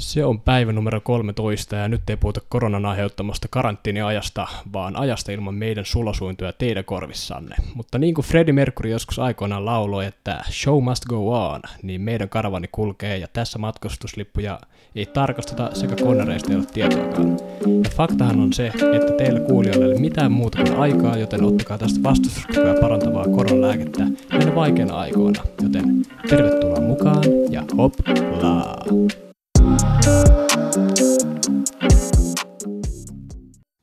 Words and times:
Se 0.00 0.24
on 0.24 0.40
päivä 0.40 0.72
numero 0.72 1.00
13 1.00 1.76
ja 1.76 1.88
nyt 1.88 2.10
ei 2.10 2.16
puhuta 2.16 2.40
koronan 2.48 2.86
aiheuttamasta 2.86 3.48
karanteeniajasta, 3.50 4.46
vaan 4.72 4.96
ajasta 4.96 5.32
ilman 5.32 5.54
meidän 5.54 5.84
sulosuintoja 5.84 6.52
teidän 6.52 6.84
korvissanne. 6.84 7.56
Mutta 7.74 7.98
niin 7.98 8.14
kuin 8.14 8.24
Freddie 8.24 8.52
Mercury 8.52 8.90
joskus 8.90 9.18
aikoinaan 9.18 9.64
lauloi, 9.64 10.06
että 10.06 10.44
show 10.50 10.84
must 10.84 11.04
go 11.04 11.48
on, 11.48 11.60
niin 11.82 12.00
meidän 12.00 12.28
karavani 12.28 12.68
kulkee 12.72 13.18
ja 13.18 13.28
tässä 13.32 13.58
matkustuslippuja 13.58 14.60
ei 14.94 15.06
tarkasteta 15.06 15.70
sekä 15.74 15.96
konnareista 16.04 16.50
ei 16.50 16.56
ole 16.56 16.64
tietoakaan. 16.64 17.38
Ja 17.84 17.90
faktahan 17.96 18.40
on 18.40 18.52
se, 18.52 18.66
että 18.66 19.12
teillä 19.18 19.40
kuulijoilla 19.40 19.84
ei 19.84 19.92
ole 19.92 20.00
mitään 20.00 20.32
muuta 20.32 20.58
kuin 20.62 20.76
aikaa, 20.76 21.16
joten 21.16 21.44
ottakaa 21.44 21.78
tästä 21.78 22.02
vastustuskykyä 22.02 22.74
parantavaa 22.80 23.24
koronalääkettä 23.24 24.06
näinä 24.32 24.54
vaikeina 24.54 24.96
aikoina. 24.96 25.42
Joten 25.62 26.02
tervetuloa 26.28 26.80
mukaan 26.80 27.24
ja 27.50 27.64
hoplaa! 27.76 28.76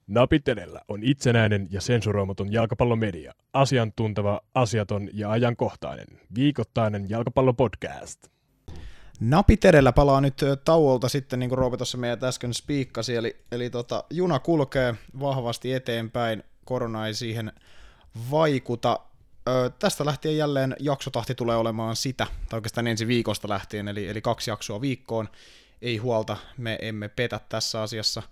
Napitelellä 0.08 0.82
on 0.88 1.04
itsenäinen 1.04 1.68
ja 1.72 1.82
sensuroimaton 1.82 2.54
jalkapallomedia. 2.54 3.34
Asiantunteva, 3.54 4.42
asiaton 4.54 5.10
ja 5.14 5.32
ajankohtainen. 5.32 6.08
Viikoittainen 6.36 7.10
jalkapallopodcast. 7.10 8.28
Napiterellä 9.20 9.94
palaa 9.94 10.22
nyt 10.22 10.42
tauolta 10.66 11.10
sitten, 11.10 11.40
niin 11.40 11.50
kuin 11.50 11.58
Roope 11.58 11.78
tuossa 11.78 11.98
meidän 11.98 12.24
äsken 12.24 12.54
spiikkasi, 12.54 13.16
eli, 13.16 13.38
eli 13.52 13.70
tota, 13.70 14.04
juna 14.10 14.40
kulkee 14.40 14.96
vahvasti 15.20 15.74
eteenpäin, 15.74 16.44
korona 16.66 17.08
ei 17.08 17.14
siihen 17.14 17.52
vaikuta. 18.32 19.00
Ö, 19.48 19.72
tästä 19.80 20.06
lähtien 20.06 20.38
jälleen 20.38 20.76
jaksotahti 20.80 21.36
tulee 21.36 21.58
olemaan 21.58 21.96
sitä, 21.96 22.28
tai 22.50 22.58
oikeastaan 22.58 22.88
ensi 22.88 23.08
viikosta 23.08 23.50
lähtien, 23.50 23.88
eli, 23.88 24.08
eli 24.08 24.22
kaksi 24.22 24.50
jaksoa 24.50 24.82
viikkoon. 24.82 25.30
Ei 25.82 25.98
huolta, 25.98 26.38
me 26.58 26.78
emme 26.82 27.08
petä 27.10 27.40
tässä 27.50 27.82
asiassa 27.82 28.24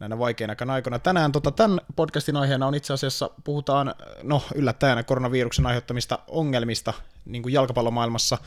näinä 0.00 0.18
vaikeina 0.18 0.54
aikoina. 0.68 0.98
Tänään 0.98 1.32
tota, 1.32 1.50
tämän 1.50 1.80
podcastin 1.96 2.36
aiheena 2.36 2.66
on 2.66 2.74
itse 2.74 2.92
asiassa, 2.92 3.30
puhutaan, 3.44 3.94
no 4.22 4.42
yllättäen 4.54 5.04
koronaviruksen 5.04 5.66
aiheuttamista 5.66 6.18
ongelmista 6.28 6.92
niin 7.24 7.42
kuin 7.42 7.52
jalkapallomaailmassa, 7.52 8.38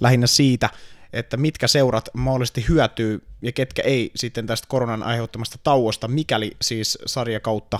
lähinnä 0.00 0.26
siitä, 0.26 0.70
että 1.12 1.36
mitkä 1.36 1.68
seurat 1.68 2.08
mahdollisesti 2.12 2.64
hyötyy 2.68 3.26
ja 3.42 3.52
ketkä 3.52 3.82
ei 3.82 4.10
sitten 4.16 4.46
tästä 4.46 4.66
koronan 4.68 5.02
aiheuttamasta 5.02 5.58
tauosta, 5.62 6.08
mikäli 6.08 6.56
siis 6.62 6.98
sarjakautta 7.06 7.78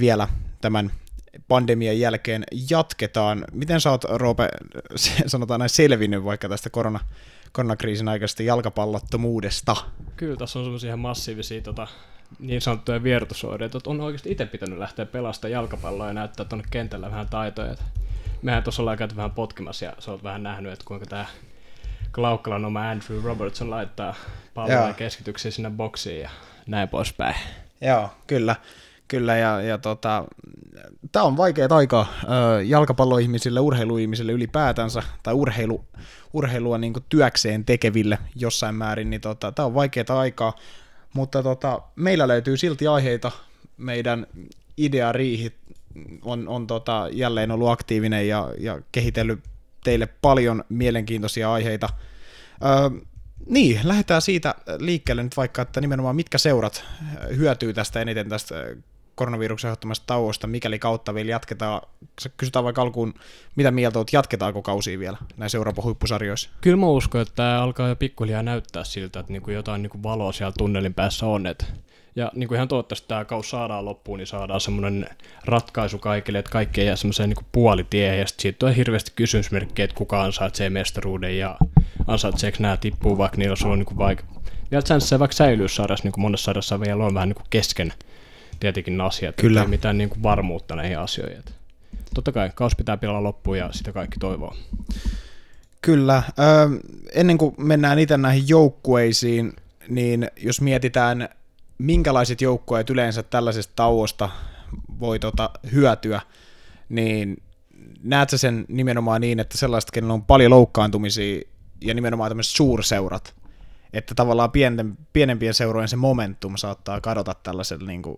vielä 0.00 0.28
tämän 0.60 0.90
pandemian 1.48 2.00
jälkeen 2.00 2.44
jatketaan. 2.70 3.44
Miten 3.52 3.80
sä 3.80 3.90
oot, 3.90 4.04
Roope, 4.04 4.48
sanotaan 5.26 5.58
näin 5.58 5.70
selvinnyt 5.70 6.24
vaikka 6.24 6.48
tästä 6.48 6.70
korona, 6.70 7.00
koronakriisin 7.52 8.08
aikaisesta 8.08 8.42
jalkapallottomuudesta? 8.42 9.76
Kyllä 10.16 10.36
tässä 10.36 10.58
on 10.58 10.64
semmoisia 10.64 10.96
massiivisia 10.96 11.62
tota, 11.62 11.86
niin 12.38 12.60
sanottuja 12.60 13.02
vierotusoireita, 13.02 13.78
että 13.78 13.90
on 13.90 14.00
oikeasti 14.00 14.32
itse 14.32 14.46
pitänyt 14.46 14.78
lähteä 14.78 15.06
pelastamaan 15.06 15.52
jalkapalloa 15.52 16.06
ja 16.06 16.12
näyttää 16.12 16.46
tuonne 16.46 16.64
kentällä 16.70 17.10
vähän 17.10 17.28
taitoja. 17.28 17.74
Mehän 18.42 18.62
tuossa 18.62 18.82
ollaan 18.82 18.98
käyty 18.98 19.16
vähän 19.16 19.30
potkimassa 19.30 19.84
ja 19.84 19.92
sä 19.98 20.10
oot 20.10 20.22
vähän 20.22 20.42
nähnyt, 20.42 20.72
että 20.72 20.84
kuinka 20.84 21.06
tämä 21.06 21.26
Klaukkalan 22.14 22.64
oma 22.64 22.90
Andrew 22.90 23.22
Robertson 23.24 23.70
laittaa 23.70 24.14
palloja 24.54 24.94
keskityksiä 24.94 25.50
sinne 25.50 25.70
boksiin 25.70 26.20
ja 26.20 26.30
näin 26.66 26.88
poispäin. 26.88 27.34
Joo, 27.80 28.10
kyllä. 28.26 28.56
Kyllä, 29.12 29.36
ja, 29.36 29.62
ja 29.62 29.78
tota, 29.78 30.24
tämä 31.12 31.24
on 31.24 31.36
vaikea 31.36 31.68
aika 31.70 32.06
jalkapalloihmisille, 32.66 33.60
urheiluihmisille 33.60 34.32
ylipäätänsä, 34.32 35.02
tai 35.22 35.34
urheilu, 35.34 35.84
urheilua 36.32 36.78
niin 36.78 36.92
työkseen 37.08 37.64
tekeville 37.64 38.18
jossain 38.36 38.74
määrin, 38.74 39.10
niin 39.10 39.20
tota, 39.20 39.52
tämä 39.52 39.66
on 39.66 39.74
vaikeaa 39.74 40.18
aikaa, 40.18 40.56
mutta 41.14 41.42
tota, 41.42 41.82
meillä 41.96 42.28
löytyy 42.28 42.56
silti 42.56 42.86
aiheita, 42.86 43.30
meidän 43.76 44.26
ideariihi 44.76 45.52
on, 46.22 46.48
on 46.48 46.66
tota, 46.66 47.08
jälleen 47.12 47.50
ollut 47.50 47.70
aktiivinen 47.70 48.28
ja, 48.28 48.50
ja 48.58 48.80
kehitellyt 48.92 49.40
teille 49.84 50.06
paljon 50.06 50.64
mielenkiintoisia 50.68 51.52
aiheita. 51.52 51.88
Öö, 52.64 53.00
niin, 53.46 53.80
lähdetään 53.84 54.22
siitä 54.22 54.54
liikkeelle 54.78 55.22
nyt 55.22 55.36
vaikka, 55.36 55.62
että 55.62 55.80
nimenomaan 55.80 56.16
mitkä 56.16 56.38
seurat 56.38 56.84
hyötyy 57.36 57.72
tästä 57.72 58.00
eniten 58.00 58.28
tästä 58.28 58.54
koronaviruksen 59.14 59.68
aiheuttamasta 59.68 60.06
tauosta, 60.06 60.46
mikäli 60.46 60.78
kautta 60.78 61.14
vielä 61.14 61.30
jatketaan. 61.30 61.82
Kysytään 62.36 62.64
vaikka 62.64 62.82
alkuun, 62.82 63.14
mitä 63.56 63.70
mieltä 63.70 63.98
olet, 63.98 64.12
jatketaanko 64.12 64.62
kausia 64.62 64.98
vielä 64.98 65.16
näissä 65.36 65.58
Euroopan 65.58 65.84
huippusarjoissa? 65.84 66.50
Kyllä 66.60 66.76
mä 66.76 66.86
uskon, 66.86 67.20
että 67.20 67.34
tämä 67.34 67.62
alkaa 67.62 67.88
jo 67.88 67.96
pikkuhiljaa 67.96 68.42
näyttää 68.42 68.84
siltä, 68.84 69.20
että 69.20 69.32
niinku 69.32 69.50
jotain 69.50 69.82
niinku 69.82 70.02
valoa 70.02 70.32
siellä 70.32 70.52
tunnelin 70.58 70.94
päässä 70.94 71.26
on. 71.26 71.46
Et 71.46 71.72
ja 72.16 72.30
niin 72.34 72.48
kuin 72.48 72.56
ihan 72.56 72.68
toivottavasti 72.68 73.08
tämä 73.08 73.24
kaus 73.24 73.50
saadaan 73.50 73.84
loppuun, 73.84 74.18
niin 74.18 74.26
saadaan 74.26 74.60
semmoinen 74.60 75.06
ratkaisu 75.44 75.98
kaikille, 75.98 76.38
että 76.38 76.50
kaikki 76.50 76.80
ei 76.80 76.86
jää 76.86 76.96
semmoiseen 76.96 77.28
niin 77.28 77.46
puolitiehen, 77.52 78.18
ja 78.18 78.26
sitten 78.26 78.42
siitä 78.42 78.66
on 78.66 78.74
hirveästi 78.74 79.12
kysymysmerkkejä, 79.16 79.84
että 79.84 79.96
kuka 79.96 80.22
ansaitsee 80.22 80.70
mestaruuden, 80.70 81.38
ja 81.38 81.58
ansaitseeko 82.06 82.56
nämä 82.60 82.76
tippuu, 82.76 83.18
vaikka 83.18 83.38
niillä 83.38 83.70
on 83.70 83.78
niin 83.78 83.98
vaikka, 83.98 84.24
vielä 84.70 84.82
chanssiä 84.82 85.18
vaikka 85.18 85.36
säilyy 85.36 85.68
sarjassa, 85.68 86.04
niin 86.04 86.12
kuin 86.12 86.22
monessa 86.22 86.44
sarjassa 86.44 86.80
vielä 86.80 87.04
on 87.04 87.14
vähän 87.14 87.28
niin 87.28 87.36
kuin 87.36 87.46
kesken 87.50 87.92
tietenkin 88.62 89.00
asiat, 89.00 89.36
Kyllä. 89.36 89.62
ei 89.62 89.68
mitään 89.68 89.98
niin 89.98 90.10
kuin 90.10 90.22
varmuutta 90.22 90.76
näihin 90.76 90.98
asioihin. 90.98 91.42
Totta 92.14 92.32
kai 92.32 92.50
kaus 92.54 92.76
pitää 92.76 92.96
pelaa 92.96 93.22
loppuun 93.22 93.58
ja 93.58 93.72
sitä 93.72 93.92
kaikki 93.92 94.16
toivoo. 94.20 94.54
Kyllä. 95.80 96.22
Ö, 96.38 96.42
ennen 97.14 97.38
kuin 97.38 97.54
mennään 97.58 97.98
itse 97.98 98.16
näihin 98.16 98.48
joukkueisiin, 98.48 99.52
niin 99.88 100.30
jos 100.36 100.60
mietitään, 100.60 101.28
minkälaiset 101.78 102.40
joukkueet 102.40 102.90
yleensä 102.90 103.22
tällaisesta 103.22 103.72
tauosta 103.76 104.28
voi 105.00 105.18
tota, 105.18 105.50
hyötyä, 105.72 106.20
niin 106.88 107.42
näet 108.02 108.30
sä 108.30 108.38
sen 108.38 108.64
nimenomaan 108.68 109.20
niin, 109.20 109.40
että 109.40 109.58
sellaiset, 109.58 109.90
kenellä 109.90 110.14
on 110.14 110.24
paljon 110.24 110.50
loukkaantumisia 110.50 111.42
ja 111.80 111.94
nimenomaan 111.94 112.30
tämmöiset 112.30 112.56
suurseurat, 112.56 113.34
että 113.92 114.14
tavallaan 114.14 114.50
pienten, 114.50 114.98
pienempien 115.12 115.54
seurojen 115.54 115.88
se 115.88 115.96
momentum 115.96 116.56
saattaa 116.56 117.00
kadota 117.00 117.34
tällaisella 117.42 117.86
niin 117.86 118.02
kuin, 118.02 118.16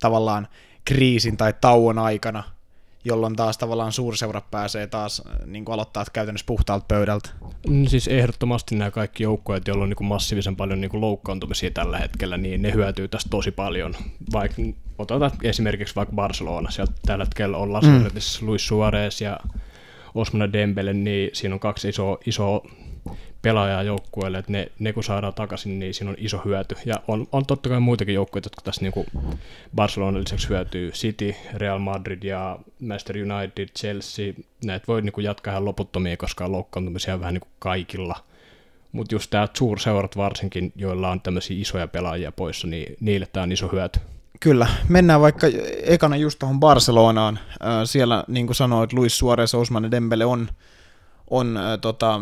tavallaan 0.00 0.48
kriisin 0.84 1.36
tai 1.36 1.54
tauon 1.60 1.98
aikana, 1.98 2.42
jolloin 3.04 3.36
taas 3.36 3.58
tavallaan 3.58 3.92
suurseurat 3.92 4.50
pääsee 4.50 4.86
taas 4.86 5.22
äh, 5.26 5.46
niin 5.46 5.64
kuin 5.64 5.74
aloittaa 5.74 6.04
käytännössä 6.12 6.46
puhtaalta 6.46 6.84
pöydältä. 6.88 7.30
Mm, 7.68 7.86
siis 7.86 8.08
ehdottomasti 8.08 8.74
nämä 8.74 8.90
kaikki 8.90 9.22
joukkueet, 9.22 9.68
joilla 9.68 9.82
on 9.82 9.88
niin 9.88 9.96
kuin 9.96 10.08
massiivisen 10.08 10.56
paljon 10.56 10.80
niin 10.80 10.90
kuin 10.90 11.00
loukkaantumisia 11.00 11.70
tällä 11.70 11.98
hetkellä, 11.98 12.36
niin 12.36 12.62
ne 12.62 12.72
hyötyy 12.72 13.08
tästä 13.08 13.30
tosi 13.30 13.50
paljon. 13.50 13.94
Vaikka 14.32 14.62
otetaan 14.98 15.32
esimerkiksi 15.42 15.96
vaikka 15.96 16.14
Barcelona, 16.14 16.70
sieltä 16.70 16.92
tällä 17.06 17.24
hetkellä 17.24 17.56
on 17.56 17.72
Lascelles, 17.72 18.40
mm. 18.40 18.46
Luis 18.46 18.66
Suarez 18.66 19.20
ja 19.20 19.40
Osmana 20.14 20.52
Dembele, 20.52 20.92
niin 20.92 21.30
siinä 21.32 21.54
on 21.54 21.60
kaksi 21.60 21.88
isoa, 21.88 22.18
isoa 22.26 22.62
pelaajaa 23.42 23.82
joukkueelle, 23.82 24.38
että 24.38 24.52
ne, 24.52 24.72
ne 24.78 24.92
kun 24.92 25.04
saadaan 25.04 25.34
takaisin, 25.34 25.78
niin 25.78 25.94
siinä 25.94 26.10
on 26.10 26.16
iso 26.18 26.42
hyöty. 26.44 26.76
Ja 26.84 26.94
on, 27.08 27.26
on 27.32 27.46
totta 27.46 27.68
kai 27.68 27.80
muitakin 27.80 28.14
joukkueita, 28.14 28.46
jotka 28.46 28.62
tässä 28.62 28.80
niin 28.82 29.26
Barcelona 29.74 30.18
lisäksi 30.18 30.48
hyötyy. 30.48 30.90
City, 30.90 31.34
Real 31.54 31.78
Madrid 31.78 32.22
ja 32.22 32.58
Manchester 32.80 33.16
United, 33.16 33.68
Chelsea, 33.68 34.32
näitä 34.64 34.86
voi 34.88 35.02
niin 35.02 35.12
kuin 35.12 35.24
jatkaa 35.24 35.52
ihan 35.52 35.64
loputtomia, 35.64 36.16
koska 36.16 36.44
on 36.44 36.52
loukkaantumisia 36.52 37.20
vähän 37.20 37.34
niin 37.34 37.40
kuin 37.40 37.52
kaikilla. 37.58 38.16
Mutta 38.92 39.14
just 39.14 39.30
tämä 39.30 39.48
suurseurat 39.54 40.16
varsinkin, 40.16 40.72
joilla 40.76 41.10
on 41.10 41.20
tämmöisiä 41.20 41.60
isoja 41.60 41.88
pelaajia 41.88 42.32
poissa, 42.32 42.66
niin 42.66 42.96
niille 43.00 43.26
tämä 43.32 43.44
on 43.44 43.52
iso 43.52 43.68
hyöty. 43.68 44.00
Kyllä, 44.40 44.66
mennään 44.88 45.20
vaikka 45.20 45.46
ekana 45.82 46.16
just 46.16 46.38
tuohon 46.38 46.60
Barcelonaan. 46.60 47.38
Siellä, 47.84 48.24
niin 48.28 48.46
kuin 48.46 48.56
sanoit, 48.56 48.92
Luis 48.92 49.18
Suarez, 49.18 49.54
Osman 49.54 49.90
Dembele 49.90 50.24
on, 50.24 50.48
on 51.30 51.56
äh, 51.56 51.78
tota, 51.80 52.20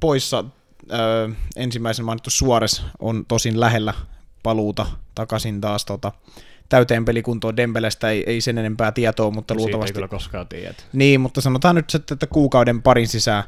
poissa. 0.00 0.44
Ö, 0.92 1.30
ensimmäisen 1.56 2.04
mainittu 2.04 2.30
Suores 2.30 2.82
on 2.98 3.24
tosin 3.26 3.60
lähellä 3.60 3.94
paluuta 4.42 4.86
takaisin 5.14 5.60
taas 5.60 5.84
tota, 5.84 6.12
täyteen 6.68 7.04
pelikuntoon 7.04 7.56
Dembelestä 7.56 8.10
ei, 8.10 8.24
ei 8.26 8.40
sen 8.40 8.58
enempää 8.58 8.92
tietoa, 8.92 9.30
mutta 9.30 9.54
Siitä 9.54 9.62
luultavasti... 9.62 9.90
ei 9.90 9.94
kyllä 9.94 10.08
koskaan 10.08 10.48
tiedä. 10.48 10.74
Niin, 10.92 11.20
mutta 11.20 11.40
sanotaan 11.40 11.74
nyt 11.74 11.90
sitten, 11.90 12.14
että 12.14 12.26
kuukauden 12.26 12.82
parin 12.82 13.08
sisään 13.08 13.44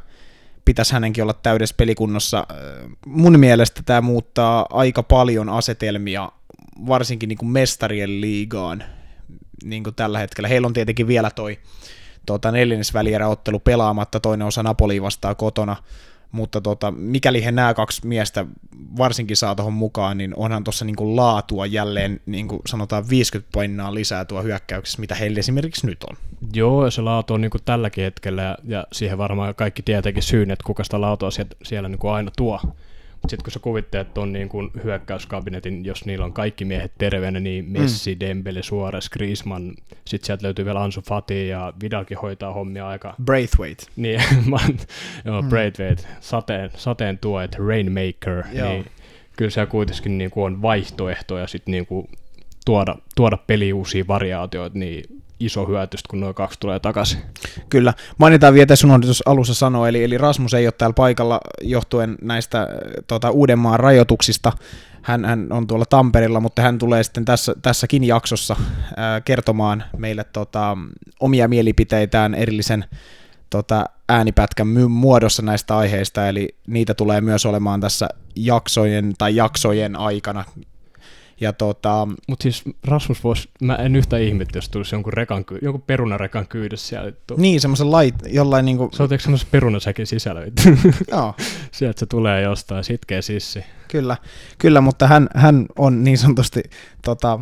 pitäisi 0.64 0.93
hänenkin 0.93 1.23
olla 1.23 1.32
täydessä 1.32 1.75
pelikunnossa. 1.79 2.47
Mun 3.06 3.41
mielestä 3.41 3.82
tämä 3.87 4.00
muuttaa 4.00 4.67
aika 4.70 5.03
paljon 5.03 5.49
asetelmia, 5.49 6.32
varsinkin 6.87 7.29
niin 7.29 7.38
kuin 7.38 7.50
mestarien 7.50 8.20
liigaan 8.20 8.85
niin 9.64 9.85
kuin 9.85 9.94
tällä 9.94 10.19
hetkellä. 10.19 10.49
Heillä 10.49 10.67
on 10.67 10.73
tietenkin 10.73 11.06
vielä 11.06 11.31
toi 11.31 11.59
tuota, 12.26 12.50
neljännesvälieräottelu 12.50 13.59
pelaamatta, 13.59 14.20
toinen 14.20 14.47
osa 14.47 14.62
Napoli 14.62 15.03
vastaa 15.03 15.35
kotona, 15.35 15.76
mutta 16.32 16.61
tota, 16.61 16.91
mikäli 16.91 17.44
he 17.44 17.53
nämä 17.53 17.75
kaksi 17.75 18.06
miestä 18.06 18.47
varsinkin 18.97 19.37
saa 19.37 19.55
tuohon 19.55 19.73
mukaan, 19.73 20.19
niin 20.19 20.32
onhan 20.37 20.65
tuossa 20.65 20.85
niinku 20.85 21.17
laatua 21.17 21.67
jälleen 21.67 22.21
niinku 22.27 22.62
sanotaan 22.67 23.09
50 23.09 23.50
painaa 23.53 23.94
lisää 23.94 24.25
tuo 24.25 24.43
hyökkäyksessä, 24.43 25.00
mitä 25.00 25.15
heillä 25.15 25.38
esimerkiksi 25.38 25.87
nyt 25.87 26.05
on. 26.05 26.17
Joo, 26.55 26.85
ja 26.85 26.91
se 26.91 27.03
laatu 27.03 27.35
on 27.35 27.41
niinku 27.41 27.59
tälläkin 27.65 28.05
hetkellä, 28.05 28.56
ja 28.65 28.87
siihen 28.93 29.19
varmaan 29.19 29.55
kaikki 29.55 29.82
tietenkin 29.82 30.23
syyn, 30.23 30.50
että 30.50 30.65
kuka 30.67 30.85
sitä 30.85 31.00
laatua 31.00 31.31
siellä, 31.31 31.53
siellä 31.62 31.88
niinku 31.88 32.09
aina 32.09 32.31
tuo. 32.37 32.61
Sitten 33.28 33.44
kun 33.44 33.52
sä 33.52 33.58
kuvittelet 33.58 34.14
tuon 34.14 34.32
niin 34.32 34.49
kuin 34.49 34.70
hyökkäyskabinetin, 34.84 35.84
jos 35.84 36.05
niillä 36.05 36.25
on 36.25 36.32
kaikki 36.32 36.64
miehet 36.64 36.93
terveenä, 36.99 37.40
niin 37.40 37.64
Messi, 37.69 38.14
mm. 38.14 38.20
Dembele, 38.20 38.62
Suarez, 38.62 39.08
Griezmann, 39.08 39.75
sitten 40.05 40.26
sieltä 40.26 40.43
löytyy 40.43 40.64
vielä 40.64 40.82
Ansu 40.82 41.00
Fati 41.00 41.49
ja 41.49 41.72
Vidalkin 41.82 42.19
hoitaa 42.19 42.52
hommia 42.52 42.88
aika... 42.88 43.14
Braithwaite. 43.25 43.87
Niin, 43.96 44.22
joo, 45.25 45.43
mm. 45.43 45.49
Braithwaite, 45.49 46.02
sateen, 46.20 46.70
sateen 46.75 47.19
tuojat, 47.19 47.55
Rainmaker, 47.55 48.44
joo. 48.52 48.69
niin 48.69 48.87
kyllä 49.37 49.50
siellä 49.50 49.70
kuitenkin 49.70 50.19
niin 50.19 50.31
kuin 50.31 50.44
on 50.44 50.62
vaihtoehtoja 50.62 51.46
sitten 51.46 51.73
niin 51.73 51.87
kuin 51.87 52.08
tuoda, 52.64 52.96
tuoda 53.16 53.37
peli 53.46 53.73
uusia 53.73 54.05
variaatioita, 54.08 54.78
niin 54.78 55.19
iso 55.40 55.66
hyötystä, 55.66 56.08
kun 56.08 56.20
nuo 56.20 56.34
kaksi 56.34 56.60
tulee 56.60 56.78
takaisin. 56.78 57.19
Kyllä. 57.69 57.94
Mainitaan 58.19 58.54
vielä, 58.54 58.66
tässä 58.66 58.88
tuossa 59.02 59.25
alussa 59.26 59.54
sanoa, 59.54 59.88
eli, 59.88 60.04
eli 60.04 60.19
Rasmus 60.19 60.54
ei 60.54 60.66
ole 60.66 60.72
täällä 60.72 60.94
paikalla 60.94 61.40
johtuen 61.62 62.16
näistä 62.22 62.69
tota, 63.06 63.31
Uudenmaan 63.31 63.81
rajoituksista. 63.81 64.52
Hän, 65.02 65.25
hän 65.25 65.46
on 65.50 65.66
tuolla 65.66 65.87
Tamperilla, 65.87 66.40
mutta 66.40 66.62
hän 66.62 66.78
tulee 66.78 67.02
sitten 67.02 67.25
tässä, 67.25 67.54
tässäkin 67.62 68.04
jaksossa 68.04 68.56
ää, 68.96 69.20
kertomaan 69.20 69.84
meille 69.96 70.25
tota, 70.25 70.76
omia 71.20 71.48
mielipiteitään 71.48 72.34
erillisen 72.34 72.84
tota, 73.50 73.84
äänipätkän 74.08 74.69
muodossa 74.90 75.42
näistä 75.42 75.76
aiheista, 75.76 76.28
eli 76.28 76.48
niitä 76.66 76.94
tulee 76.94 77.20
myös 77.20 77.46
olemaan 77.46 77.81
tässä 77.81 78.08
jaksojen 78.37 79.14
tai 79.19 79.37
jaksojen 79.37 79.96
aikana 79.96 80.44
ja 81.40 81.52
tota, 81.52 82.08
Mutta 82.28 82.42
siis 82.42 82.62
Rasmus 82.84 83.25
voisi, 83.25 83.48
mä 83.62 83.75
en 83.75 83.96
yhtä 83.96 84.19
ihmettä, 84.19 84.58
jos 84.58 84.69
tulisi 84.69 84.94
jonkun, 84.94 85.12
rekan, 85.12 85.44
jonkun 85.62 85.82
perunarekan 85.82 86.46
kyydessä 86.46 86.88
siellä. 86.88 87.12
Niin, 87.37 87.60
semmoisen 87.60 87.90
lait, 87.90 88.14
jollain 88.26 88.64
niinku... 88.64 88.90
Se 88.92 89.02
on 89.02 89.08
semmoisen 89.19 89.48
perunasäkin 89.50 90.06
sisällä. 90.06 90.40
Joo. 91.12 91.34
Sieltä 91.72 92.00
se 92.00 92.06
tulee 92.06 92.42
jostain, 92.42 92.84
sitkeä 92.84 93.22
sissi. 93.22 93.64
Kyllä, 93.88 94.16
kyllä 94.58 94.81
mutta 94.81 95.06
hän, 95.06 95.28
hän 95.34 95.66
on 95.78 96.04
niin 96.04 96.19
sanotusti 96.19 96.62
tota, 97.04 97.40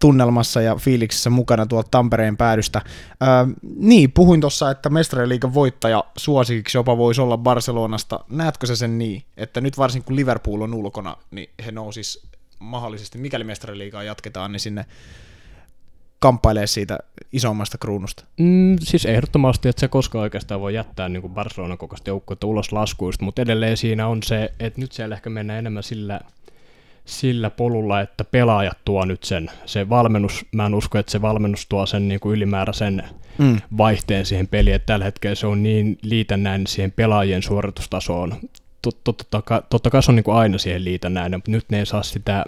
tunnelmassa 0.00 0.60
ja 0.60 0.76
fiiliksissä 0.76 1.30
mukana 1.30 1.66
tuolta 1.66 1.88
Tampereen 1.90 2.36
päädystä. 2.36 2.82
Öö, 3.22 3.28
niin, 3.76 4.12
puhuin 4.12 4.40
tuossa, 4.40 4.70
että 4.70 4.90
mestariliigan 4.90 5.54
voittaja 5.54 6.04
suosikiksi 6.16 6.78
jopa 6.78 6.96
voisi 6.96 7.20
olla 7.20 7.38
Barcelonasta. 7.38 8.24
Näetkö 8.28 8.66
se 8.66 8.76
sen 8.76 8.98
niin, 8.98 9.22
että 9.36 9.60
nyt 9.60 9.78
varsinkin 9.78 10.06
kun 10.06 10.16
Liverpool 10.16 10.60
on 10.60 10.74
ulkona, 10.74 11.16
niin 11.30 11.50
he 11.66 11.72
nousis 11.72 12.30
mahdollisesti, 12.60 13.18
mikäli 13.18 13.44
mestariliigaa 13.44 14.02
jatketaan, 14.02 14.52
niin 14.52 14.60
sinne 14.60 14.86
kamppailee 16.18 16.66
siitä 16.66 16.98
isommasta 17.32 17.78
kruunusta? 17.78 18.24
Mm, 18.38 18.76
siis 18.80 19.06
ehdottomasti, 19.06 19.68
että 19.68 19.80
se 19.80 19.88
koskaan 19.88 20.22
oikeastaan 20.22 20.60
voi 20.60 20.74
jättää 20.74 21.08
niin 21.08 21.22
kuin 21.22 21.34
Barcelonan 21.34 21.78
kokoista 21.78 22.10
joukkuetta 22.10 22.46
ulos 22.46 22.72
laskuista, 22.72 23.24
mutta 23.24 23.42
edelleen 23.42 23.76
siinä 23.76 24.06
on 24.06 24.22
se, 24.22 24.52
että 24.60 24.80
nyt 24.80 24.92
siellä 24.92 25.14
ehkä 25.14 25.30
mennään 25.30 25.58
enemmän 25.58 25.82
sillä, 25.82 26.20
sillä 27.04 27.50
polulla, 27.50 28.00
että 28.00 28.24
pelaajat 28.24 28.78
tuo 28.84 29.04
nyt 29.04 29.24
sen, 29.24 29.50
se 29.66 29.88
valmennus, 29.88 30.44
mä 30.52 30.66
en 30.66 30.74
usko, 30.74 30.98
että 30.98 31.12
se 31.12 31.22
valmennus 31.22 31.66
tuo 31.66 31.86
sen 31.86 32.08
niin 32.08 32.20
kuin 32.20 32.36
ylimääräisen 32.36 33.02
mm. 33.38 33.60
vaihteen 33.78 34.26
siihen 34.26 34.48
peliin, 34.48 34.76
että 34.76 34.86
tällä 34.86 35.04
hetkellä 35.04 35.34
se 35.34 35.46
on 35.46 35.62
niin 35.62 35.98
liitännäinen 36.02 36.66
siihen 36.66 36.92
pelaajien 36.92 37.42
suoritustasoon 37.42 38.34
totta, 38.82 39.12
totta, 39.12 39.62
totta 39.70 39.90
kai 39.90 40.02
se 40.02 40.10
on 40.10 40.16
niin 40.16 40.24
kuin 40.24 40.36
aina 40.36 40.58
siihen 40.58 40.84
liitännäinen, 40.84 41.38
mutta 41.38 41.50
nyt 41.50 41.64
ne 41.70 41.78
ei 41.78 41.86
saa 41.86 42.02
sitä 42.02 42.44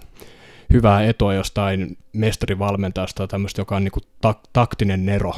hyvää 0.73 1.05
etua 1.05 1.35
jostain 1.35 1.97
mestarivalmentajasta 2.13 3.17
tai 3.17 3.29
tämmöistä, 3.29 3.61
joka 3.61 3.77
on 3.77 3.85
niin 3.85 3.93
kuin 3.93 4.05
tak- 4.27 4.49
taktinen 4.53 5.07
nero. 5.07 5.35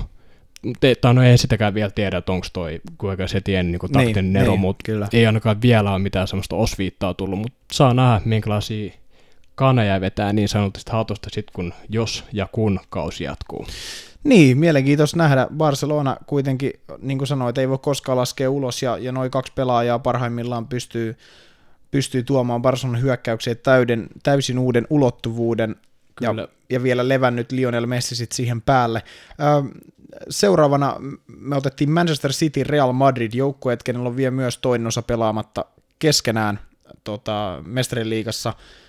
Tai 1.01 1.15
no 1.15 1.23
ei 1.23 1.39
sitäkään 1.39 1.75
vielä 1.75 1.91
tiedä, 1.91 2.19
että 2.19 2.33
onko 2.33 2.47
toi, 2.53 2.81
kuinka 2.99 3.29
se 3.29 3.41
tien 3.41 3.73
niin 3.73 3.79
kuin 3.79 3.93
taktinen 3.93 4.25
niin, 4.25 4.33
nero, 4.33 4.51
niin, 4.51 4.61
mutta 4.61 4.83
kyllä. 4.85 5.09
ei 5.13 5.27
ainakaan 5.27 5.63
vielä 5.63 5.91
ole 5.91 5.99
mitään 5.99 6.29
semmoista 6.29 6.57
osviittaa 6.57 7.15
tullut, 7.15 7.39
mutta 7.39 7.59
saa 7.73 7.95
nähdä, 7.95 8.21
minkälaisia 8.25 8.93
kaneja 9.55 10.01
vetää 10.01 10.33
niin 10.33 10.49
sanotusti 10.49 10.93
hautosta 10.93 11.31
sitten, 11.33 11.53
kun 11.53 11.75
jos 11.89 12.25
ja 12.33 12.49
kun 12.53 12.81
kausi 12.91 13.25
jatkuu. 13.25 13.67
Niin, 14.25 14.59
mielenkiintoista 14.59 15.17
nähdä. 15.17 15.47
Barcelona 15.57 16.17
kuitenkin, 16.27 16.73
niin 16.99 17.19
kuin 17.19 17.29
sanoit, 17.29 17.59
ei 17.59 17.69
voi 17.69 17.79
koskaan 17.79 18.19
laskea 18.19 18.51
ulos, 18.51 18.83
ja, 18.83 18.99
ja 18.99 19.13
noin 19.13 19.31
kaksi 19.31 19.53
pelaajaa 19.55 19.99
parhaimmillaan 19.99 20.69
pystyy, 20.69 21.17
pystyy 21.91 22.23
tuomaan 22.23 22.63
Barcelonan 22.63 23.03
hyökkäykseen 23.03 23.57
täyden, 23.63 24.07
täysin 24.23 24.59
uuden 24.59 24.87
ulottuvuuden, 24.91 25.77
Kyllä. 26.15 26.43
Ja, 26.43 26.49
ja 26.71 26.83
vielä 26.83 27.09
levännyt 27.09 27.53
Lionel 27.53 27.87
Messi 27.87 28.17
sit 28.17 28.33
siihen 28.33 28.63
päälle. 28.63 29.03
Ö, 29.41 29.81
seuraavana 30.31 30.97
me 31.27 31.57
otettiin 31.57 31.91
Manchester 31.91 32.33
City 32.33 32.65
Real 32.65 32.93
Madrid 32.93 33.33
joukkueet, 33.35 33.83
kenellä 33.83 34.09
on 34.09 34.17
vielä 34.17 34.31
myös 34.31 34.59
toinen 34.59 34.87
osa 34.87 35.03
pelaamatta 35.03 35.65
keskenään 35.99 36.61
tota, 37.05 37.63
mestariliigassa. 37.67 38.49
liigassa 38.51 38.84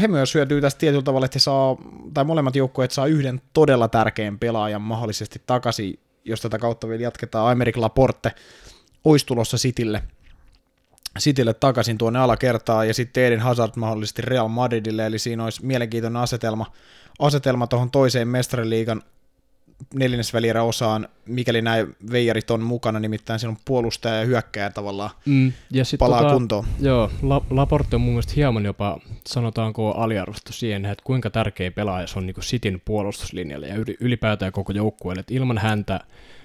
he 0.00 0.08
myös 0.08 0.34
hyötyy 0.34 0.60
tästä 0.60 0.78
tietyllä 0.78 1.02
tavalla, 1.02 1.24
että 1.24 1.36
he 1.36 1.40
saa, 1.40 1.76
tai 2.14 2.24
molemmat 2.24 2.56
joukkueet 2.56 2.90
saa 2.90 3.06
yhden 3.06 3.40
todella 3.52 3.88
tärkeän 3.88 4.38
pelaajan 4.38 4.82
mahdollisesti 4.82 5.42
takaisin, 5.46 5.98
jos 6.24 6.40
tätä 6.40 6.58
kautta 6.58 6.88
vielä 6.88 7.02
jatketaan. 7.02 7.52
Amerik 7.52 7.76
Laporte 7.76 8.32
olisi 9.04 9.26
tulossa 9.26 9.56
Citylle, 9.56 10.02
Citylle 11.18 11.54
takaisin 11.54 11.98
tuonne 11.98 12.18
alakertaan, 12.18 12.88
ja 12.88 12.94
sitten 12.94 13.24
Eden 13.24 13.40
Hazard 13.40 13.72
mahdollisesti 13.76 14.22
Real 14.22 14.48
Madridille, 14.48 15.06
eli 15.06 15.18
siinä 15.18 15.44
olisi 15.44 15.66
mielenkiintoinen 15.66 16.22
asetelma, 16.22 16.66
asetelma 17.18 17.66
tuohon 17.66 17.90
toiseen 17.90 18.28
mestariliigan 18.28 19.02
neljännesvälierä 19.94 20.62
osaan, 20.62 21.08
mikäli 21.26 21.62
näin 21.62 21.96
veijarit 22.12 22.50
on 22.50 22.62
mukana, 22.62 23.00
nimittäin 23.00 23.40
siinä 23.40 23.50
on 23.50 23.56
puolustaja 23.64 24.14
ja 24.14 24.24
hyökkäjä 24.24 24.70
tavallaan 24.70 25.10
mm, 25.26 25.52
ja 25.72 25.84
sit 25.84 25.98
palaa 25.98 26.22
tota, 26.22 26.34
kuntoon. 26.34 26.64
Joo, 26.80 27.10
La- 27.22 27.44
Laporte 27.50 27.96
on 27.96 28.02
mun 28.02 28.12
mielestä 28.12 28.32
hieman 28.36 28.64
jopa, 28.64 28.98
sanotaanko 29.26 29.90
aliarvostu 29.90 30.52
siihen, 30.52 30.84
että 30.84 31.04
kuinka 31.04 31.30
tärkeä 31.30 31.70
pelaaja 31.70 32.06
se 32.06 32.18
on 32.18 32.26
niin 32.26 32.36
Sitin 32.40 32.82
puolustuslinjalle 32.84 33.66
ja 33.66 33.76
ylipäätään 34.00 34.52
koko 34.52 34.72
joukkueelle, 34.72 35.20
että 35.20 35.34
ilman 35.34 35.58
häntä 35.58 36.00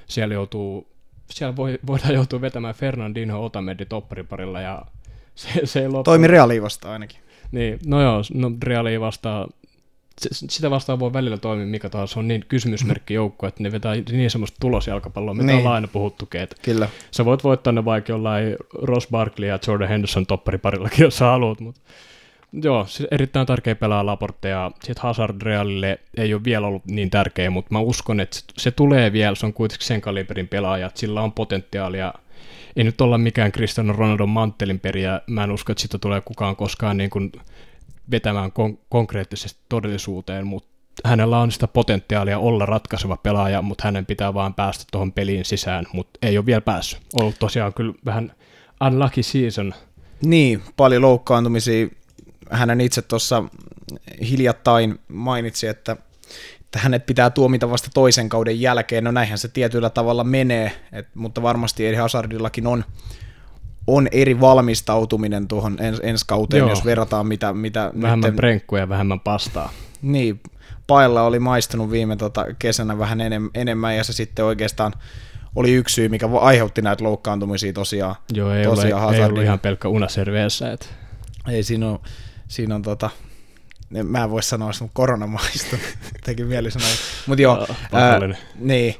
siellä 0.07 0.33
joutuu 0.33 0.91
siellä 1.33 1.55
voi, 1.55 1.79
voidaan 1.87 2.13
joutua 2.13 2.41
vetämään 2.41 2.75
Fernandinho 2.75 3.45
Otamedi 3.45 3.85
toppariparilla 3.85 4.61
ja 4.61 4.81
se, 5.35 5.49
se 5.63 5.79
ei 5.79 5.87
loppu. 5.87 6.03
Toimi 6.03 6.27
Reali 6.27 6.61
vastaan 6.61 6.93
ainakin. 6.93 7.19
Niin, 7.51 7.79
no 7.85 8.01
joo, 8.01 8.21
no 8.33 8.51
Reali 8.63 8.99
vastaan 8.99 9.49
sitä 10.31 10.69
vastaan 10.69 10.99
voi 10.99 11.13
välillä 11.13 11.37
toimia 11.37 11.65
mikä 11.65 11.89
tahansa, 11.89 12.19
on 12.19 12.27
niin 12.27 12.45
kysymysmerkki 12.47 13.13
joukko, 13.13 13.47
että 13.47 13.63
ne 13.63 13.71
vetää 13.71 13.95
niin 14.11 14.31
semmoista 14.31 14.57
tulosjalkapalloa, 14.59 15.33
mitä 15.33 15.45
niin. 15.45 15.57
ollaan 15.57 15.75
aina 15.75 15.87
puhuttukin, 15.87 16.41
että 16.41 16.55
Kyllä. 16.61 16.89
sä 17.11 17.25
voit 17.25 17.43
voittaa 17.43 17.73
ne 17.73 17.85
vaikka 17.85 18.11
jollain 18.11 18.55
Ross 18.73 19.07
Barkley 19.07 19.49
ja 19.49 19.59
Jordan 19.67 19.89
Henderson 19.89 20.25
toppariparilla,kin 20.25 21.03
jos 21.03 21.17
sä 21.17 21.25
haluat, 21.25 21.59
mutta 21.59 21.81
joo, 22.53 22.85
siis 22.85 23.07
erittäin 23.11 23.47
tärkeä 23.47 23.75
pelaa 23.75 24.05
Laporte 24.05 24.49
ja 24.49 24.71
sitten 24.83 25.03
Hazard 25.03 25.41
Realille 25.41 25.99
ei 26.17 26.33
ole 26.33 26.43
vielä 26.43 26.67
ollut 26.67 26.85
niin 26.85 27.09
tärkeä, 27.09 27.49
mutta 27.49 27.73
mä 27.73 27.79
uskon, 27.79 28.19
että 28.19 28.39
se 28.57 28.71
tulee 28.71 29.13
vielä, 29.13 29.35
se 29.35 29.45
on 29.45 29.53
kuitenkin 29.53 29.87
sen 29.87 30.01
kaliberin 30.01 30.47
pelaaja, 30.47 30.87
että 30.87 30.99
sillä 30.99 31.21
on 31.21 31.31
potentiaalia, 31.31 32.13
ei 32.75 32.83
nyt 32.83 33.01
olla 33.01 33.17
mikään 33.17 33.51
Cristiano 33.51 33.93
Ronaldo 33.93 34.27
manttelin 34.27 34.79
periä, 34.79 35.21
mä 35.27 35.43
en 35.43 35.51
usko, 35.51 35.71
että 35.71 35.81
sitä 35.81 35.97
tulee 35.97 36.21
kukaan 36.21 36.55
koskaan 36.55 36.97
niin 36.97 37.09
kuin 37.09 37.31
vetämään 38.11 38.49
kon- 38.49 38.77
konkreettisesti 38.89 39.59
todellisuuteen, 39.69 40.47
mutta 40.47 40.69
hänellä 41.05 41.39
on 41.39 41.51
sitä 41.51 41.67
potentiaalia 41.67 42.39
olla 42.39 42.65
ratkaiseva 42.65 43.17
pelaaja, 43.17 43.61
mutta 43.61 43.81
hänen 43.87 44.05
pitää 44.05 44.33
vaan 44.33 44.53
päästä 44.53 44.83
tuohon 44.91 45.11
peliin 45.11 45.45
sisään, 45.45 45.85
mutta 45.93 46.19
ei 46.21 46.37
ole 46.37 46.45
vielä 46.45 46.61
päässyt. 46.61 47.01
Ollut 47.13 47.39
tosiaan 47.39 47.73
kyllä 47.73 47.93
vähän 48.05 48.31
unlucky 48.87 49.23
season. 49.23 49.73
Niin, 50.21 50.63
paljon 50.77 51.01
loukkaantumisia. 51.01 51.87
Hänen 52.51 52.81
itse 52.81 53.01
tuossa 53.01 53.43
hiljattain 54.29 54.99
mainitsi, 55.07 55.67
että, 55.67 55.97
että 56.61 56.79
hänet 56.79 57.05
pitää 57.05 57.29
tuomita 57.29 57.69
vasta 57.69 57.89
toisen 57.93 58.29
kauden 58.29 58.61
jälkeen. 58.61 59.03
No 59.03 59.11
näinhän 59.11 59.37
se 59.37 59.47
tietyllä 59.47 59.89
tavalla 59.89 60.23
menee, 60.23 60.71
et, 60.91 61.07
mutta 61.15 61.41
varmasti 61.41 61.87
Edi 61.87 61.97
Hazardillakin 61.97 62.67
on, 62.67 62.83
on 63.87 64.07
eri 64.11 64.39
valmistautuminen 64.39 65.47
tuohon 65.47 65.77
ens, 65.79 65.99
ensi 66.03 66.25
kauteen, 66.27 66.59
Joo. 66.59 66.69
jos 66.69 66.85
verrataan 66.85 67.27
mitä... 67.27 67.53
mitä 67.53 67.91
vähemmän 68.01 68.19
nytten... 68.19 68.35
prenkkuja 68.35 68.81
ja 68.81 68.89
vähemmän 68.89 69.19
pastaa. 69.19 69.71
Niin, 70.01 70.41
Pailla 70.87 71.21
oli 71.21 71.39
maistunut 71.39 71.91
viime 71.91 72.15
tota, 72.15 72.45
kesänä 72.59 72.97
vähän 72.97 73.21
enem, 73.21 73.49
enemmän 73.53 73.97
ja 73.97 74.03
se 74.03 74.13
sitten 74.13 74.45
oikeastaan 74.45 74.93
oli 75.55 75.73
yksi 75.73 75.93
syy, 75.93 76.09
mikä 76.09 76.29
aiheutti 76.41 76.81
näitä 76.81 77.03
loukkaantumisia 77.03 77.73
tosiaan. 77.73 78.15
Joo, 78.33 78.53
ei, 78.53 78.63
tosiaan 78.63 79.03
ole, 79.03 79.15
ei 79.15 79.23
ollut 79.23 79.43
ihan 79.43 79.59
pelkkä 79.59 79.87
unaserveessä. 79.87 80.71
Et. 80.71 80.93
Ei, 81.47 81.63
siinä 81.63 81.89
on, 81.89 81.99
siinä 82.47 82.75
on 82.75 82.81
tota, 82.81 83.09
mä 84.03 84.23
en 84.23 84.29
voi 84.29 84.43
sanoa, 84.43 84.69
että 84.69 84.85
koronamaistu, 84.93 85.75
teki 86.25 86.43
mieli 86.43 86.71
sanoa. 86.71 86.89
Mutta 87.27 87.41
joo, 87.41 87.67
ää, 87.91 88.19
niin, 88.55 88.95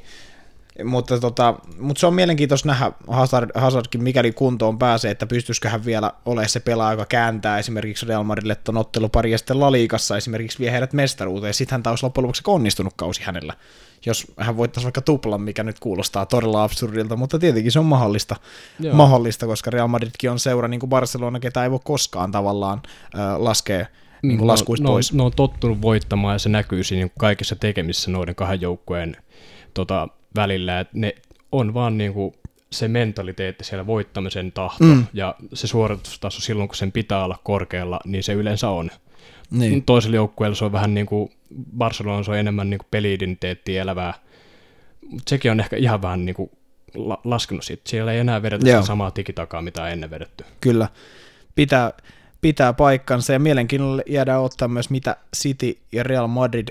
Mutta, 0.84 1.20
tota, 1.20 1.56
mutta 1.80 2.00
se 2.00 2.08
on 2.08 2.14
mielenkiintoista 2.14 2.68
nähdä 2.68 2.92
Hazard, 3.08 3.50
Hazardkin, 3.56 4.04
mikäli 4.04 4.32
kuntoon 4.32 4.80
pääsee, 4.80 5.12
että 5.12 5.26
pystyisikö 5.26 5.70
hän 5.70 5.86
vielä 5.86 6.12
olemaan 6.26 6.50
se 6.50 6.60
pelaaja, 6.60 6.94
joka 6.94 7.06
kääntää 7.06 7.60
esimerkiksi 7.60 8.06
Real 8.06 8.24
Madridille 8.24 8.56
ton 8.56 8.78
ottelupari 8.78 9.32
ja 9.32 9.38
sitten 9.38 9.60
La 9.60 9.72
Ligassa 9.72 10.18
esimerkiksi 10.18 10.60
vie 10.60 10.72
heidät 10.72 10.94
mestaruuteen. 10.94 11.54
Sitten 11.54 11.74
hän 11.74 11.84
taas 11.84 12.04
loppujen 12.04 12.24
lopuksi 12.24 12.44
onnistunut 12.48 12.94
kausi 12.96 13.22
hänellä, 13.24 13.54
jos 14.06 14.32
hän 14.38 14.58
voittaisi 14.58 14.86
vaikka 14.86 15.02
tuplan, 15.02 15.42
mikä 15.42 15.64
nyt 15.64 15.80
kuulostaa 15.80 16.26
todella 16.26 16.64
absurdilta, 16.64 17.16
mutta 17.16 17.40
tietenkin 17.40 17.72
se 17.72 17.80
on 17.80 17.86
mahdollista, 17.86 18.36
Joo. 18.80 18.96
mahdollista 18.96 19.46
koska 19.46 19.72
Real 19.72 19.88
Madridkin 19.88 20.32
on 20.32 20.40
seura 20.40 20.68
niin 20.68 20.80
kuin 20.80 20.90
Barcelona, 20.90 21.40
ketä 21.40 21.64
ei 21.64 21.72
voi 21.72 21.80
koskaan 21.84 22.32
tavallaan 22.32 22.82
äh, 23.16 23.38
laskea 23.38 23.86
niin 24.22 24.38
kuin 24.38 24.48
laskuista 24.48 24.84
no, 24.84 24.90
pois. 24.90 25.14
Ne, 25.14 25.18
ne 25.18 25.24
on 25.24 25.32
tottunut 25.36 25.82
voittamaan 25.82 26.36
ja 26.36 26.40
se 26.40 26.50
näkyy 26.50 26.84
siinä 26.84 27.06
niin 27.06 27.12
kaikissa 27.20 27.56
tekemisissä 27.56 28.12
noiden 28.12 28.36
kahden 28.36 28.62
joukkueen 28.62 29.18
tota, 29.74 30.08
välillä, 30.36 30.80
että 30.80 30.94
ne 30.98 31.16
on 31.52 31.74
vaan 31.74 31.98
niin 31.98 32.14
kuin 32.14 32.34
se 32.72 32.88
mentaliteetti 32.88 33.64
siellä 33.64 33.88
voittamisen 33.88 34.52
tahto 34.52 34.84
mm. 34.84 35.06
ja 35.14 35.36
se 35.54 35.68
suoritustaso 35.68 36.42
silloin, 36.42 36.70
kun 36.70 36.76
sen 36.76 36.92
pitää 36.92 37.24
olla 37.26 37.40
korkealla, 37.44 38.00
niin 38.06 38.24
se 38.24 38.34
yleensä 38.34 38.70
on. 38.70 38.90
Niin. 39.52 39.84
Toisella 39.84 40.16
joukkueella 40.16 40.56
se 40.56 40.66
on 40.66 40.72
vähän 40.72 40.94
niin 40.94 41.06
kuin, 41.06 41.32
Barcelona 41.78 42.24
se 42.24 42.32
on 42.32 42.38
enemmän 42.38 42.70
niin 42.70 42.78
kuin 42.78 42.88
peli-identiteettiä 42.92 43.82
elävää, 43.82 44.14
mutta 45.02 45.30
sekin 45.30 45.52
on 45.52 45.60
ehkä 45.60 45.76
ihan 45.76 46.02
vähän 46.02 46.26
niin 46.26 46.36
kuin 46.36 46.52
la- 46.96 47.22
laskenut 47.24 47.64
siitä. 47.64 47.82
Siellä 47.88 48.14
ei 48.14 48.20
enää 48.20 48.42
vedetä 48.42 48.70
Joo. 48.70 48.82
sitä 48.82 48.88
samaa 48.88 49.12
tikitakaa, 49.12 49.62
mitä 49.62 49.88
ennen 49.88 50.10
vedetty. 50.10 50.46
Kyllä, 50.62 50.88
pitää, 51.56 51.94
pitää 52.42 52.74
paikkansa 52.74 53.34
ja 53.34 53.40
mielenkiinnolla 53.40 54.02
jäädään 54.08 54.42
ottaa 54.42 54.68
myös, 54.68 54.90
mitä 54.90 55.18
City 55.36 55.78
ja 55.92 56.04
Real 56.04 56.28
Madrid 56.28 56.68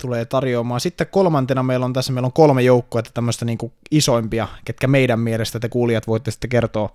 tulee 0.00 0.24
tarjoamaan. 0.24 0.80
Sitten 0.80 1.06
kolmantena 1.10 1.62
meillä 1.62 1.86
on 1.86 1.92
tässä, 1.92 2.12
meillä 2.12 2.26
on 2.26 2.32
kolme 2.32 2.62
joukkuetta 2.62 3.10
tämmöistä 3.14 3.44
niin 3.44 3.58
kuin 3.58 3.72
isoimpia, 3.90 4.48
ketkä 4.64 4.86
meidän 4.86 5.20
mielestä 5.20 5.60
te 5.60 5.68
kuulijat 5.68 6.06
voitte 6.06 6.30
sitten 6.30 6.50
kertoa, 6.50 6.90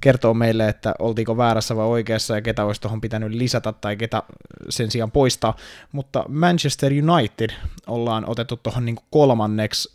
kertoa 0.00 0.34
meille, 0.34 0.68
että 0.68 0.94
oltiinko 0.98 1.36
väärässä 1.36 1.76
vai 1.76 1.86
oikeassa 1.86 2.34
ja 2.34 2.42
ketä 2.42 2.64
olisi 2.64 2.80
tuohon 2.80 3.00
pitänyt 3.00 3.32
lisätä 3.32 3.72
tai 3.72 3.96
ketä 3.96 4.22
sen 4.68 4.90
sijaan 4.90 5.10
poistaa. 5.10 5.56
Mutta 5.92 6.24
Manchester 6.28 6.92
United 6.92 7.50
ollaan 7.86 8.28
otettu 8.28 8.56
tuohon 8.56 8.84
niin 8.84 8.96
kolmanneksi. 9.10 9.94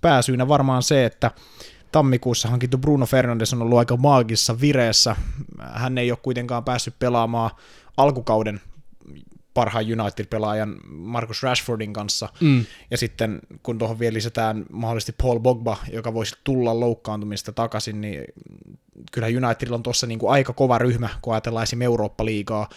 Pääsyynä 0.00 0.48
varmaan 0.48 0.82
se, 0.82 1.04
että 1.04 1.30
tammikuussa 1.92 2.48
hankittu 2.48 2.78
Bruno 2.78 3.06
Fernandes 3.06 3.52
on 3.52 3.62
ollut 3.62 3.78
aika 3.78 3.96
maagisessa 3.96 4.60
vireessä. 4.60 5.16
Hän 5.58 5.98
ei 5.98 6.10
ole 6.10 6.18
kuitenkaan 6.22 6.64
päässyt 6.64 6.94
pelaamaan 6.98 7.50
alkukauden 7.96 8.60
parhaan 9.56 10.00
United-pelaajan 10.00 10.76
Marcus 10.88 11.42
Rashfordin 11.42 11.92
kanssa. 11.92 12.28
Mm. 12.40 12.64
Ja 12.90 12.98
sitten 12.98 13.40
kun 13.62 13.78
tuohon 13.78 13.98
vielä 13.98 14.14
lisätään 14.14 14.64
mahdollisesti 14.72 15.14
Paul 15.22 15.38
Bogba, 15.38 15.76
joka 15.92 16.14
voisi 16.14 16.36
tulla 16.44 16.80
loukkaantumista 16.80 17.52
takaisin, 17.52 18.00
niin 18.00 18.24
kyllä 19.12 19.26
Unitedilla 19.26 19.76
on 19.76 19.82
tuossa 19.82 20.06
niinku 20.06 20.28
aika 20.28 20.52
kova 20.52 20.78
ryhmä, 20.78 21.08
kun 21.22 21.34
ajatellaan 21.34 21.62
esim. 21.62 21.82
Eurooppa-liigaa 21.82 22.68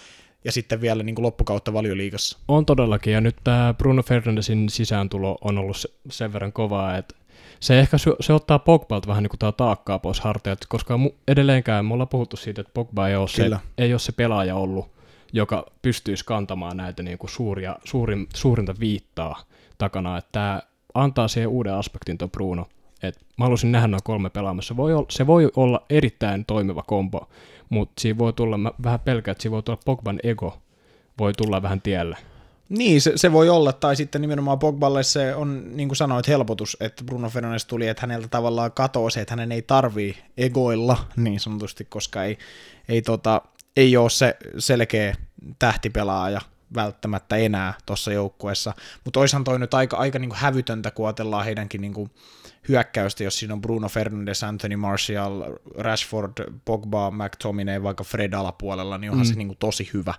ja 0.46 0.52
sitten 0.52 0.82
vielä 0.82 1.04
niinku 1.04 1.22
loppukautta 1.22 1.74
valioliigassa. 1.74 2.38
On 2.48 2.66
todellakin, 2.66 3.14
ja 3.14 3.22
nyt 3.22 3.36
tämä 3.44 3.74
Bruno 3.78 4.04
Fernandesin 4.04 4.70
sisääntulo 4.70 5.38
on 5.42 5.58
ollut 5.58 5.78
se- 5.78 5.90
sen 6.10 6.34
verran 6.34 6.54
kovaa, 6.54 6.98
että 6.98 7.16
se 7.60 7.80
ehkä 7.80 7.98
se, 8.20 8.34
ottaa 8.34 8.60
Pogbalta 8.60 9.08
vähän 9.08 9.24
niin 9.24 9.30
kuin 9.30 9.40
tää 9.40 9.52
taakkaa 9.52 10.00
pois 10.00 10.20
harteilta, 10.20 10.66
koska 10.70 10.98
mu, 10.98 11.12
edelleenkään 11.28 11.86
me 11.86 11.94
ollaan 11.94 12.08
puhuttu 12.08 12.38
siitä, 12.38 12.62
että 12.62 12.74
Pogba 12.74 13.08
ei 13.08 13.16
ole, 13.16 13.28
se, 13.28 13.50
ei 13.78 13.94
ole 13.94 14.00
se 14.00 14.12
pelaaja 14.12 14.56
ollut, 14.56 14.92
joka 15.34 15.66
pystyisi 15.82 16.26
kantamaan 16.26 16.78
näitä 16.78 17.04
niin 17.04 17.18
kuin 17.18 17.30
suuria, 17.30 17.76
suurin, 17.84 18.28
suurinta 18.36 18.76
viittaa 18.80 19.44
takana, 19.78 20.18
että 20.18 20.30
tämä 20.32 20.62
antaa 20.94 21.28
siihen 21.28 21.50
uuden 21.50 21.74
aspektin 21.74 22.18
tuo 22.18 22.28
Bruno. 22.28 22.66
Et 23.04 23.20
mä 23.38 23.46
haluaisin 23.46 23.72
nähdä 23.72 23.88
noin 23.88 24.04
kolme 24.04 24.30
pelaamassa. 24.30 24.78
Voi, 24.78 24.94
olla, 24.94 25.06
se 25.10 25.28
voi 25.28 25.52
olla 25.56 25.86
erittäin 25.90 26.46
toimiva 26.46 26.84
kombo, 26.84 27.30
mutta 27.70 28.02
siinä 28.02 28.18
voi 28.18 28.34
tulla, 28.34 28.58
mä 28.58 28.72
vähän 28.84 29.00
pelkään, 29.00 29.32
että 29.32 29.42
siinä 29.42 29.54
voi 29.54 29.64
tulla 29.64 29.80
Pogban 29.86 30.20
ego, 30.24 30.58
voi 31.20 31.34
tulla 31.34 31.62
vähän 31.62 31.82
tielle. 31.82 32.18
Niin, 32.70 33.02
se, 33.02 33.12
se 33.16 33.32
voi 33.32 33.50
olla, 33.50 33.74
tai 33.74 33.96
sitten 33.96 34.22
nimenomaan 34.22 34.60
Pogballe 34.60 35.04
se 35.04 35.36
on, 35.36 35.78
niin 35.78 35.90
kuin 35.90 35.98
sanoit, 35.98 36.28
helpotus, 36.28 36.78
että 36.80 37.04
Bruno 37.04 37.30
Fernandes 37.30 37.66
tuli, 37.66 37.88
että 37.88 38.02
häneltä 38.02 38.28
tavallaan 38.28 38.72
katoo 38.72 39.10
se, 39.10 39.22
että 39.22 39.32
hänen 39.32 39.52
ei 39.52 39.62
tarvii 39.62 40.18
egoilla 40.38 40.98
niin 41.16 41.40
sanotusti, 41.40 41.86
koska 41.86 42.24
ei, 42.24 42.38
ei, 42.90 43.02
tota, 43.02 43.42
ei 43.80 43.98
ole 43.98 44.10
se 44.10 44.38
selkeä 44.58 45.16
tähtipelaaja 45.60 46.42
välttämättä 46.76 47.36
enää 47.36 47.74
tuossa 47.86 48.14
joukkueessa, 48.14 48.74
mutta 49.06 49.20
oishan 49.20 49.44
toi 49.44 49.60
nyt 49.60 49.74
aika, 49.74 49.98
aika 49.98 50.20
niin 50.20 50.30
kuin 50.30 50.40
hävytöntä, 50.40 50.92
kun 50.92 51.08
ajatellaan 51.08 51.46
heidänkin 51.46 51.82
niin 51.82 51.94
kuin 51.94 52.12
hyökkäystä, 52.68 53.24
jos 53.24 53.40
siinä 53.40 53.54
on 53.54 53.62
Bruno 53.62 53.90
Fernandes, 53.90 54.44
Anthony 54.44 54.76
Martial, 54.76 55.44
Rashford, 55.78 56.32
Pogba, 56.66 57.12
McTominay, 57.12 57.84
vaikka 57.84 58.04
Fred 58.04 58.34
alapuolella, 58.34 58.98
niin 58.98 59.12
onhan 59.12 59.28
mm. 59.28 59.30
se 59.30 59.36
niin 59.36 59.48
kuin 59.48 59.58
tosi 59.58 59.90
hyvä. 59.94 60.14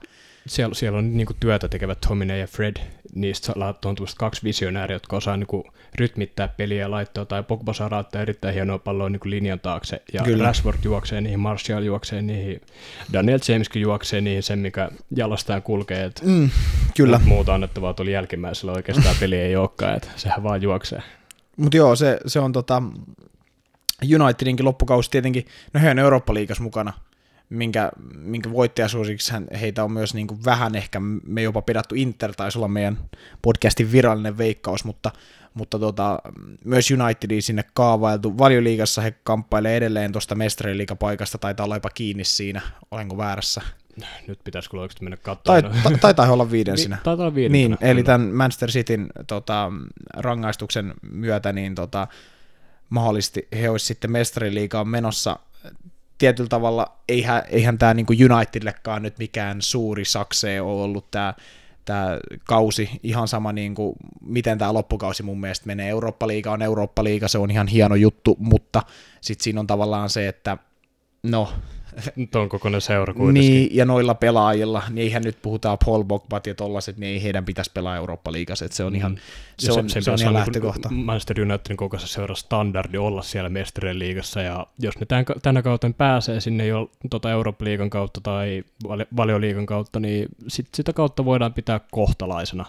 Siellä, 0.47 0.75
siellä 0.75 0.99
on 0.99 1.17
niinku 1.17 1.35
työtä 1.41 1.69
tekevät 1.69 1.99
Tomine 2.09 2.39
ja 2.39 2.47
Fred, 2.47 2.77
niistä 3.15 3.53
on 3.85 3.95
tuosta 3.95 4.19
kaksi 4.19 4.43
visionääriä, 4.45 4.95
jotka 4.95 5.17
osaa 5.17 5.37
niinku 5.37 5.65
rytmittää 5.95 6.49
peliä 6.49 6.81
ja 6.81 6.91
laittaa, 6.91 7.25
tai 7.25 7.43
Pogba 7.43 7.73
saa 7.73 7.91
laittaa 7.91 8.23
erittäin 8.23 8.55
hienoa 8.55 8.79
palloa 8.79 9.09
niinku 9.09 9.31
linjan 9.31 9.61
taakse, 9.61 9.97
ja 10.13 10.23
Kyllä. 10.23 10.25
Kyllä. 10.25 10.45
Rashford 10.45 10.79
juoksee 10.85 11.21
niihin, 11.21 11.41
Martial 11.41 11.83
juoksee 11.83 12.23
niihin, 12.23 12.61
Daniel 13.13 13.39
Jameskin 13.49 13.83
juoksee 13.83 14.21
niihin 14.21 14.43
sen, 14.43 14.59
mikä 14.59 14.91
jalastaan 15.17 15.63
kulkee, 15.63 16.05
että 16.05 16.23
Mm, 16.25 16.51
kyllä. 16.97 17.21
muuta 17.25 17.55
annettavaa 17.55 17.95
tuli 17.95 18.13
jälkimmäisellä 18.13 18.73
oikeastaan 18.73 19.17
peli 19.21 19.37
ei 19.37 19.57
olekaan, 19.57 19.97
että 19.97 20.09
sehän 20.17 20.43
vaan 20.43 20.63
juoksee. 20.63 21.03
Mutta 21.57 21.77
joo, 21.77 21.97
se, 21.97 22.21
se 22.27 22.41
on 22.41 22.53
tota, 22.53 22.83
Unitedinkin 24.23 24.67
loppukausi 24.67 25.11
tietenkin, 25.11 25.47
no 25.73 25.81
he 25.81 25.91
on 25.91 25.99
Eurooppa-liigas 25.99 26.61
mukana, 26.61 26.93
minkä, 27.51 27.91
minkä 28.15 28.53
voittajasuosiksi 28.53 29.33
heitä 29.61 29.85
on 29.85 29.93
myös 29.93 30.15
niin 30.15 30.27
kuin 30.27 30.45
vähän 30.45 30.75
ehkä, 30.75 31.01
me 31.27 31.43
jopa 31.43 31.63
pidetty 31.63 31.97
Inter, 31.97 32.35
taisi 32.35 32.59
olla 32.59 32.69
meidän 32.69 32.99
podcastin 33.43 33.93
virallinen 33.93 34.39
veikkaus, 34.39 34.85
mutta, 34.85 35.11
mutta 35.55 35.79
tota, 35.79 36.19
myös 36.65 36.91
Unitediin 36.91 37.43
sinne 37.43 37.65
kaavailtu. 37.75 38.39
Valioliigassa 38.39 39.03
he 39.03 39.15
kamppailee 39.25 39.77
edelleen 39.77 40.13
tuosta 40.13 40.35
mestariliigapaikasta, 40.35 41.39
taitaa 41.39 41.65
olla 41.65 41.77
jopa 41.77 41.91
kiinni 41.91 42.25
siinä, 42.25 42.61
olenko 42.91 43.17
väärässä. 43.17 43.63
Nyt 44.27 44.39
pitäisi 44.45 44.71
kyllä 44.71 44.83
oikeasti 44.83 45.05
mennä 45.05 45.17
Tai, 45.17 45.63
katsomaan. 45.63 45.83
ta, 45.83 45.99
taitaa 46.01 46.33
olla 46.33 46.51
viidensinä. 46.51 46.97
Vi- 46.97 47.05
taitaa 47.05 47.25
olla 47.27 47.35
viidentänä. 47.35 47.69
Niin, 47.69 47.91
eli 47.91 48.03
tämän 48.03 48.21
Manchester 48.21 48.71
Cityn 48.71 49.07
tota, 49.27 49.73
rangaistuksen 50.17 50.95
myötä 51.13 51.53
niin 51.53 51.75
tota, 51.75 52.09
mahdollisesti 52.91 53.49
he 53.61 53.71
olisi 53.71 53.87
sitten 53.87 54.11
mestariliigaan 54.11 54.89
menossa. 54.89 55.39
Tietyllä 56.21 56.49
tavalla 56.49 56.97
eihän, 57.09 57.43
eihän 57.49 57.79
tämä 57.79 57.95
niin 57.95 58.33
Unitedillekaan 58.33 59.03
nyt 59.03 59.19
mikään 59.19 59.63
suuri 59.63 60.05
sakse 60.05 60.61
ole 60.61 60.83
ollut 60.83 61.11
tämä 61.11 61.35
tämä 61.85 62.19
kausi, 62.45 62.91
ihan 63.03 63.29
sama 63.29 63.53
niin 63.53 63.75
kuin, 63.75 63.97
miten 64.21 64.59
tämä 64.59 64.73
loppukausi 64.73 65.23
mun 65.23 65.41
mielestä 65.41 65.67
menee. 65.67 65.89
Eurooppa-liiga 65.89 66.53
on 66.53 66.63
Eurooppa-liiga, 66.63 67.29
se 67.29 67.39
on 67.39 67.51
ihan 67.51 67.67
hieno 67.67 67.95
juttu, 67.95 68.37
mutta 68.39 68.83
sitten 69.21 69.45
siinä 69.45 69.61
on 69.61 69.67
tavallaan 69.67 70.11
se, 70.11 70.29
että 70.29 70.59
no, 71.23 71.53
Nyt 72.17 72.35
on 72.35 72.49
kokonainen 72.49 72.81
seura 72.81 73.15
kuitenkin. 73.15 73.53
niin, 73.53 73.77
ja 73.77 73.85
noilla 73.85 74.15
pelaajilla, 74.15 74.83
niin 74.91 74.99
eihän 74.99 75.23
nyt 75.23 75.37
puhutaan 75.43 75.79
Paul 75.85 76.05
Bogbat 76.05 76.47
ja 76.47 76.55
tollaset, 76.55 76.97
niin 76.97 77.13
ei 77.13 77.23
heidän 77.23 77.45
pitäisi 77.45 77.71
pelaa 77.75 77.97
Eurooppa-liigassa, 77.97 78.65
että 78.65 78.77
se 78.77 78.85
on 78.85 78.97
ihan, 78.97 79.19
se, 79.59 79.73
on, 79.73 79.75
se, 79.75 79.81
on 79.81 79.87
pitäisi 79.87 80.25
ihan 80.25 80.33
olla 80.33 80.39
lähtökohta. 80.39 80.89
niinku 80.89 81.05
Manchester 81.05 81.41
Unitedin 81.41 81.77
kokoisessa 81.77 82.15
seura 82.15 82.35
standardi 82.35 82.99
olla 82.99 83.23
siellä 83.23 83.49
mestarien 83.49 83.99
liigassa, 83.99 84.43
ja 84.43 84.67
jos 84.79 84.99
ne 84.99 85.07
tämän, 85.07 85.25
tänä 85.43 85.63
kautta 85.63 85.91
pääsee 85.99 86.41
sinne 86.41 86.67
jo 86.67 86.91
tota 87.11 87.31
Eurooppa-liigan 87.31 87.91
kautta 87.91 88.21
tai 88.21 88.65
vali- 88.89 89.07
valioliigan 89.17 89.67
kautta, 89.67 90.01
niin 90.01 90.29
sit, 90.49 90.67
sitä 90.75 90.93
kautta 90.93 91.25
voidaan 91.25 91.55
pitää 91.55 91.81
kohtalaisena. 91.91 92.65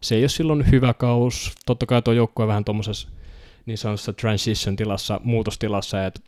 Se 0.00 0.14
ei 0.14 0.22
ole 0.22 0.28
silloin 0.28 0.70
hyvä 0.70 0.94
kaus, 0.94 1.52
totta 1.66 1.86
kai 1.86 2.02
tuo 2.02 2.14
joukkue 2.14 2.42
on 2.42 2.48
vähän 2.48 2.64
tuommoisessa 2.64 3.08
niin 3.66 3.78
sanotussa 3.78 4.12
transition-tilassa, 4.12 5.20
muutostilassa, 5.24 6.06
että 6.06 6.20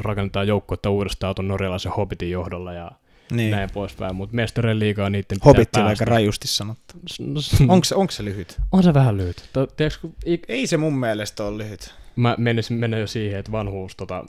rakennetaan 0.00 0.48
joukkuetta 0.48 0.90
uudestaan 0.90 1.34
tuon 1.34 1.48
norjalaisen 1.48 1.92
Hobbitin 1.92 2.30
johdolla 2.30 2.72
ja 2.72 2.90
Niin. 3.32 3.50
näin 3.50 3.70
poispäin, 3.74 4.14
mutta 4.16 4.36
mestarien 4.36 4.78
liigaa 4.78 5.10
niiden 5.10 5.26
pitää 5.28 5.44
Hobbit 5.44 5.76
on 5.76 5.86
aika 5.86 6.04
rajusti 6.04 6.48
sanottu. 6.48 6.94
No, 7.20 7.40
Onko 7.68 7.84
se, 7.84 7.94
onko 7.94 8.10
se 8.10 8.24
lyhyt? 8.24 8.56
on 8.72 8.82
se 8.82 8.94
vähän 8.94 9.16
lyhyt. 9.16 9.48
To- 9.52 9.66
Tiedätkö, 9.66 10.00
kun 10.00 10.14
ik- 10.26 10.44
Ei 10.48 10.66
se 10.66 10.76
mun 10.76 10.98
mielestä 10.98 11.44
ole 11.44 11.58
lyhyt. 11.58 11.94
mä 12.16 12.34
menisin 12.38 12.76
mennä 12.76 12.98
jo 12.98 13.06
siihen, 13.06 13.40
että 13.40 13.52
vanhuus 13.52 13.96
tota, 13.96 14.24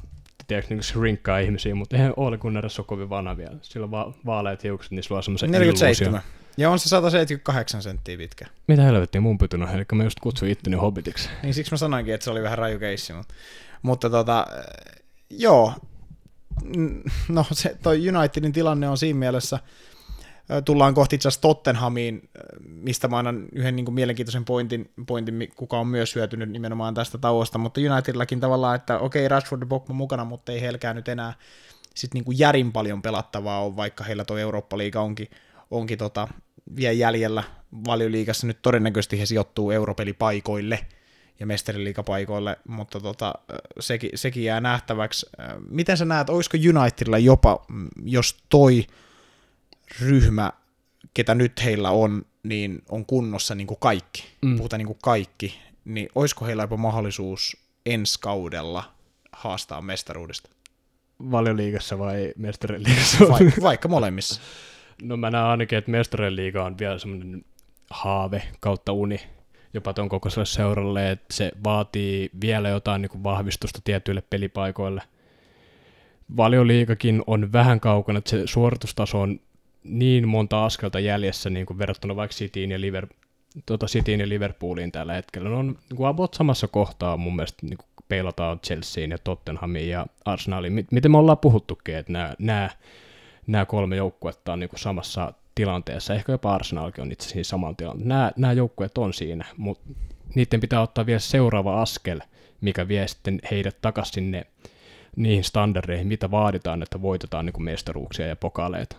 tiedätkö, 0.48 0.74
niin 0.76 0.84
shrinkkaa 0.84 1.40
ihmisiä, 1.40 1.76
mutta 1.76 1.96
eihän 1.96 2.14
Ole 2.18 2.38
Gunnarissa 2.38 2.82
ole 2.82 2.88
kovin 2.88 3.10
vanha 3.10 3.38
vielä. 3.38 3.58
Sillä 3.62 3.84
on 3.84 3.92
vaan 3.92 4.16
vaaleat 4.26 4.64
hiukset, 4.64 4.92
niin 4.92 5.04
sulla 5.04 5.20
on 5.20 5.24
semmoisen 5.24 5.52
47. 5.52 6.22
Ja 6.58 6.70
on 6.70 6.80
se 6.80 6.90
178 6.90 7.82
senttiä 7.84 8.18
pitkä. 8.18 8.46
Mitä 8.68 8.82
helvettiä 8.82 9.22
mun 9.22 9.38
pytyn 9.38 9.64
on, 9.64 9.70
eli 9.70 9.86
mä 9.94 10.04
just 10.04 10.20
kutsuin 10.20 10.52
itteni 10.52 10.76
hobbitiksi. 10.76 11.30
Niin 11.44 11.54
siksi 11.54 11.72
mä 11.74 11.78
sanoinkin, 11.78 12.14
että 12.14 12.24
se 12.24 12.32
oli 12.32 12.44
vähän 12.44 12.58
raju 12.58 12.80
keissi, 12.80 13.14
mutta, 13.14 13.34
mutta 13.82 14.10
tota, 14.10 14.48
joo, 15.38 15.74
no 17.30 17.46
se, 17.52 17.78
toi 17.84 18.10
Unitedin 18.10 18.52
tilanne 18.52 18.90
on 18.90 18.98
siinä 18.98 19.20
mielessä 19.20 19.60
tullaan 20.66 20.94
kohti 20.94 21.16
itse 21.16 21.28
asiassa 21.28 21.42
Tottenhamiin, 21.42 22.30
mistä 22.66 23.08
mä 23.08 23.18
annan 23.18 23.46
yhden 23.52 23.76
niin 23.76 23.86
kuin 23.86 23.96
mielenkiintoisen 23.96 24.46
pointin, 24.46 24.92
pointin, 25.08 25.50
kuka 25.56 25.80
on 25.80 25.88
myös 25.88 26.16
hyötynyt 26.16 26.50
nimenomaan 26.50 26.94
tästä 26.94 27.18
tauosta, 27.18 27.58
mutta 27.58 27.82
Unitedillakin 27.82 28.40
tavallaan, 28.40 28.76
että 28.76 29.00
okei, 29.00 29.26
okay, 29.26 29.28
Rashford 29.28 29.68
Pogba 29.68 29.94
mukana, 29.94 30.26
mutta 30.26 30.52
ei 30.52 30.62
heilläkään 30.62 30.96
nyt 30.96 31.08
enää 31.08 31.34
sit 31.96 32.14
niin 32.14 32.24
kuin 32.24 32.40
järin 32.40 32.72
paljon 32.72 33.02
pelattavaa 33.02 33.66
on, 33.66 33.76
vaikka 33.76 34.04
heillä 34.04 34.26
tuo 34.26 34.38
Eurooppa-liiga 34.38 35.02
onkin, 35.02 35.28
onkin 35.72 35.98
tota, 35.98 36.28
vielä 36.76 36.94
jäljellä. 36.94 37.44
Valioliigassa 37.88 38.48
nyt 38.48 38.62
todennäköisesti 38.62 39.20
he 39.20 39.26
sijoittuu 39.26 39.72
europelipaikoille 39.72 40.80
ja 41.42 41.48
mestariliikapaikoille, 41.48 42.60
mutta 42.68 43.00
tota, 43.00 43.34
sekin, 43.80 44.10
sekin 44.16 44.44
jää 44.44 44.62
nähtäväksi. 44.62 45.26
Miten 45.70 45.98
sä 45.98 46.06
näet, 46.06 46.30
olisiko 46.30 46.58
Unitedilla 46.80 47.18
jopa, 47.18 47.66
mm, 47.70 47.88
jos 48.06 48.38
toi 48.50 48.88
ryhmä, 50.02 50.52
ketä 51.14 51.36
nyt 51.36 51.64
heillä 51.64 51.92
on, 51.92 52.26
niin 52.44 52.82
on 52.90 53.06
kunnossa 53.06 53.56
niin 53.56 53.68
kuin 53.68 53.80
kaikki, 53.80 54.24
mm. 54.42 54.58
puhutaan 54.58 54.78
niin 54.78 54.88
kuin 54.88 55.00
kaikki, 55.04 55.60
niin 55.86 56.10
olisiko 56.16 56.46
heillä 56.46 56.64
jopa 56.64 56.78
mahdollisuus 56.78 57.58
ensi 57.86 58.20
kaudella 58.20 58.94
haastaa 59.32 59.82
mestaruudesta? 59.82 60.50
Valioliigassa 61.32 62.00
vai 62.00 62.34
mestariliigassa? 62.38 63.30
Vaikka, 63.30 63.62
vaikka 63.62 63.88
molemmissa. 63.88 64.42
No 65.02 65.18
mä 65.18 65.32
näen 65.32 65.46
ainakin, 65.46 65.78
että 65.78 65.92
mestarien 65.92 66.36
liiga 66.36 66.66
on 66.66 66.78
vielä 66.78 67.00
semmoinen 67.00 67.46
haave 67.90 68.44
kautta 68.60 68.94
uni 68.94 69.20
jopa 69.74 69.94
tuon 69.94 70.10
kokoiselle 70.10 70.46
seuralle, 70.46 71.12
että 71.12 71.34
se 71.34 71.52
vaatii 71.64 72.30
vielä 72.42 72.70
jotain 72.70 73.02
niin 73.02 73.10
kuin 73.10 73.24
vahvistusta 73.24 73.80
tietyille 73.84 74.24
pelipaikoille. 74.30 75.02
Valioliikakin 76.38 77.24
on 77.28 77.52
vähän 77.54 77.80
kaukana, 77.80 78.18
että 78.18 78.30
se 78.30 78.48
suoritustaso 78.48 79.22
on 79.22 79.40
niin 79.84 80.28
monta 80.28 80.66
askelta 80.66 81.00
jäljessä 81.00 81.50
niin 81.50 81.66
kuin 81.66 81.78
verrattuna 81.78 82.16
vaikka 82.16 82.36
Cityin 82.36 82.72
ja, 82.72 82.82
Liver, 82.82 83.08
tuota 83.66 83.86
Cityin 83.86 84.20
ja 84.20 84.30
Liverpooliin 84.30 84.92
tällä 84.92 85.14
hetkellä. 85.14 85.50
Ne 85.50 85.56
on 85.56 85.68
niin 85.68 85.98
kuin 85.98 86.08
about 86.08 86.34
samassa 86.34 86.68
kohtaa 86.68 87.18
mun 87.18 87.36
mielestä 87.36 87.66
niin 87.66 87.78
kuin 87.78 87.88
peilataan 88.08 88.60
Chelseain 88.60 89.12
ja 89.12 89.18
Tottenhamiin 89.18 89.90
ja 89.90 90.06
Arsenaliin. 90.26 90.88
Miten 90.92 91.12
me 91.12 91.18
ollaan 91.18 91.38
puhuttukin, 91.38 91.96
että 91.96 92.12
nämä, 92.12 92.36
nämä 92.40 92.70
nämä 93.48 93.66
kolme 93.66 93.96
joukkuetta 93.96 94.54
on 94.54 94.60
niin 94.60 94.70
kuin 94.70 94.80
samassa 94.80 95.34
tilanteessa, 95.56 96.14
ehkä 96.14 96.32
jopa 96.32 96.56
Arsenalkin 96.56 97.02
on 97.02 97.12
itse 97.12 97.30
asiassa 97.30 97.50
saman 97.50 97.76
tilanteen. 97.76 98.08
Nämä, 98.08 98.32
nämä 98.38 98.54
joukkueet 98.54 98.98
on 98.98 99.14
siinä, 99.14 99.46
mutta 99.58 99.90
niiden 100.36 100.60
pitää 100.60 100.82
ottaa 100.82 101.06
vielä 101.06 101.20
seuraava 101.20 101.82
askel, 101.82 102.22
mikä 102.62 102.88
vie 102.88 103.08
sitten 103.08 103.40
heidät 103.52 103.78
takaisin 103.82 104.14
sinne 104.14 104.46
niihin 105.16 105.44
standardeihin, 105.44 106.08
mitä 106.08 106.32
vaaditaan, 106.32 106.84
että 106.84 107.02
voitetaan 107.02 107.46
niin 107.46 107.54
kuin 107.54 107.64
mestaruuksia 107.64 108.28
ja 108.28 108.36
pokaaleita. 108.36 108.96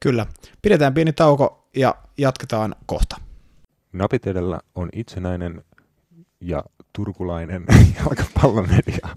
Kyllä. 0.00 0.26
Pidetään 0.62 0.94
pieni 0.94 1.12
tauko 1.12 1.68
ja 1.76 1.94
jatketaan 2.18 2.74
kohta. 2.86 3.16
Napit 3.92 4.26
edellä 4.26 4.60
on 4.74 4.88
itsenäinen 4.92 5.64
ja 6.40 6.64
turkulainen 6.92 7.64
jalkapallomedia. 7.98 9.08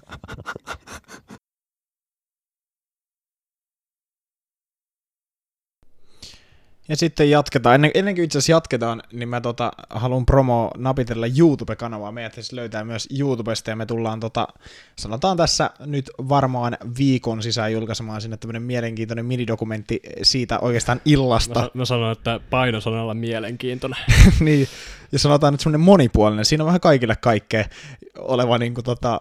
Ja 6.92 6.98
sitten 6.98 7.30
jatketaan. 7.30 7.76
Ennen, 7.76 7.92
ennen 7.94 8.16
kuin 8.16 8.26
itse 8.26 8.38
asiassa 8.38 8.52
jatketaan, 8.52 9.04
niin 9.14 9.30
mä 9.30 9.42
tota, 9.42 9.72
haluan 9.90 10.26
promo 10.26 10.72
napitella 10.78 11.26
YouTube-kanavaa. 11.38 12.12
Meidät 12.12 12.34
siis 12.34 12.54
löytää 12.54 12.84
myös 12.84 13.08
YouTubesta 13.20 13.70
ja 13.70 13.76
me 13.76 13.86
tullaan, 13.86 14.20
tota, 14.20 14.48
sanotaan 14.96 15.38
tässä 15.38 15.70
nyt 15.86 16.10
varmaan 16.30 16.78
viikon 16.98 17.44
sisään 17.44 17.74
julkaisemaan 17.74 18.22
sinne 18.22 18.38
tämmöinen 18.38 18.62
mielenkiintoinen 18.62 19.26
minidokumentti 19.26 20.00
siitä 20.22 20.60
oikeastaan 20.60 21.02
illasta. 21.06 21.60
Mä, 21.60 21.70
mä 21.74 21.86
sanon, 21.86 22.12
että 22.12 22.40
painosanalla 22.50 23.14
mielenkiintoinen. 23.14 24.00
niin, 24.40 24.68
ja 25.12 25.20
sanotaan 25.20 25.54
nyt 25.54 25.62
semmoinen 25.62 25.86
monipuolinen. 25.86 26.46
Siinä 26.46 26.64
on 26.64 26.66
vähän 26.66 26.82
kaikille 26.82 27.16
kaikkea 27.16 27.66
oleva 28.18 28.58
niin 28.58 28.74
kuin, 28.74 28.86
tota, 28.86 29.20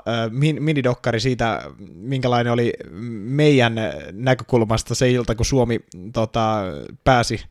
minidokkari 0.60 1.20
siitä, 1.20 1.62
minkälainen 1.94 2.52
oli 2.52 2.72
meidän 3.20 3.74
näkökulmasta 4.12 4.94
se 4.94 5.10
ilta, 5.10 5.34
kun 5.34 5.46
Suomi 5.46 5.80
tota, 6.12 6.62
pääsi, 7.04 7.44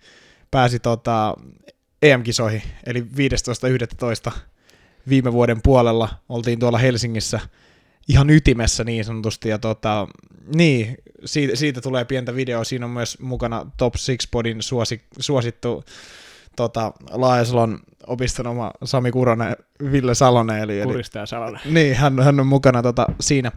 pääsi 0.51 0.79
tota, 0.79 1.35
EM-kisoihin, 2.01 2.61
eli 2.85 3.01
15.11. 4.29 4.31
viime 5.09 5.33
vuoden 5.33 5.61
puolella 5.61 6.09
oltiin 6.29 6.59
tuolla 6.59 6.77
Helsingissä 6.77 7.39
ihan 8.07 8.29
ytimessä 8.29 8.83
niin 8.83 9.05
sanotusti, 9.05 9.49
ja 9.49 9.59
tota, 9.59 10.07
niin, 10.55 10.97
siitä, 11.25 11.55
siitä 11.55 11.81
tulee 11.81 12.05
pientä 12.05 12.35
videoa, 12.35 12.63
siinä 12.63 12.85
on 12.85 12.91
myös 12.91 13.19
mukana 13.19 13.65
Top 13.77 13.93
6 13.93 14.17
Podin 14.31 14.61
suosi, 14.63 15.01
suosittu 15.19 15.83
tota, 16.55 16.93
Laajasalon 17.11 17.79
opiston 18.07 18.47
oma 18.47 18.71
Sami 18.83 19.11
Kuronen, 19.11 19.55
Ville 19.91 20.15
Salonen. 20.15 20.59
Eli, 20.59 20.81
Kuristaja 20.83 21.25
Salonen. 21.25 21.61
Niin, 21.65 21.95
hän, 21.95 22.19
hän 22.19 22.39
on 22.39 22.47
mukana 22.47 22.83
tota, 22.83 23.07
siinä. 23.19 23.51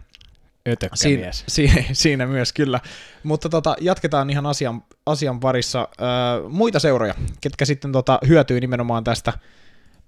Siinä, 0.93 1.31
siinä, 1.31 1.83
siinä 1.93 2.27
myös, 2.27 2.53
kyllä. 2.53 2.79
Mutta 3.23 3.49
tota, 3.49 3.75
jatketaan 3.81 4.29
ihan 4.29 4.45
asian, 4.45 4.83
asian 5.05 5.39
parissa. 5.39 5.87
Ö, 6.01 6.49
muita 6.49 6.79
seuroja, 6.79 7.15
ketkä 7.41 7.65
sitten 7.65 7.91
tota, 7.91 8.19
hyötyy 8.27 8.59
nimenomaan 8.59 9.03
tästä 9.03 9.33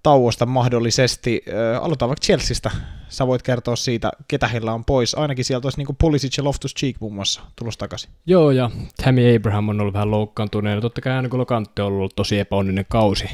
tauosta 0.06 0.46
mahdollisesti. 0.46 1.42
Aloitetaan 1.82 2.10
vaikka 2.10 2.26
Chelseastä. 2.26 2.72
Sä 3.10 3.28
voit 3.28 3.44
kertoa 3.44 3.76
siitä, 3.76 4.12
ketä 4.28 4.48
heillä 4.48 4.74
on 4.74 4.86
pois. 4.86 5.16
Ainakin 5.16 5.46
sieltä 5.46 5.66
olisi 5.66 5.78
niin 5.78 5.96
Pulisic 6.00 6.38
ja 6.38 6.44
Loftus-Cheek 6.44 6.96
muun 7.00 7.14
muassa 7.14 7.42
tulossa 7.56 7.80
takaisin. 7.80 8.10
Joo, 8.26 8.52
ja 8.52 8.72
Tammy 9.04 9.36
Abraham 9.36 9.70
on 9.70 9.82
ollut 9.82 9.94
vähän 9.94 10.12
loukkaantuneena. 10.12 10.82
Totta 10.82 11.02
kai 11.02 11.14
Angolo 11.14 11.46
Kante 11.46 11.82
on 11.82 11.88
ollut 11.88 12.16
tosi 12.16 12.40
epäonninen 12.40 12.86
kausi 12.90 13.30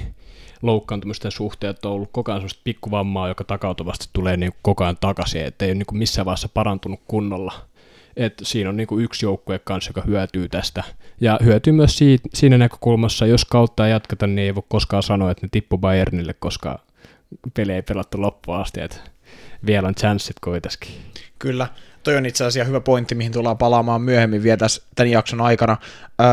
loukkaantumisten 0.61 1.31
suhteet 1.31 1.85
on 1.85 1.91
ollut 1.91 2.09
koko 2.11 2.31
ajan 2.31 2.49
pikkuvammaa, 2.63 3.27
joka 3.27 3.43
takautuvasti 3.43 4.09
tulee 4.13 4.37
niin 4.37 4.51
koko 4.61 4.83
ajan 4.83 4.97
takaisin, 4.99 5.45
ettei 5.45 5.69
ole 5.69 5.75
niin 5.75 5.85
missään 5.91 6.25
vaiheessa 6.25 6.49
parantunut 6.49 6.99
kunnolla. 7.07 7.53
Et 8.15 8.33
siinä 8.43 8.69
on 8.69 8.77
niin 8.77 8.87
yksi 8.99 9.25
joukkue 9.25 9.59
kanssa, 9.59 9.89
joka 9.89 10.01
hyötyy 10.01 10.49
tästä. 10.49 10.83
Ja 11.21 11.39
hyötyy 11.43 11.73
myös 11.73 11.97
siitä, 11.97 12.29
siinä 12.33 12.57
näkökulmassa, 12.57 13.25
jos 13.25 13.45
kautta 13.45 13.85
ei 13.85 13.91
jatketa, 13.91 14.27
niin 14.27 14.39
ei 14.39 14.55
voi 14.55 14.63
koskaan 14.67 15.03
sanoa, 15.03 15.31
että 15.31 15.45
ne 15.45 15.49
tippu 15.51 15.77
Bayernille, 15.77 16.33
koska 16.33 16.79
peli 17.53 17.71
ei 17.71 17.81
pelattu 17.81 18.21
loppuun 18.21 18.57
asti, 18.57 18.81
että 18.81 18.97
vielä 19.65 19.87
on 19.87 19.95
chanssit 19.95 20.35
kuitenkin. 20.43 20.91
Kyllä, 21.39 21.67
toi 22.03 22.15
on 22.15 22.25
itse 22.25 22.45
asiassa 22.45 22.67
hyvä 22.67 22.81
pointti, 22.81 23.15
mihin 23.15 23.31
tullaan 23.31 23.57
palaamaan 23.57 24.01
myöhemmin 24.01 24.43
vielä 24.43 24.57
tässä, 24.57 24.81
tämän 24.95 25.11
jakson 25.11 25.41
aikana. 25.41 25.77
Öö, 26.21 26.27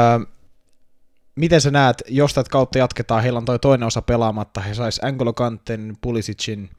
miten 1.34 1.60
sä 1.60 1.70
näet, 1.70 2.02
jos 2.08 2.34
tätä 2.34 2.50
kautta 2.50 2.78
jatketaan, 2.78 3.22
heillä 3.22 3.36
on 3.36 3.44
toi 3.44 3.58
toinen 3.58 3.86
osa 3.86 4.02
pelaamatta, 4.02 4.60
he 4.60 4.74
sais 4.74 5.00
Angolo 5.04 5.32
Kanten, 5.32 5.96
Pulisicin, 6.00 6.70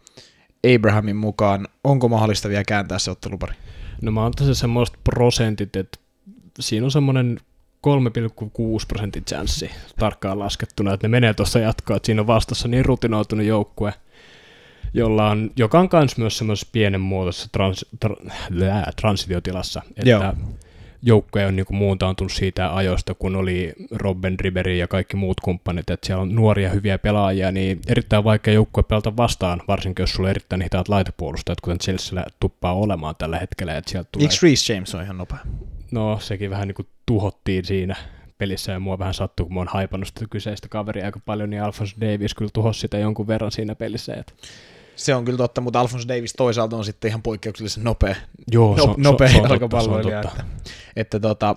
Abrahamin 0.76 1.16
mukaan. 1.16 1.68
Onko 1.84 2.10
mahdollista 2.10 2.50
vielä 2.50 2.64
kääntää 2.68 3.00
se 3.00 3.12
ottelupari? 3.12 3.54
No 4.02 4.12
mä 4.12 4.26
antaisin 4.26 4.56
semmoista 4.56 4.98
prosentit, 5.04 5.76
että 5.76 6.00
siinä 6.60 6.86
on 6.86 6.92
semmoinen 6.92 7.40
3,6 7.88 8.86
prosentin 8.88 9.26
chanssi 9.26 9.72
tarkkaan 10.00 10.40
laskettuna, 10.40 10.94
että 10.94 11.08
ne 11.08 11.12
menee 11.12 11.34
tuossa 11.34 11.60
jatkoa, 11.60 11.96
että 11.96 12.06
siinä 12.06 12.22
on 12.22 12.28
vastassa 12.28 12.68
niin 12.68 12.86
rutinoitunut 12.86 13.46
joukkue, 13.46 13.94
jolla 14.94 15.30
on, 15.30 15.52
joka 15.56 15.80
on 15.80 15.90
myös 16.18 16.38
semmoisessa 16.38 16.70
pienen 16.72 17.02
muodossa 17.02 17.50
trans, 17.52 17.86
tra, 18.00 18.16
lää, 18.50 18.92
transitiotilassa, 18.96 19.82
että 19.98 20.10
Joo 20.10 20.34
joukkue 21.02 21.46
on 21.46 21.56
niin 21.56 21.66
muuntaantunut 21.70 22.32
siitä 22.32 22.76
ajoista, 22.76 23.14
kun 23.14 23.36
oli 23.36 23.74
Robben, 23.92 24.40
Riberi 24.40 24.80
ja 24.80 24.88
kaikki 24.88 25.18
muut 25.18 25.40
kumppanit, 25.40 25.90
että 25.90 26.08
siellä 26.08 26.22
on 26.22 26.36
nuoria 26.36 26.70
hyviä 26.70 26.98
pelaajia, 26.98 27.52
niin 27.52 27.80
erittäin 27.88 28.24
vaikea 28.24 28.54
joukkue 28.54 28.84
pelata 28.84 29.18
vastaan, 29.18 29.62
varsinkin 29.68 30.04
jos 30.04 30.12
sulla 30.12 30.28
on 30.28 30.32
erittäin 30.32 30.62
hitaat 30.62 30.90
laitapuolustajat, 30.90 31.62
kuten 31.62 31.80
Chelsea 31.80 32.24
tuppaa 32.40 32.74
olemaan 32.74 33.16
tällä 33.18 33.40
hetkellä. 33.40 33.78
Että 33.78 33.92
sieltä 33.92 34.10
tulee... 34.12 34.26
Eikö 34.26 34.36
Reece 34.44 34.74
James 34.74 34.96
on 34.96 35.04
ihan 35.04 35.18
nopea? 35.18 35.40
No, 35.92 36.20
sekin 36.22 36.50
vähän 36.50 36.68
niin 36.68 36.76
kuin 36.76 36.88
tuhottiin 37.06 37.66
siinä 37.66 37.96
pelissä 38.38 38.72
ja 38.72 38.80
mua 38.80 39.00
vähän 39.00 39.14
sattuu, 39.14 39.46
kun 39.46 39.54
mä 39.54 39.60
oon 39.60 39.68
haipannut 39.68 40.08
sitä 40.08 40.26
kyseistä 40.30 40.68
kaveria 40.70 41.06
aika 41.06 41.20
paljon, 41.26 41.50
niin 41.50 41.64
Alphonse 41.64 41.96
Davis 42.02 42.36
kyllä 42.36 42.52
tuhosi 42.54 42.80
sitä 42.80 42.98
jonkun 42.98 43.28
verran 43.28 43.52
siinä 43.52 43.76
pelissä. 43.76 44.14
Että 44.14 44.34
se 45.00 45.16
on 45.16 45.26
kyllä 45.26 45.38
totta, 45.38 45.62
mutta 45.62 45.80
Alphonse 45.80 46.08
Davis 46.08 46.34
toisaalta 46.34 46.78
on 46.78 46.86
sitten 46.86 47.10
ihan 47.10 47.22
poikkeuksellisen 47.22 47.84
nopea, 47.84 48.16
Joo, 48.52 48.76
no, 48.76 48.96
nopea 48.98 49.28
se, 49.28 49.34
se 49.34 49.42
jalkapalloilija. 49.42 50.22
Että, 50.22 50.46
että 50.96 51.20
tota, 51.20 51.56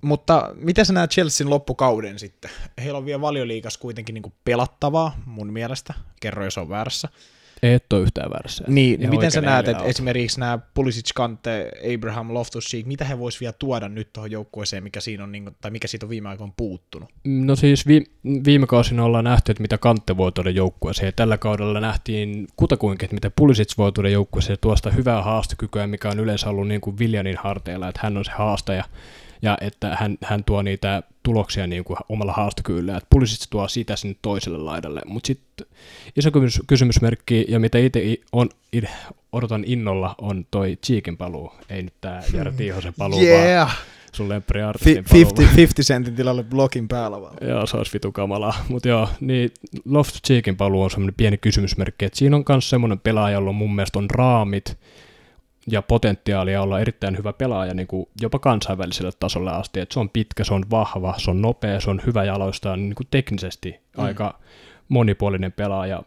mutta 0.00 0.50
miten 0.54 0.86
sä 0.86 0.92
näet 0.92 1.10
Chelsean 1.10 1.50
loppukauden 1.50 2.18
sitten? 2.18 2.50
Heillä 2.78 2.98
on 2.98 3.04
vielä 3.04 3.20
valioliikas 3.20 3.78
kuitenkin 3.78 4.14
niin 4.14 4.32
pelattavaa 4.44 5.16
mun 5.26 5.52
mielestä. 5.52 5.94
Kerro, 6.20 6.44
jos 6.44 6.58
on 6.58 6.68
väärässä. 6.68 7.08
Et 7.72 7.92
ole 7.92 8.02
yhtään 8.02 8.30
väärässä. 8.30 8.64
Niin, 8.68 9.00
niin 9.00 9.10
miten 9.10 9.30
sä 9.30 9.40
näet, 9.40 9.68
että 9.68 9.84
esimerkiksi 9.84 10.40
nämä 10.40 10.58
Pulisic, 10.74 11.10
Kante, 11.14 11.70
Abraham, 11.94 12.34
Loftus 12.34 12.64
Cheek, 12.64 12.86
mitä 12.86 13.04
he 13.04 13.18
vois 13.18 13.40
vielä 13.40 13.54
tuoda 13.58 13.88
nyt 13.88 14.12
tuohon 14.12 14.30
joukkueeseen, 14.30 14.82
mikä 14.82 15.00
siinä 15.00 15.24
on, 15.24 15.32
niin, 15.32 15.50
tai 15.60 15.70
mikä 15.70 15.88
siitä 15.88 16.06
on 16.06 16.10
viime 16.10 16.28
aikoina 16.28 16.52
puuttunut? 16.56 17.08
No 17.24 17.56
siis 17.56 17.86
vi, 17.86 18.04
viime 18.44 18.66
kausina 18.66 19.04
ollaan 19.04 19.24
nähty, 19.24 19.52
että 19.52 19.62
mitä 19.62 19.78
Kante 19.78 20.16
voi 20.16 20.32
tuoda 20.32 20.50
joukkueeseen. 20.50 21.12
Tällä 21.16 21.38
kaudella 21.38 21.80
nähtiin 21.80 22.46
kutakuinkin, 22.56 23.06
että 23.06 23.14
mitä 23.14 23.30
Pulisic 23.36 23.78
voi 23.78 23.92
tuoda 23.92 24.08
joukkueeseen, 24.08 24.58
tuosta 24.60 24.90
hyvää 24.90 25.22
haastokykyä, 25.22 25.86
mikä 25.86 26.08
on 26.08 26.20
yleensä 26.20 26.48
ollut 26.48 26.68
niin 26.68 26.80
kuin 26.80 26.98
Viljanin 26.98 27.38
harteilla, 27.38 27.88
että 27.88 28.00
hän 28.02 28.16
on 28.16 28.24
se 28.24 28.32
haastaja 28.32 28.84
ja 29.44 29.58
että 29.60 29.96
hän, 30.00 30.18
hän 30.22 30.44
tuo 30.44 30.62
niitä 30.62 31.02
tuloksia 31.22 31.66
niin 31.66 31.84
kuin 31.84 31.96
omalla 32.08 32.32
haastokyvyllä, 32.32 32.96
että 32.96 33.06
Pulisic 33.10 33.46
tuo 33.50 33.68
sitä 33.68 33.96
sinne 33.96 34.16
toiselle 34.22 34.58
laidalle, 34.58 35.00
mutta 35.06 35.26
sitten 35.26 35.66
iso 36.16 36.30
kysymys, 36.30 36.62
kysymysmerkki, 36.66 37.44
ja 37.48 37.60
mitä 37.60 37.78
itse 37.78 38.16
on, 38.32 38.48
odotan 39.32 39.64
innolla, 39.66 40.14
on 40.18 40.46
toi 40.50 40.78
Cheekin 40.86 41.16
paluu, 41.16 41.52
ei 41.68 41.82
nyt 41.82 41.94
tämä 42.00 42.22
Jara 42.32 42.52
Tiihosen 42.52 42.94
paluu, 42.98 43.20
Yeah! 43.20 43.68
vaan 43.68 43.76
sun 44.12 44.28
paluu. 44.28 45.14
50, 45.14 45.56
50 45.56 45.82
sentin 45.82 46.14
tilalle 46.14 46.42
blokin 46.42 46.88
päällä 46.88 47.20
vaan. 47.20 47.36
Joo, 47.40 47.66
se 47.66 47.76
olisi 47.76 47.92
vitu 47.92 48.12
kamalaa. 48.12 48.54
Mutta 48.68 48.88
joo, 48.88 49.08
niin 49.20 49.50
Loft 49.84 50.14
Cheekin 50.26 50.56
paluu 50.56 50.82
on 50.82 50.90
semmoinen 50.90 51.14
pieni 51.16 51.38
kysymysmerkki, 51.38 52.04
että 52.04 52.18
siinä 52.18 52.36
on 52.36 52.44
myös 52.48 52.70
semmoinen 52.70 53.00
pelaaja, 53.00 53.34
jolla 53.34 53.52
mun 53.52 53.74
mielestä 53.74 53.98
on 53.98 54.10
raamit 54.10 54.78
ja 55.70 55.82
potentiaalia 55.82 56.62
olla 56.62 56.80
erittäin 56.80 57.18
hyvä 57.18 57.32
pelaaja 57.32 57.74
niin 57.74 57.86
kuin 57.86 58.08
jopa 58.20 58.38
kansainväliselle 58.38 59.12
tasolle 59.20 59.50
asti. 59.50 59.80
Et 59.80 59.92
se 59.92 60.00
on 60.00 60.10
pitkä, 60.10 60.44
se 60.44 60.54
on 60.54 60.64
vahva, 60.70 61.14
se 61.18 61.30
on 61.30 61.42
nopea, 61.42 61.80
se 61.80 61.90
on 61.90 62.00
hyvä 62.06 62.24
jaloista, 62.24 62.76
niin 62.76 62.94
kuin 62.94 63.06
teknisesti 63.10 63.70
mm. 63.70 64.04
aika 64.04 64.38
monipuolinen 64.88 65.52
pelaaja, 65.52 66.02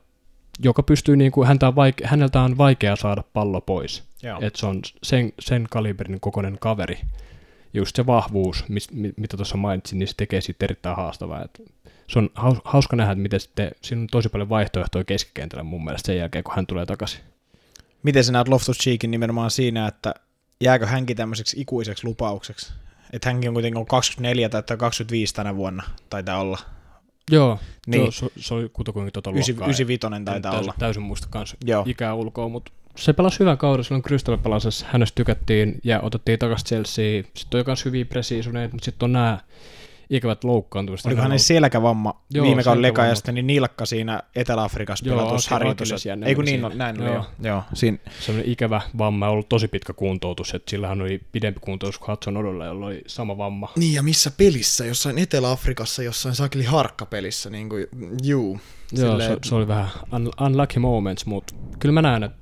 joka 0.59 0.83
pystyy, 0.83 1.17
niin 1.17 1.31
kuin, 1.31 1.47
häntä 1.47 1.67
on 1.67 1.73
vaike- 1.73 2.07
häneltä 2.07 2.41
on 2.41 2.57
vaikea 2.57 2.95
saada 2.95 3.23
pallo 3.33 3.61
pois. 3.61 4.03
Joo. 4.23 4.39
Et 4.41 4.55
se 4.55 4.65
on 4.65 4.81
sen, 5.03 5.33
sen 5.39 5.67
kaliberin 5.69 6.19
kokoinen 6.19 6.57
kaveri. 6.59 6.99
Just 7.73 7.95
se 7.95 8.05
vahvuus, 8.05 8.65
mis, 8.69 8.91
mi, 8.91 9.13
mitä 9.17 9.37
tuossa 9.37 9.57
mainitsin, 9.57 9.99
niin 9.99 10.07
se 10.07 10.13
tekee 10.17 10.41
siitä 10.41 10.65
erittäin 10.65 10.95
haastavaa. 10.95 11.43
Et 11.43 11.61
se 12.07 12.19
on 12.19 12.29
haus, 12.35 12.57
hauska 12.63 12.95
nähdä, 12.95 13.11
että 13.11 13.21
miten 13.21 13.39
sitten, 13.39 13.71
siinä 13.81 14.01
on 14.01 14.07
tosi 14.11 14.29
paljon 14.29 14.49
vaihtoehtoja 14.49 15.03
keskikentällä 15.03 15.63
mun 15.63 15.83
mielestä 15.83 16.07
sen 16.07 16.17
jälkeen, 16.17 16.43
kun 16.43 16.55
hän 16.55 16.67
tulee 16.67 16.85
takaisin. 16.85 17.21
Miten 18.03 18.23
sä 18.23 18.31
näet 18.31 18.47
Loftus 18.47 18.77
Cheekin 18.77 19.11
nimenomaan 19.11 19.51
siinä, 19.51 19.87
että 19.87 20.13
jääkö 20.61 20.85
hänkin 20.85 21.17
tämmöiseksi 21.17 21.61
ikuiseksi 21.61 22.07
lupaukseksi? 22.07 22.73
Että 23.13 23.29
hänkin 23.29 23.49
on 23.49 23.53
kuitenkin 23.53 23.85
24 23.85 24.49
tai 24.49 24.77
25 24.77 25.33
tänä 25.33 25.55
vuonna, 25.55 25.83
taitaa 26.09 26.39
olla. 26.39 26.59
Joo, 27.31 27.59
Niin. 27.87 28.11
se, 28.11 28.27
se, 28.39 28.53
oli 28.53 28.69
kutakuinkin 28.73 29.13
tota 29.13 29.29
luokkaa. 29.31 29.67
95 29.67 29.99
taitaa 29.99 30.51
täysin, 30.51 30.59
olla. 30.59 30.73
Täysin 30.79 31.03
muista 31.03 31.27
kanssa 31.29 31.57
Joo. 31.65 31.83
ikää 31.87 32.13
ulkoa, 32.13 32.49
mutta 32.49 32.71
se 32.95 33.13
pelasi 33.13 33.39
hyvän 33.39 33.57
kauden, 33.57 33.83
silloin 33.83 34.03
Crystal 34.03 34.37
pelasessa 34.37 34.85
hänestä 34.89 35.15
tykättiin 35.15 35.79
ja 35.83 35.99
otettiin 36.01 36.39
takaisin 36.39 36.67
Chelsea. 36.67 37.23
Sitten 37.33 37.59
on 37.59 37.63
myös 37.67 37.85
hyviä 37.85 38.05
presiisuneita, 38.05 38.73
mutta 38.73 38.85
sitten 38.85 39.05
on 39.05 39.13
nämä 39.13 39.39
ikävät 40.09 40.43
loukkaantumiset. 40.43 41.05
Oliko 41.05 41.21
Hän 41.21 41.23
hänen 41.23 41.39
selkävamma 41.39 42.21
Joo, 42.29 42.45
viime 42.45 42.63
kauden 42.63 42.81
leka 42.81 43.01
ja 43.01 43.03
selkävamma. 43.03 43.15
sitten 43.15 43.35
niin 43.35 43.47
nilkka 43.47 43.85
siinä 43.85 44.23
Etelä-Afrikassa 44.35 45.07
Joo, 45.07 45.17
pelatussa. 45.17 45.55
Akillesjänne 45.55 46.27
Ei 46.27 46.35
kun 46.35 46.45
niin, 46.45 46.61
no, 46.61 46.69
siinä. 46.69 46.85
näin 46.85 47.01
oli 47.01 47.09
Joo. 47.09 47.15
joo. 47.15 47.25
joo. 47.39 47.63
Siinä, 47.73 47.97
sellainen 48.19 48.51
ikävä 48.51 48.81
vamma 48.97 49.25
ja 49.25 49.29
ollut 49.29 49.49
tosi 49.49 49.67
pitkä 49.67 49.93
kuntoutus, 49.93 50.53
että 50.53 50.69
sillä 50.69 50.87
hän 50.87 51.01
oli 51.01 51.21
pidempi 51.31 51.59
kuntoutus 51.59 51.97
kuin 51.99 52.07
Hudson 52.07 52.37
Odolla, 52.37 52.65
jolla 52.65 52.85
oli 52.85 53.01
sama 53.07 53.37
vamma. 53.37 53.71
Niin 53.75 53.93
ja 53.93 54.03
missä 54.03 54.31
pelissä? 54.31 54.85
Jossain 54.85 55.17
Etelä-Afrikassa, 55.17 56.03
jossain 56.03 56.35
sakeli 56.35 56.63
harkkapelissä, 56.63 57.49
niin 57.49 57.69
kuin, 57.69 57.85
juu. 58.23 58.59
Joo, 58.91 59.11
Silleen, 59.11 59.31
se, 59.43 59.49
se, 59.49 59.55
oli 59.55 59.67
vähän 59.67 59.87
un, 60.13 60.31
unlucky 60.45 60.79
moments, 60.79 61.25
mutta 61.25 61.55
kyllä 61.79 61.93
mä 61.93 62.01
näen, 62.01 62.23
että 62.23 62.37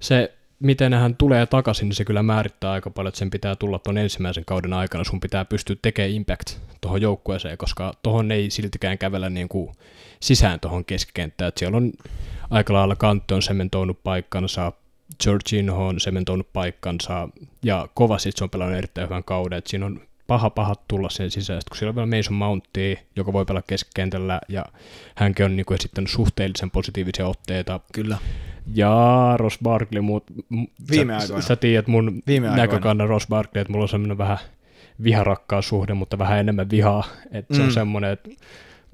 se, 0.00 0.34
miten 0.60 0.94
hän 0.94 1.16
tulee 1.16 1.46
takaisin, 1.46 1.88
niin 1.88 1.96
se 1.96 2.04
kyllä 2.04 2.22
määrittää 2.22 2.72
aika 2.72 2.90
paljon, 2.90 3.08
että 3.08 3.18
sen 3.18 3.30
pitää 3.30 3.56
tulla 3.56 3.78
tuon 3.78 3.98
ensimmäisen 3.98 4.44
kauden 4.44 4.72
aikana, 4.72 5.04
sun 5.04 5.20
pitää 5.20 5.44
pystyä 5.44 5.76
tekemään 5.82 6.14
impact 6.14 6.58
tuohon 6.80 7.02
joukkueeseen, 7.02 7.58
koska 7.58 7.92
tuohon 8.02 8.32
ei 8.32 8.50
siltikään 8.50 8.98
kävellä 8.98 9.30
niin 9.30 9.48
kuin 9.48 9.72
sisään 10.20 10.60
tuohon 10.60 10.84
keskikenttään, 10.84 11.52
siellä 11.56 11.76
on 11.76 11.92
aika 12.50 12.72
lailla 12.72 12.96
Kantte 12.96 13.34
on 13.34 13.42
sementoinut 13.42 14.02
paikkansa, 14.02 14.72
Georginho 15.22 15.86
on 15.86 16.00
sementoinut 16.00 16.52
paikkansa, 16.52 17.28
ja 17.62 17.88
Kovacic 17.94 18.42
on 18.42 18.50
pelannut 18.50 18.78
erittäin 18.78 19.08
hyvän 19.08 19.24
kauden, 19.24 19.58
että 19.58 19.70
siinä 19.70 19.86
on 19.86 20.00
paha 20.26 20.50
paha 20.50 20.74
tulla 20.88 21.10
sen 21.10 21.30
sisään, 21.30 21.60
kun 21.70 21.76
siellä 21.76 21.90
on 21.90 21.96
vielä 21.96 22.16
Mason 22.16 22.34
Mountia, 22.34 22.96
joka 23.16 23.32
voi 23.32 23.44
pelata 23.44 23.66
keskikentällä, 23.66 24.40
ja 24.48 24.64
hänkin 25.14 25.44
on 25.44 25.56
niinku 25.56 25.74
esittänyt 25.74 26.10
suhteellisen 26.10 26.70
positiivisia 26.70 27.26
otteita, 27.26 27.80
Kyllä. 27.92 28.18
Ja 28.74 29.34
Ross 29.36 29.58
Barkley, 29.62 30.00
mut, 30.02 30.24
m- 30.48 30.64
Viime 30.90 31.12
sä, 31.12 31.18
aikoina. 31.18 31.42
sä 31.42 31.56
tiedät 31.56 31.86
mun 31.86 32.22
Viime 32.26 32.50
näkökannan 32.56 33.08
Ross 33.08 33.26
Barkley, 33.28 33.60
että 33.60 33.72
mulla 33.72 33.84
on 33.84 33.88
semmoinen 33.88 34.18
vähän 34.18 34.38
viharakkaussuhde, 35.04 35.94
mutta 35.94 36.18
vähän 36.18 36.38
enemmän 36.38 36.70
vihaa, 36.70 37.04
että 37.32 37.54
se 37.54 37.60
Mm. 37.60 37.66
on 37.66 37.72
semmoinen, 37.72 38.10
että 38.10 38.30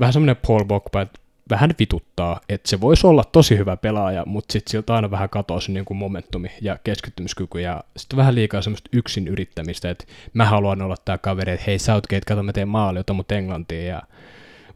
vähän 0.00 0.12
semmoinen 0.12 0.37
Paul 0.46 0.64
Pogba, 0.64 1.00
että 1.00 1.18
vähän 1.50 1.70
vituttaa, 1.79 2.40
että 2.48 2.68
se 2.68 2.81
voisi 2.81 3.07
olla 3.07 3.24
tosi 3.24 3.59
hyvä 3.59 3.76
pelaaja, 3.76 4.22
mutta 4.26 4.52
sitten 4.52 4.70
siltä 4.70 4.94
aina 4.94 5.11
vähän 5.11 5.29
katoaa 5.29 5.61
se 5.61 5.72
niin 5.72 5.85
kuin 5.85 5.98
momentumi 5.98 6.50
ja 6.61 6.79
keskittymiskyky 6.85 7.61
ja 7.61 7.85
sitten 7.96 8.16
vähän 8.16 8.35
liikaa 8.35 8.62
semmoista 8.62 8.90
yksin 8.92 9.29
yrittämistä, 9.29 9.90
että 9.90 10.05
mä 10.35 10.44
haluan 10.44 10.83
olla 10.83 10.96
tämä 11.05 11.18
kaveri, 11.18 11.52
että 11.52 11.64
hei 11.66 11.79
Southgate, 11.79 12.20
kato 12.26 12.42
mä 12.42 12.52
teen 12.52 12.68
maali, 12.68 12.98
ota 12.98 13.12
mut 13.12 13.33
Englantiin 13.33 13.87
ja 13.87 14.02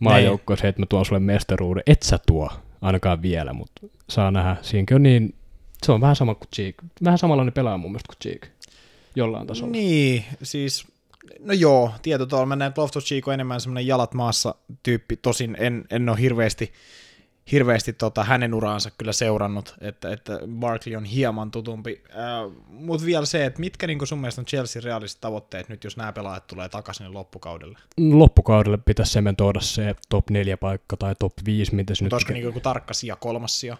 maajoukkoon 0.00 0.59
se, 0.59 0.68
että 0.68 0.83
mä 0.83 0.87
tuon 0.87 1.05
sulle 1.05 1.20
mestaruuden, 1.20 1.83
et 1.87 2.03
sä 2.03 2.18
tuo 2.26 2.50
ainakaan 2.81 3.23
vielä, 3.23 3.53
mutta 3.53 3.87
saa 4.09 4.31
nähdä, 4.31 4.57
siinäkin 4.62 4.95
on 4.95 5.03
niin, 5.03 5.35
se 5.83 5.93
on 5.93 6.01
vähän 6.01 6.16
sama 6.16 6.35
kuin 6.35 6.49
Cheek, 6.57 6.77
vähän 7.05 7.19
samanlainen 7.19 7.53
pelaaja 7.53 7.79
mun 7.79 7.90
mielestä 7.90 8.09
kuin 8.09 8.19
Cheek, 8.23 8.47
jollain 9.16 9.47
tasolla. 9.47 9.73
Niin, 9.73 10.25
siis, 10.43 10.87
no 11.40 11.53
joo, 11.53 11.93
tietotuolla 12.03 12.47
mä 12.47 12.57
näen, 12.57 12.73
Loftus 12.77 13.05
Cheek 13.05 13.29
enemmän 13.29 13.61
semmoinen 13.61 13.87
jalat 13.87 14.14
maassa 14.14 14.55
tyyppi, 14.83 15.16
tosin 15.16 15.57
en, 15.61 15.85
en 15.90 16.09
ole 16.09 16.21
hirveästi, 16.21 16.73
hirveästi 17.53 17.93
tota, 17.93 18.25
hänen 18.25 18.55
uraansa 18.55 18.91
kyllä 18.99 19.13
seurannut, 19.13 19.75
että, 19.81 20.13
että 20.13 20.39
Barkley 20.61 20.97
on 20.97 21.05
hieman 21.05 21.51
tutumpi, 21.51 22.03
äh, 22.11 22.53
mutta 22.69 23.07
vielä 23.07 23.27
se, 23.27 23.45
että 23.45 23.61
mitkä 23.61 23.87
niin 23.87 24.07
sun 24.07 24.19
mielestä 24.19 24.41
on 24.41 24.47
Chelsea 24.47 24.83
realistiset 24.85 25.21
tavoitteet 25.21 25.69
nyt, 25.69 25.85
jos 25.85 25.97
nämä 25.97 26.13
pelaajat 26.13 26.47
tulee 26.47 26.69
takaisin 26.69 27.15
loppukaudelle? 27.15 27.79
Loppukaudelle 27.99 28.79
pitäisi 28.85 29.13
sementoida 29.13 29.61
se 29.61 29.95
top 30.09 30.31
4 30.31 30.57
paikka 30.57 30.97
tai 30.97 31.15
top 31.19 31.33
5, 31.45 31.75
mitä 31.75 31.95
se 31.95 32.05
nyt 32.05 32.13
olisiko 32.13 32.33
niin 32.33 32.45
joku 32.45 32.61
tarkka 32.61 32.95
sija, 32.95 33.17
kolmas 33.17 33.61
sija? 33.61 33.77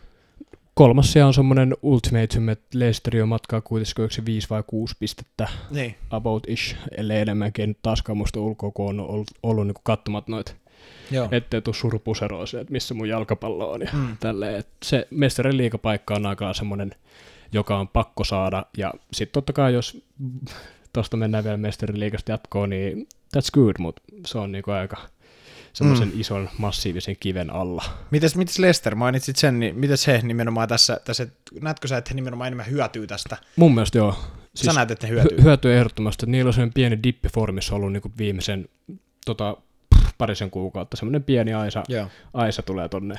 Kolmas 0.75 1.13
sija 1.13 1.27
on 1.27 1.35
semmoinen 1.35 1.77
ultimatum, 1.83 2.49
että 2.49 2.79
Leicester 2.79 3.23
on 3.23 3.29
matkaa 3.29 3.61
kuitenkin 3.61 4.05
yksi 4.05 4.25
5 4.25 4.51
vai 4.51 4.63
6 4.67 4.97
pistettä 4.99 5.49
Niin. 5.71 5.95
about 6.11 6.45
ish, 6.49 6.77
ellei 6.97 7.21
enemmänkin. 7.21 7.69
Nyt 7.69 7.79
taaskaan 7.83 8.17
muista 8.19 8.41
ulkoa, 8.41 8.71
kun 8.71 8.89
on 8.89 9.01
ollut, 9.01 9.31
ollut 9.43 9.67
niin 9.67 9.75
katsomat 9.83 10.29
noita, 10.29 10.53
Joo. 11.11 11.29
ettei 11.33 11.62
surupuseroa 11.73 12.46
se, 12.46 12.61
että 12.61 12.73
missä 12.73 12.94
mun 12.94 13.09
jalkapallo 13.09 13.73
on 13.73 13.81
ja 13.81 13.88
Mm. 13.92 14.16
tälleen. 14.20 14.55
Et 14.57 14.68
se 14.85 15.09
mestarin 15.11 15.57
liikapaikka 15.57 16.14
on 16.14 16.27
aika 16.27 16.55
semmoinen, 16.55 16.90
joka 17.53 17.79
on 17.79 17.88
pakko 17.88 18.25
saada. 18.25 18.66
Ja 18.77 18.94
sitten 19.12 19.33
totta 19.33 19.53
kai, 19.53 19.75
jos 19.75 20.05
tuosta 20.92 21.16
mennään 21.16 21.44
vielä 21.44 21.57
mestarin 21.57 22.01
liikasta 22.01 22.33
jatkoon, 22.33 22.70
niin 22.70 23.09
that's 23.37 23.51
good, 23.53 23.75
mutta 23.79 24.03
se 24.27 24.38
on 24.38 24.53
niinku 24.53 24.70
aika 24.70 24.96
semmoisen 25.73 26.09
mm. 26.09 26.20
ison 26.20 26.49
massiivisen 26.59 27.16
kiven 27.20 27.51
alla. 27.51 27.85
Mites, 28.11 28.37
mites 28.37 28.59
Lester, 28.59 28.94
mainitsit 28.94 29.37
sen, 29.37 29.59
niin 29.61 29.79
mites 29.79 30.07
he 30.07 30.20
nimenomaan 30.23 30.68
tässä, 30.68 31.01
tässä 31.05 31.27
näetkö 31.61 31.88
sä, 31.88 31.96
että 31.96 32.11
he 32.11 32.14
nimenomaan 32.14 32.46
enemmän 32.46 32.70
hyötyy 32.70 33.07
tästä? 33.07 33.37
Mun 33.57 33.75
mielestä 33.75 33.99
joo. 33.99 34.14
Siis 34.55 34.66
sä 34.66 34.73
näet, 34.73 34.90
että 34.90 35.07
he 35.07 35.12
hyötyy? 35.12 35.38
Hy- 35.38 35.42
hyötyy 35.42 35.77
ehdottomasti. 35.77 36.25
että 36.25 36.31
Niillä 36.31 36.49
on 36.49 36.53
sellainen 36.55 36.73
pieni 36.75 36.99
dippi 37.03 37.29
formissa 37.29 37.75
ollut 37.75 37.92
niin 37.92 38.03
viimeisen 38.18 38.68
tota, 39.27 39.57
parisen 40.21 40.51
kuukautta. 40.51 40.97
Semmoinen 40.97 41.25
pieni 41.25 41.55
Aisa, 41.55 41.83
Joo, 41.89 42.07
Aisa 42.35 42.63
tulee 42.63 42.89
tonne 42.89 43.15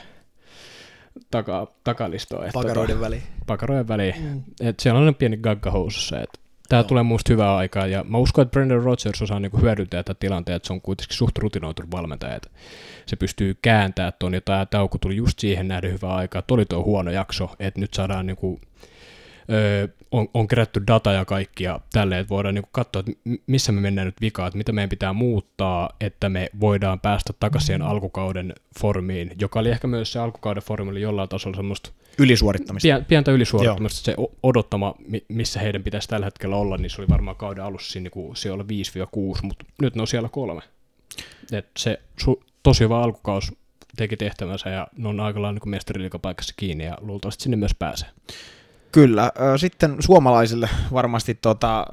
taka, 1.32 1.68
takalistoon. 1.84 2.44
että 2.46 2.54
pakaroiden 2.54 3.00
väliin. 3.02 3.22
Tota, 3.22 3.46
pakaroiden 3.48 3.88
väliin. 3.88 4.16
Mm. 4.22 4.44
Et 4.62 4.80
siellä 4.80 5.00
on 5.00 5.16
pieni 5.16 5.38
gagga 5.38 5.72
housussa. 5.72 6.22
Et 6.22 6.42
Tämä 6.70 6.84
tulee 6.84 7.04
musta 7.04 7.34
hyvää 7.34 7.56
aikaa 7.56 7.88
ja 7.88 8.04
mä 8.04 8.18
uskon, 8.18 8.42
että 8.42 8.52
Brendan 8.52 8.84
Rodgers 8.84 9.22
osaa 9.22 9.40
niinku 9.40 9.58
hyödyntää 9.58 10.04
tätä 10.04 10.20
tilanteen, 10.20 10.56
että 10.56 10.68
se 10.68 10.74
on 10.74 10.82
kuitenkin 10.82 11.18
suht 11.18 11.38
rutinoitunut 11.38 11.92
valmentaja, 11.92 12.36
että 12.36 12.50
se 13.06 13.16
pystyy 13.16 13.58
kääntämään 13.62 14.14
tuon 14.20 14.34
ja 14.34 14.42
tämä 14.42 14.66
tauko 14.66 14.98
tuli 14.98 15.16
just 15.16 15.40
siihen 15.40 15.68
nähden 15.68 15.94
hyvää 15.94 16.16
aikaa. 16.16 16.42
Tuo 16.42 16.56
oli 16.56 16.66
tuo 16.66 16.84
huono 16.84 17.12
jakso, 17.12 17.50
että 17.60 17.80
nyt 17.80 17.94
saadaan 17.94 18.26
niinku, 18.26 18.60
öö, 19.50 19.88
on, 20.12 20.28
on 20.34 20.48
kerätty 20.48 20.84
data 20.88 21.12
ja 21.12 21.26
kaikki 21.26 21.64
ja 21.64 21.80
tälleen, 21.94 22.22
että 22.22 22.30
voidaan 22.30 22.56
niinku 22.56 22.70
katsoa, 22.72 23.00
että 23.00 23.12
missä 23.48 23.72
me 23.72 23.82
mennään 23.82 24.06
nyt 24.06 24.22
vikaan, 24.22 24.48
että 24.48 24.58
mitä 24.58 24.72
meidän 24.72 24.90
pitää 24.90 25.14
muuttaa, 25.14 25.90
että 26.02 26.30
me 26.30 26.50
voidaan 26.60 27.00
päästä 27.00 27.34
takaisin 27.40 27.66
siihen 27.66 27.82
alkukauden 27.82 28.54
formiin, 28.80 29.32
joka 29.42 29.60
oli 29.60 29.70
ehkä 29.70 29.88
myös 29.88 30.12
se 30.12 30.20
alkukauden 30.20 30.64
formi 30.64 30.92
oli 30.92 31.02
jollain 31.02 31.30
tasolla 31.30 31.56
semmoista 31.56 31.92
Ylisuorittamista. 32.18 32.86
Pien, 32.86 33.06
pientä 33.06 33.32
ylisuorittamista, 33.32 34.02
se 34.06 34.16
o- 34.18 34.32
odottama, 34.44 34.96
mi- 35.08 35.26
missä 35.28 35.60
heidän 35.60 35.84
pitäisi 35.84 36.08
tällä 36.08 36.26
hetkellä 36.26 36.56
olla, 36.56 36.78
niin 36.78 36.90
se 36.90 37.02
oli 37.02 37.10
varmaan 37.10 37.38
kauden 37.38 37.64
alussa 37.64 37.92
siinä 37.92 38.10
niin 38.16 38.36
siellä 38.36 38.64
5-6, 38.64 39.40
mutta 39.44 39.66
nyt 39.82 39.96
ne 39.96 40.02
on 40.02 40.08
siellä 40.08 40.30
kolme. 40.30 40.62
Et 41.52 41.68
se 41.78 42.02
su- 42.22 42.44
tosi 42.64 42.84
hyvä 42.84 43.00
alkukaus 43.00 43.52
teki 43.96 44.18
tehtävänsä 44.18 44.70
ja 44.70 44.88
ne 44.98 45.08
on 45.08 45.20
aika 45.20 45.42
lailla 45.42 45.60
niin 45.60 45.70
mestariliikapaikassa 45.70 46.54
kiinni 46.58 46.86
ja 46.86 46.98
luultavasti 47.02 47.44
sinne 47.44 47.58
myös 47.58 47.76
pääsee. 47.80 48.10
Kyllä. 48.92 49.32
Sitten 49.58 49.96
suomalaisille 50.00 50.70
varmasti 50.94 51.36
tota, 51.36 51.86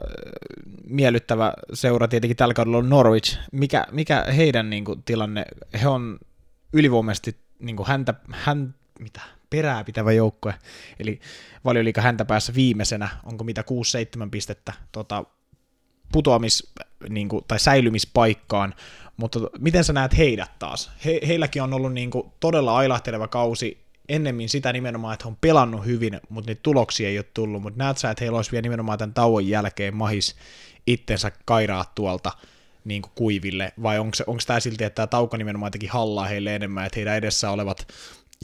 miellyttävä 0.86 1.52
seura 1.74 2.08
tietenkin 2.08 2.36
tällä 2.36 2.54
kaudella 2.54 2.78
on 2.78 2.88
Norwich. 2.88 3.38
Mikä, 3.52 3.86
mikä 3.92 4.24
heidän 4.36 4.70
niin 4.70 4.84
kuin, 4.84 5.02
tilanne? 5.02 5.44
He 5.82 5.88
on 5.88 6.18
ylivoimaisesti 6.72 7.36
niin 7.58 7.76
kuin 7.76 7.86
häntä, 7.86 8.14
hän, 8.32 8.74
mitä, 9.00 9.20
perää 9.50 9.84
pitävä 9.84 10.12
joukkue. 10.12 10.54
Eli 11.00 11.20
valioliika 11.64 12.00
häntä 12.00 12.24
päässä 12.24 12.54
viimeisenä. 12.54 13.08
Onko 13.24 13.44
mitä 13.44 13.64
6-7 14.26 14.28
pistettä 14.30 14.72
tota, 14.92 15.24
putoamis, 16.12 16.72
niin 17.08 17.28
kuin, 17.28 17.44
tai 17.48 17.60
säilymispaikkaan, 17.60 18.74
mutta 19.16 19.40
miten 19.58 19.84
sä 19.84 19.92
näet 19.92 20.16
heidät 20.16 20.58
taas? 20.58 20.90
He, 21.04 21.20
heilläkin 21.26 21.62
on 21.62 21.74
ollut 21.74 21.92
niin 21.92 22.10
kuin, 22.10 22.32
todella 22.40 22.76
ailahteleva 22.76 23.28
kausi, 23.28 23.87
ennemmin 24.08 24.48
sitä 24.48 24.72
nimenomaan, 24.72 25.14
että 25.14 25.28
on 25.28 25.36
pelannut 25.40 25.86
hyvin, 25.86 26.20
mutta 26.28 26.50
niitä 26.50 26.62
tuloksia 26.62 27.08
ei 27.08 27.18
ole 27.18 27.26
tullut, 27.34 27.62
mutta 27.62 27.84
näet 27.84 27.98
sä, 27.98 28.10
että 28.10 28.24
heillä 28.24 28.36
olisi 28.36 28.52
vielä 28.52 28.62
nimenomaan 28.62 28.98
tämän 28.98 29.14
tauon 29.14 29.48
jälkeen 29.48 29.96
mahis 29.96 30.36
itsensä 30.86 31.32
kairaa 31.44 31.92
tuolta 31.94 32.32
niin 32.84 33.02
kuin 33.02 33.12
kuiville, 33.14 33.72
vai 33.82 33.98
onko, 33.98 34.16
tämä 34.46 34.60
silti, 34.60 34.84
että 34.84 34.94
tämä 34.94 35.06
tauko 35.06 35.36
nimenomaan 35.36 35.72
teki 35.72 35.86
hallaa 35.86 36.26
heille 36.26 36.54
enemmän, 36.54 36.86
että 36.86 36.96
heidän 36.96 37.16
edessä 37.16 37.50
olevat 37.50 37.88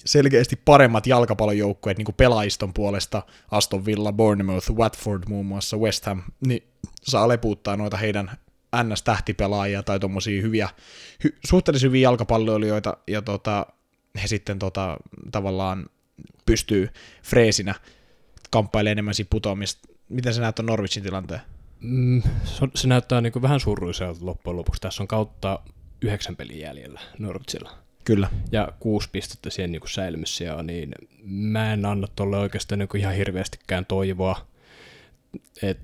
selkeästi 0.05 0.57
paremmat 0.65 1.07
jalkapallojoukkueet 1.07 1.99
niin 1.99 2.05
kuin 2.05 2.15
pelaajiston 2.15 2.75
puolesta, 2.75 3.23
Aston 3.51 3.87
Villa, 3.87 4.13
Bournemouth, 4.13 4.73
Watford 4.73 5.23
muun 5.29 5.47
muassa, 5.47 5.77
West 5.77 6.07
Ham, 6.07 6.23
niin 6.47 6.63
saa 7.03 7.29
lepuuttaa 7.29 7.77
noita 7.77 7.97
heidän 7.97 8.31
NS-tähtipelaajia 8.77 9.83
tai 9.83 10.01
tuommoisia 10.01 10.43
hyviä, 10.43 10.69
hy, 11.25 11.37
suhteellisen 11.47 11.89
hyviä 11.89 12.03
jalkapalloilijoita, 12.03 12.97
ja 13.07 13.23
tota, 13.23 13.67
he 14.23 14.27
sitten 14.27 14.59
tota, 14.59 14.97
tavallaan 15.33 15.87
pystyy 16.47 16.89
freesinä 17.23 17.75
kamppailemaan 18.51 18.93
enemmän 18.93 19.15
siitä 19.15 19.31
putoamista. 19.31 19.89
Miten 20.09 20.35
sä 20.35 20.41
näet 20.41 20.59
on 20.59 20.67
Norwichin 20.67 21.03
tilanteen? 21.03 21.41
Mm, 21.81 22.23
se, 22.45 22.69
se 22.75 22.89
näyttää 22.89 23.21
niin 23.21 23.33
kuin 23.33 23.43
vähän 23.43 23.61
surulliselta 23.61 24.27
loppujen 24.27 24.57
lopuksi. 24.57 24.81
Tässä 24.81 25.03
on 25.03 25.09
kautta 25.09 25.61
yhdeksän 26.03 26.37
pelin 26.37 26.61
jäljellä 26.61 27.01
Norwichilla. 27.19 27.85
Kyllä. 28.05 28.31
Ja 28.53 28.73
kuusi 28.81 29.09
pistettä 29.13 29.51
siihen 29.51 29.73
niin 29.73 29.83
säilymissä, 29.87 30.63
niin 30.63 30.95
mä 31.25 31.73
en 31.73 31.87
anna 31.87 32.07
tuolle 32.17 32.39
oikeastaan 32.39 32.79
niin 32.79 32.97
ihan 32.97 33.15
hirveästikään 33.15 33.87
toivoa. 33.87 34.47
Et 35.63 35.79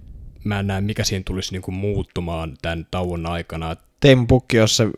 mä 0.44 0.60
en 0.60 0.66
näe, 0.66 0.80
mikä 0.80 1.04
siinä 1.04 1.22
tulisi 1.26 1.52
niin 1.52 1.74
muuttumaan 1.74 2.56
tämän 2.62 2.86
tauon 2.90 3.26
aikana. 3.26 3.76
Teemu 4.00 4.26
Pukki, 4.26 4.56
jos 4.56 4.76
se 4.76 4.88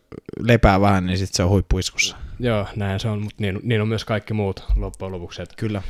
lepää 0.41 0.81
vähän, 0.81 1.07
niin 1.07 1.19
sitten 1.19 1.37
se 1.37 1.43
on 1.43 1.51
huippuiskussa. 1.51 2.17
Joo, 2.43 2.67
näin 2.77 3.01
se 3.01 3.09
on, 3.09 3.23
mutta 3.23 3.37
niin, 3.39 3.61
niin 3.63 3.81
on 3.81 3.89
myös 3.89 4.05
kaikki 4.05 4.35
muut 4.35 4.65
loppujen 4.77 5.13
lopuksi. 5.13 5.43
Että 5.43 5.55
Kyllä. 5.59 5.83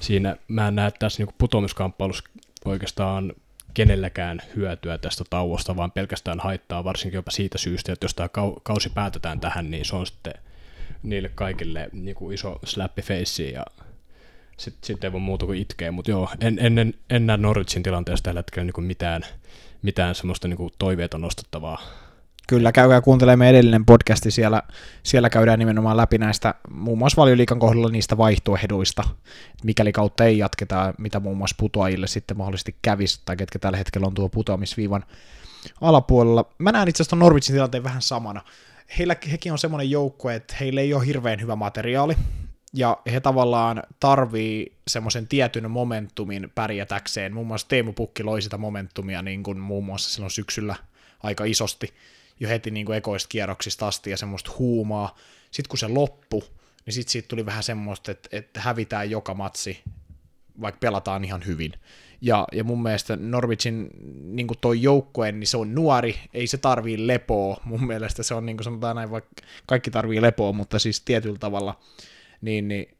Siinä 0.00 0.36
mä 0.48 0.68
en 0.68 0.74
näe 0.74 0.90
tässä 0.90 1.22
niin 1.22 1.34
putoamiskamppailussa 1.38 2.24
oikeastaan 2.64 3.32
kenelläkään 3.74 4.42
hyötyä 4.56 4.98
tästä 4.98 5.24
tauosta, 5.30 5.76
vaan 5.76 5.90
pelkästään 5.90 6.40
haittaa 6.40 6.84
varsinkin 6.84 7.18
jopa 7.18 7.30
siitä 7.30 7.58
syystä, 7.58 7.92
että 7.92 8.04
jos 8.04 8.14
tämä 8.14 8.28
kausi 8.62 8.90
päätetään 8.90 9.40
tähän, 9.40 9.70
niin 9.70 9.84
se 9.84 9.96
on 9.96 10.06
sitten 10.06 10.34
niille 11.02 11.30
kaikille 11.34 11.88
niin 11.92 12.16
kuin 12.16 12.34
iso 12.34 12.58
slappi 12.64 13.02
face 13.02 13.44
ja 13.44 13.64
sitten 14.56 14.86
sit 14.86 15.04
ei 15.04 15.12
voi 15.12 15.20
muuta 15.20 15.46
kuin 15.46 15.58
itkeä, 15.58 15.92
mutta 15.92 16.10
joo, 16.10 16.28
en, 16.40 16.58
en, 16.60 16.78
en, 16.78 16.94
en 17.10 17.26
näe 17.26 17.36
Norwichin 17.36 17.82
tilanteesta 17.82 18.24
tällä 18.24 18.38
hetkellä 18.38 18.64
niin 18.64 18.74
kuin 18.74 18.84
mitään, 18.84 19.22
mitään 19.82 20.14
semmoista 20.14 20.48
niin 20.48 20.56
kuin 20.56 20.72
toiveita 20.78 21.18
nostettavaa. 21.18 21.82
Kyllä, 22.50 22.72
käykää 22.72 23.00
kuuntelemaan 23.00 23.50
edellinen 23.50 23.86
podcasti, 23.86 24.30
siellä, 24.30 24.62
siellä 25.02 25.30
käydään 25.30 25.58
nimenomaan 25.58 25.96
läpi 25.96 26.18
näistä 26.18 26.54
muun 26.70 26.98
muassa 26.98 27.20
valioliikan 27.20 27.58
kohdalla 27.58 27.88
niistä 27.88 28.16
vaihtoehdoista, 28.16 29.02
mikäli 29.64 29.92
kautta 29.92 30.24
ei 30.24 30.38
jatketa, 30.38 30.94
mitä 30.98 31.20
muun 31.20 31.36
muassa 31.36 31.56
putoajille 31.58 32.06
sitten 32.06 32.36
mahdollisesti 32.36 32.76
kävisi, 32.82 33.20
tai 33.24 33.36
ketkä 33.36 33.58
tällä 33.58 33.78
hetkellä 33.78 34.06
on 34.06 34.14
tuo 34.14 34.28
putoamisviivan 34.28 35.04
alapuolella. 35.80 36.52
Mä 36.58 36.72
näen 36.72 36.88
itse 36.88 37.02
asiassa 37.02 37.16
Norwichin 37.16 37.54
tilanteen 37.54 37.84
vähän 37.84 38.02
samana. 38.02 38.42
Heillä, 38.98 39.16
hekin 39.30 39.52
on 39.52 39.58
semmoinen 39.58 39.90
joukkue, 39.90 40.34
että 40.34 40.54
heillä 40.60 40.80
ei 40.80 40.94
ole 40.94 41.06
hirveän 41.06 41.40
hyvä 41.40 41.56
materiaali, 41.56 42.16
ja 42.74 42.98
he 43.12 43.20
tavallaan 43.20 43.82
tarvii 44.00 44.76
semmoisen 44.88 45.28
tietyn 45.28 45.70
momentumin 45.70 46.52
pärjätäkseen. 46.54 47.34
Muun 47.34 47.46
muassa 47.46 47.68
Teemu 47.68 47.92
Pukki 47.92 48.22
loi 48.22 48.42
sitä 48.42 48.58
momentumia 48.58 49.22
niin 49.22 49.42
kuin 49.42 49.58
muun 49.58 49.84
muassa 49.84 50.10
silloin 50.10 50.30
syksyllä 50.30 50.76
aika 51.22 51.44
isosti 51.44 51.94
jo 52.40 52.48
heti 52.48 52.70
niin 52.70 52.86
kuin 52.86 52.96
ekoista 52.96 53.28
kierroksista 53.28 53.88
asti 53.88 54.10
ja 54.10 54.16
semmoista 54.16 54.50
huumaa. 54.58 55.16
Sitten 55.50 55.68
kun 55.68 55.78
se 55.78 55.88
loppu, 55.88 56.44
niin 56.86 56.94
sitten 56.94 57.12
siitä 57.12 57.28
tuli 57.28 57.46
vähän 57.46 57.62
semmoista, 57.62 58.10
että, 58.10 58.28
että 58.32 58.60
hävitään 58.60 59.10
joka 59.10 59.34
matsi, 59.34 59.82
vaikka 60.60 60.78
pelataan 60.78 61.24
ihan 61.24 61.46
hyvin. 61.46 61.72
Ja, 62.20 62.46
ja 62.52 62.64
mun 62.64 62.82
mielestä 62.82 63.16
Norwichin 63.16 63.90
niin 64.22 64.46
toi 64.60 64.82
joukkue, 64.82 65.32
niin 65.32 65.46
se 65.46 65.56
on 65.56 65.74
nuori, 65.74 66.16
ei 66.34 66.46
se 66.46 66.58
tarvii 66.58 67.06
lepoa. 67.06 67.60
Mun 67.64 67.86
mielestä 67.86 68.22
se 68.22 68.34
on 68.34 68.46
niin 68.46 68.56
kuin 68.56 68.64
sanotaan 68.64 68.96
näin, 68.96 69.10
vaikka 69.10 69.30
kaikki 69.66 69.90
tarvii 69.90 70.22
lepoa, 70.22 70.52
mutta 70.52 70.78
siis 70.78 71.00
tietyllä 71.00 71.38
tavalla, 71.38 71.80
niin, 72.40 72.68
niin 72.68 72.96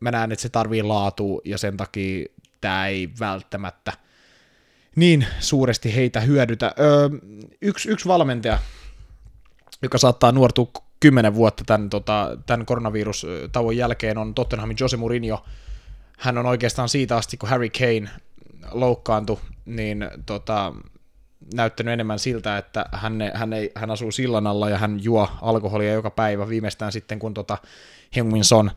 mä 0.00 0.10
näen, 0.10 0.32
että 0.32 0.42
se 0.42 0.48
tarvii 0.48 0.82
laatua 0.82 1.40
ja 1.44 1.58
sen 1.58 1.76
takia 1.76 2.26
tämä 2.60 2.86
ei 2.86 3.08
välttämättä– 3.20 3.92
niin 4.98 5.26
suuresti 5.40 5.94
heitä 5.94 6.20
hyödytä. 6.20 6.74
Öö, 6.80 7.08
yksi, 7.62 7.88
yksi 7.88 8.08
valmentaja, 8.08 8.58
joka 9.82 9.98
saattaa 9.98 10.32
nuortua 10.32 10.70
kymmenen 11.00 11.34
vuotta 11.34 11.64
tämän, 11.66 11.90
tota, 11.90 12.38
tämän 12.46 12.66
koronavirustauon 12.66 13.76
jälkeen, 13.76 14.18
on 14.18 14.34
Tottenhamin 14.34 14.76
Jose 14.80 14.96
Mourinho. 14.96 15.44
Hän 16.18 16.38
on 16.38 16.46
oikeastaan 16.46 16.88
siitä 16.88 17.16
asti, 17.16 17.36
kun 17.36 17.48
Harry 17.48 17.68
Kane 17.70 18.10
loukkaantui, 18.70 19.38
niin 19.66 20.10
tota, 20.26 20.72
näyttänyt 21.54 21.92
enemmän 21.92 22.18
siltä, 22.18 22.58
että 22.58 22.86
hän, 22.92 23.18
hän, 23.34 23.52
ei, 23.52 23.72
hän 23.74 23.90
asuu 23.90 24.12
sillan 24.12 24.46
alla 24.46 24.70
ja 24.70 24.78
hän 24.78 25.04
juo 25.04 25.28
alkoholia 25.42 25.92
joka 25.92 26.10
päivä 26.10 26.48
viimeistään 26.48 26.92
sitten, 26.92 27.18
kun 27.18 27.34
tota 27.34 27.58
Heung-Min 28.16 28.44
Son, 28.44 28.70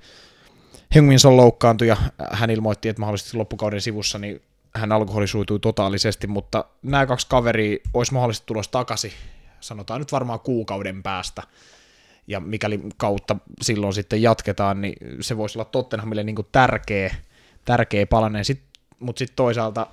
Heung-Min 0.95 1.19
Son 1.19 1.37
loukkaantui 1.37 1.87
ja 1.87 1.97
hän 2.31 2.49
ilmoitti, 2.49 2.89
että 2.89 2.99
mahdollisesti 2.99 3.37
loppukauden 3.37 3.81
sivussa, 3.81 4.17
niin 4.17 4.41
hän 4.75 4.91
alkoholisuutui 4.91 5.59
totaalisesti, 5.59 6.27
mutta 6.27 6.65
nämä 6.83 7.05
kaksi 7.05 7.27
kaveria 7.29 7.77
olisi 7.93 8.13
mahdollisesti 8.13 8.47
tulossa 8.47 8.71
takaisin, 8.71 9.11
sanotaan 9.59 10.01
nyt 10.01 10.11
varmaan 10.11 10.39
kuukauden 10.39 11.03
päästä, 11.03 11.43
ja 12.27 12.39
mikäli 12.39 12.79
kautta 12.97 13.35
silloin 13.61 13.93
sitten 13.93 14.21
jatketaan, 14.21 14.81
niin 14.81 14.95
se 15.21 15.37
voisi 15.37 15.57
olla 15.57 15.65
Tottenhamille 15.65 16.23
niin 16.23 16.35
tärkeä, 16.51 17.15
tärkeä 17.65 18.07
palanen, 18.07 18.45
Sit, 18.45 18.61
mutta 18.99 19.19
sitten 19.19 19.35
toisaalta 19.35 19.87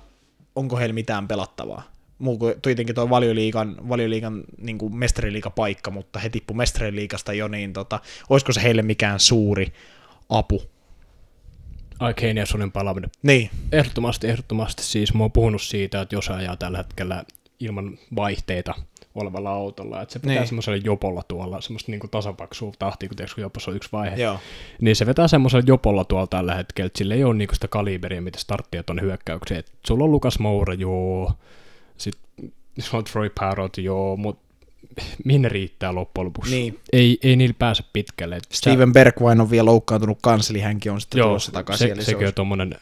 onko 0.55 0.77
heillä 0.77 0.93
mitään 0.93 1.27
pelattavaa? 1.27 1.83
Muu 2.19 2.37
kuin 2.37 2.61
tietenkin 2.61 2.95
tuo 2.95 3.09
valioliikan, 3.09 3.89
valioliikan 3.89 4.43
niin 4.57 4.77
kuin 4.77 4.95
mestariliikapaikka, 4.95 5.91
mutta 5.91 6.19
he 6.19 6.29
tippu 6.29 6.53
mestariliikasta 6.53 7.33
jo, 7.33 7.47
niin 7.47 7.73
tota, 7.73 7.99
olisiko 8.29 8.53
se 8.53 8.63
heille 8.63 8.81
mikään 8.81 9.19
suuri 9.19 9.73
apu? 10.29 10.61
Ai 11.99 12.13
Kane 12.13 12.39
ja 12.39 12.45
Sonin 12.45 12.71
palaaminen. 12.71 13.09
Niin. 13.23 13.49
Ehdottomasti, 13.71 14.27
ehdottomasti. 14.27 14.83
Siis 14.83 15.13
mä 15.13 15.23
oon 15.23 15.31
puhunut 15.31 15.61
siitä, 15.61 16.01
että 16.01 16.15
jos 16.15 16.29
ajaa 16.29 16.55
tällä 16.55 16.77
hetkellä 16.77 17.23
ilman 17.59 17.97
vaihteita 18.15 18.73
olevalla 19.15 19.49
autolla, 19.49 20.01
että 20.01 20.13
se 20.13 20.19
pitää 20.19 20.35
niin. 20.35 20.47
semmoisella 20.47 20.81
jopolla 20.85 21.23
tuolla, 21.27 21.61
semmoista 21.61 21.91
niin 21.91 22.09
tasapaksua 22.11 22.71
tahtia, 22.79 23.09
kun 23.09 23.15
tiedätkö, 23.15 23.41
jopossa 23.41 23.71
on 23.71 23.77
yksi 23.77 23.89
vaihe, 23.91 24.15
Joo. 24.15 24.39
niin 24.81 24.95
se 24.95 25.05
vetää 25.05 25.27
semmoisella 25.27 25.63
jopolla 25.67 26.03
tuolla 26.03 26.27
tällä 26.27 26.55
hetkellä, 26.55 26.85
että 26.85 26.97
sillä 26.97 27.15
ei 27.15 27.23
ole 27.23 27.33
niin 27.33 27.49
sitä 27.53 27.67
kaliberia, 27.67 28.21
mitä 28.21 28.39
starttia 28.39 28.83
tuonne 28.83 29.01
hyökkäykseen. 29.01 29.59
Et 29.59 29.71
sulla 29.87 30.03
on 30.03 30.11
Lukas 30.11 30.39
Moura, 30.39 30.73
joo, 30.73 31.31
sitten 31.97 32.51
on 32.93 33.03
Troy 33.03 33.29
Parrott, 33.39 33.77
joo, 33.77 34.17
mutta 34.17 34.48
minne 35.25 35.49
riittää 35.49 35.95
loppujen 35.95 36.25
lopuksi. 36.25 36.55
Niin. 36.55 36.79
Ei, 36.93 37.17
ei 37.23 37.35
niillä 37.35 37.55
pääse 37.59 37.83
pitkälle. 37.93 38.35
Et 38.35 38.43
Steven 38.51 38.93
Bergwijn 38.93 39.41
on 39.41 39.51
vielä 39.51 39.65
loukkaantunut 39.65 40.17
kanssa, 40.21 40.53
eli 40.53 40.59
hänkin 40.59 40.91
on 40.91 41.01
sitten 41.01 41.19
joo, 41.19 41.27
tulossa 41.27 41.51
takaisin. 41.51 41.87
Se, 41.87 41.93
eli 41.93 42.03
sekin 42.03 42.19
se 42.19 42.27
on 42.27 42.33
tuommoinen 42.33 42.75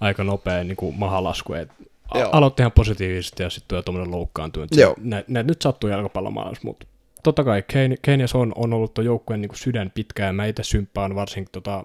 aika 0.00 0.24
nopea 0.24 0.64
niin 0.64 0.76
kuin 0.76 0.98
mahalasku. 0.98 1.54
Et 1.54 1.68
Joo. 2.14 2.30
aloitti 2.32 2.62
ihan 2.62 2.72
positiivisesti 2.72 3.42
ja 3.42 3.50
sitten 3.50 3.68
tulee 3.68 3.82
tuommoinen 3.82 4.10
loukkaantunut. 4.10 4.76
Joo. 4.76 4.94
Nä, 5.28 5.42
nyt 5.42 5.62
sattuu 5.62 5.90
jalkapallomaailmassa, 5.90 6.66
mutta 6.68 6.86
totta 7.22 7.44
kai 7.44 7.62
Kane, 7.72 7.96
Kane 8.04 8.22
ja 8.22 8.28
Son 8.28 8.52
on 8.56 8.72
ollut 8.72 8.94
tuon 8.94 9.04
joukkueen 9.04 9.40
niin 9.40 9.50
sydän 9.54 9.90
pitkään. 9.90 10.26
Ja 10.26 10.32
mä 10.32 10.46
itse 10.46 10.62
symppaan 10.62 11.14
varsinkin 11.14 11.52
tota, 11.52 11.84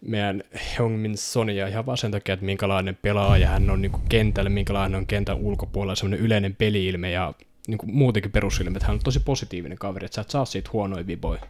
meidän 0.00 0.42
Heung-Min 0.54 1.16
Sonia 1.16 1.68
ihan 1.68 1.86
vaan 1.86 1.98
sen 1.98 2.10
takia, 2.10 2.32
että 2.32 2.46
minkälainen 2.46 2.98
pelaaja 3.02 3.48
hän 3.48 3.70
on 3.70 3.82
niin 3.82 3.92
kuin 3.92 4.02
kentällä, 4.08 4.50
minkälainen 4.50 4.98
on 4.98 5.06
kentän 5.06 5.36
ulkopuolella, 5.36 5.94
semmoinen 5.94 6.26
yleinen 6.26 6.56
peliilme 6.56 7.10
ja 7.10 7.34
niin 7.68 7.78
kuin 7.78 7.94
muutenkin 7.94 8.32
perusilme, 8.32 8.76
että 8.76 8.86
hän 8.86 8.94
on 8.94 9.00
tosi 9.04 9.20
positiivinen 9.20 9.78
kaveri, 9.78 10.04
että 10.04 10.14
sä 10.14 10.20
et 10.20 10.30
saa 10.30 10.44
siitä 10.44 10.70
huonoja 10.72 11.06
viboja 11.06 11.40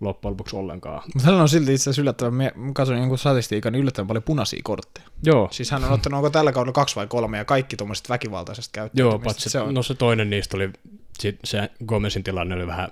loppujen 0.00 0.32
lopuksi 0.32 0.56
ollenkaan. 0.56 1.02
Mutta 1.14 1.30
hän 1.30 1.40
on 1.40 1.48
silti 1.48 1.74
itse 1.74 1.82
asiassa 1.82 2.02
yllättävän, 2.02 2.34
mä 2.34 2.50
katsoin 2.72 2.98
jonkun 2.98 3.18
statistiikan, 3.18 3.72
niin 3.72 3.80
yllättävän 3.80 4.06
paljon 4.06 4.22
punaisia 4.22 4.60
kortteja. 4.64 5.06
Joo. 5.22 5.48
Siis 5.50 5.70
hän 5.70 5.84
on 5.84 5.92
ottanut, 5.92 6.18
onko 6.18 6.30
tällä 6.30 6.52
kaudella 6.52 6.72
kaksi 6.72 6.96
vai 6.96 7.06
kolme, 7.06 7.38
ja 7.38 7.44
kaikki 7.44 7.76
tuommoiset 7.76 8.08
väkivaltaisesta 8.08 8.72
käyttäytymistä. 8.72 9.14
Joo, 9.14 9.18
paitsi 9.18 9.50
se 9.50 9.60
on. 9.60 9.74
no 9.74 9.82
se 9.82 9.94
toinen 9.94 10.30
niistä 10.30 10.56
oli, 10.56 10.70
sit 11.18 11.38
se 11.44 11.70
Gomezin 11.86 12.24
tilanne 12.24 12.54
oli 12.54 12.66
vähän 12.66 12.90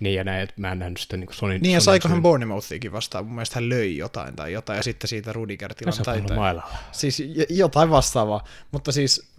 niin 0.00 0.14
ja 0.14 0.24
näin, 0.24 0.42
että 0.42 0.54
mä 0.56 0.72
en 0.72 0.78
nähnyt 0.78 0.98
sitä 0.98 1.16
niin 1.16 1.28
Sonin... 1.32 1.62
Niin, 1.62 1.74
ja 1.74 1.80
saiko 1.80 2.08
hän. 2.08 2.22
Bournemouthiakin 2.22 2.92
vastaan? 2.92 3.24
Mun 3.24 3.34
mielestä 3.34 3.54
hän 3.54 3.68
löi 3.68 3.96
jotain 3.96 4.36
tai 4.36 4.52
jotain, 4.52 4.76
ja 4.76 4.82
sitten 4.82 5.08
siitä 5.08 5.32
Rudiger 5.32 5.74
tilanne. 5.74 6.04
Tai, 6.04 6.20
tai, 6.20 6.36
mailalla. 6.36 6.68
siis 6.92 7.22
jotain 7.48 7.90
vastaavaa, 7.90 8.44
mutta 8.72 8.92
siis 8.92 9.30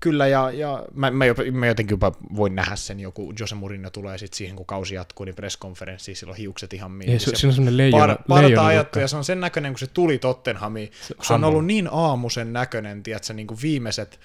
kyllä, 0.00 0.26
ja, 0.26 0.50
ja 0.50 0.84
mä, 0.94 1.10
mä, 1.10 1.24
mä 1.52 1.66
jotenkin 1.66 1.92
jopa 1.94 2.12
voin 2.36 2.54
nähdä 2.54 2.76
sen, 2.76 3.00
joku 3.00 3.32
Jose 3.40 3.54
Mourinho 3.54 3.90
tulee 3.90 4.18
sitten 4.18 4.38
siihen, 4.38 4.56
kun 4.56 4.66
kausi 4.66 4.94
jatkuu, 4.94 5.24
niin 5.24 5.34
presskonferenssiin, 5.34 6.16
silloin 6.16 6.38
hiukset 6.38 6.72
ihan 6.72 6.90
mihin. 6.90 7.20
se, 7.20 7.24
siinä 7.24 7.48
on 7.48 7.54
semmoinen 7.54 7.76
leijona, 7.76 8.06
Par, 8.06 8.18
parta 8.28 8.66
ajattu, 8.66 8.98
ja 8.98 9.08
se 9.08 9.16
on 9.16 9.24
sen 9.24 9.40
näköinen, 9.40 9.72
kun 9.72 9.78
se 9.78 9.86
tuli 9.86 10.18
Tottenhamiin. 10.18 10.90
Se, 11.00 11.14
se 11.22 11.32
on 11.32 11.44
ollut 11.44 11.66
niin 11.66 11.88
aamusen 11.92 12.52
näköinen, 12.52 13.02
tiedätkö, 13.02 13.32
niin 13.32 13.46
kuin 13.46 13.62
viimeiset 13.62 14.20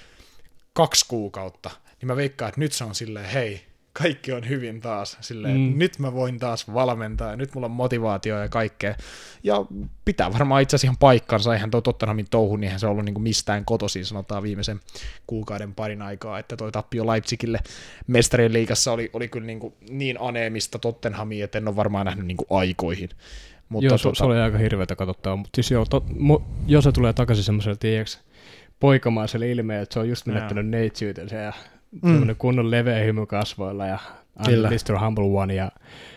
kaksi 0.73 1.05
kuukautta, 1.07 1.71
niin 2.01 2.07
mä 2.07 2.15
veikkaan, 2.15 2.49
että 2.49 2.59
nyt 2.59 2.71
se 2.71 2.83
on 2.83 2.95
silleen, 2.95 3.25
hei, 3.25 3.61
kaikki 3.93 4.31
on 4.31 4.49
hyvin 4.49 4.81
taas. 4.81 5.17
Silleen, 5.21 5.57
mm. 5.57 5.73
nyt 5.77 5.99
mä 5.99 6.13
voin 6.13 6.39
taas 6.39 6.73
valmentaa 6.73 7.29
ja 7.29 7.35
nyt 7.35 7.55
mulla 7.55 7.65
on 7.65 7.71
motivaatio 7.71 8.41
ja 8.41 8.49
kaikkea. 8.49 8.95
Ja 9.43 9.65
pitää 10.05 10.33
varmaan 10.33 10.61
itse 10.61 10.75
asiassa 10.75 10.87
ihan 10.87 10.97
paikkansa. 10.99 11.53
Eihän 11.53 11.71
tuo 11.71 11.81
Tottenhamin 11.81 12.25
touhu, 12.29 12.55
niin 12.55 12.63
eihän 12.63 12.79
se 12.79 12.87
ollut 12.87 13.05
niinku 13.05 13.19
mistään 13.19 13.65
kotoisin, 13.65 14.05
sanotaan 14.05 14.43
viimeisen 14.43 14.79
kuukauden 15.27 15.75
parin 15.75 16.01
aikaa, 16.01 16.39
että 16.39 16.57
toi 16.57 16.71
tappio 16.71 17.07
Leipzigille 17.07 17.59
mestarien 18.07 18.53
liigassa 18.53 18.91
oli, 18.91 19.09
oli 19.13 19.27
kyllä 19.27 19.47
niinku 19.47 19.77
niin 19.89 20.17
aneemista 20.19 20.79
Tottenhamia, 20.79 21.45
että 21.45 21.57
en 21.57 21.67
ole 21.67 21.75
varmaan 21.75 22.05
nähnyt 22.05 22.25
niinku 22.25 22.45
aikoihin. 22.49 23.09
Mutta 23.69 23.85
joo, 23.85 23.97
tota... 23.97 24.15
se 24.15 24.23
oli 24.23 24.39
aika 24.39 24.57
hirveätä 24.57 24.95
katsottavaa, 24.95 25.35
mutta 25.35 25.49
siis 25.55 25.71
joo, 25.71 25.85
tot, 25.85 26.19
mu, 26.19 26.39
jos 26.67 26.83
se 26.83 26.91
tulee 26.91 27.13
takaisin 27.13 27.43
semmoiselle, 27.43 27.77
tiedätkö, 27.79 28.15
poikamaiselle 28.79 29.51
ilmeen, 29.51 29.81
että 29.81 29.93
se 29.93 29.99
on 29.99 30.09
just 30.09 30.25
menettänyt 30.25 30.67
neitsyytensä 30.67 31.35
ja 31.35 31.53
mm. 32.01 32.35
kunnon 32.37 32.71
leveä 32.71 33.03
hymy 33.03 33.25
kasvoilla 33.25 33.85
ja 33.85 33.99
Mr. 34.39 34.99
Humble 34.99 35.41
One 35.41 35.55
ja 35.55 35.71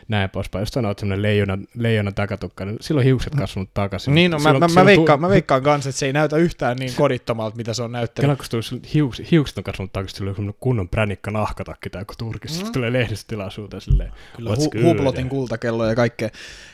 näin 0.08 0.30
poispäin. 0.30 0.62
Jos 0.62 0.68
sanoit 0.68 0.98
semmoinen 0.98 1.22
leijona, 1.22 1.58
leijona 1.74 2.12
takatukka, 2.12 2.64
niin 2.64 2.76
silloin 2.80 3.04
hiukset 3.04 3.34
kasvanut 3.34 3.70
takaisin. 3.74 4.14
Niin, 4.14 4.30
no, 4.30 4.38
silloin, 4.38 4.60
mä, 4.60 4.68
mä, 4.68 4.74
mä, 4.74 4.84
veikkaan, 4.84 5.18
tu- 5.18 5.20
mä 5.20 5.28
veikkaan 5.28 5.62
kanssa, 5.62 5.90
että 5.90 5.98
se 5.98 6.06
ei 6.06 6.12
näytä 6.12 6.36
yhtään 6.36 6.76
niin 6.76 6.94
kodittomalta, 6.96 7.56
mitä 7.56 7.74
se 7.74 7.82
on 7.82 7.92
näyttänyt. 7.92 8.38
Kela, 8.38 8.62
kun 8.70 8.80
hiuks, 8.94 9.22
hiukset 9.30 9.58
on 9.58 9.64
kasvanut 9.64 9.92
takaisin, 9.92 10.16
silloin 10.16 10.36
semmoinen 10.36 10.58
kunnon 10.60 10.88
pränikka 10.88 11.30
nahkatakki 11.30 11.90
tai 11.90 12.04
kun 12.04 12.14
Turkissa 12.18 12.66
mm. 12.66 12.72
tulee 12.72 12.92
lehdistötilaisuuteen 12.92 13.80
silleen. 13.80 14.12
Kyllä, 14.36 14.50
hu- 14.50 14.84
huplotin 14.84 15.28
kultakello 15.28 15.86
ja 15.86 15.94
kaikkea, 15.94 16.28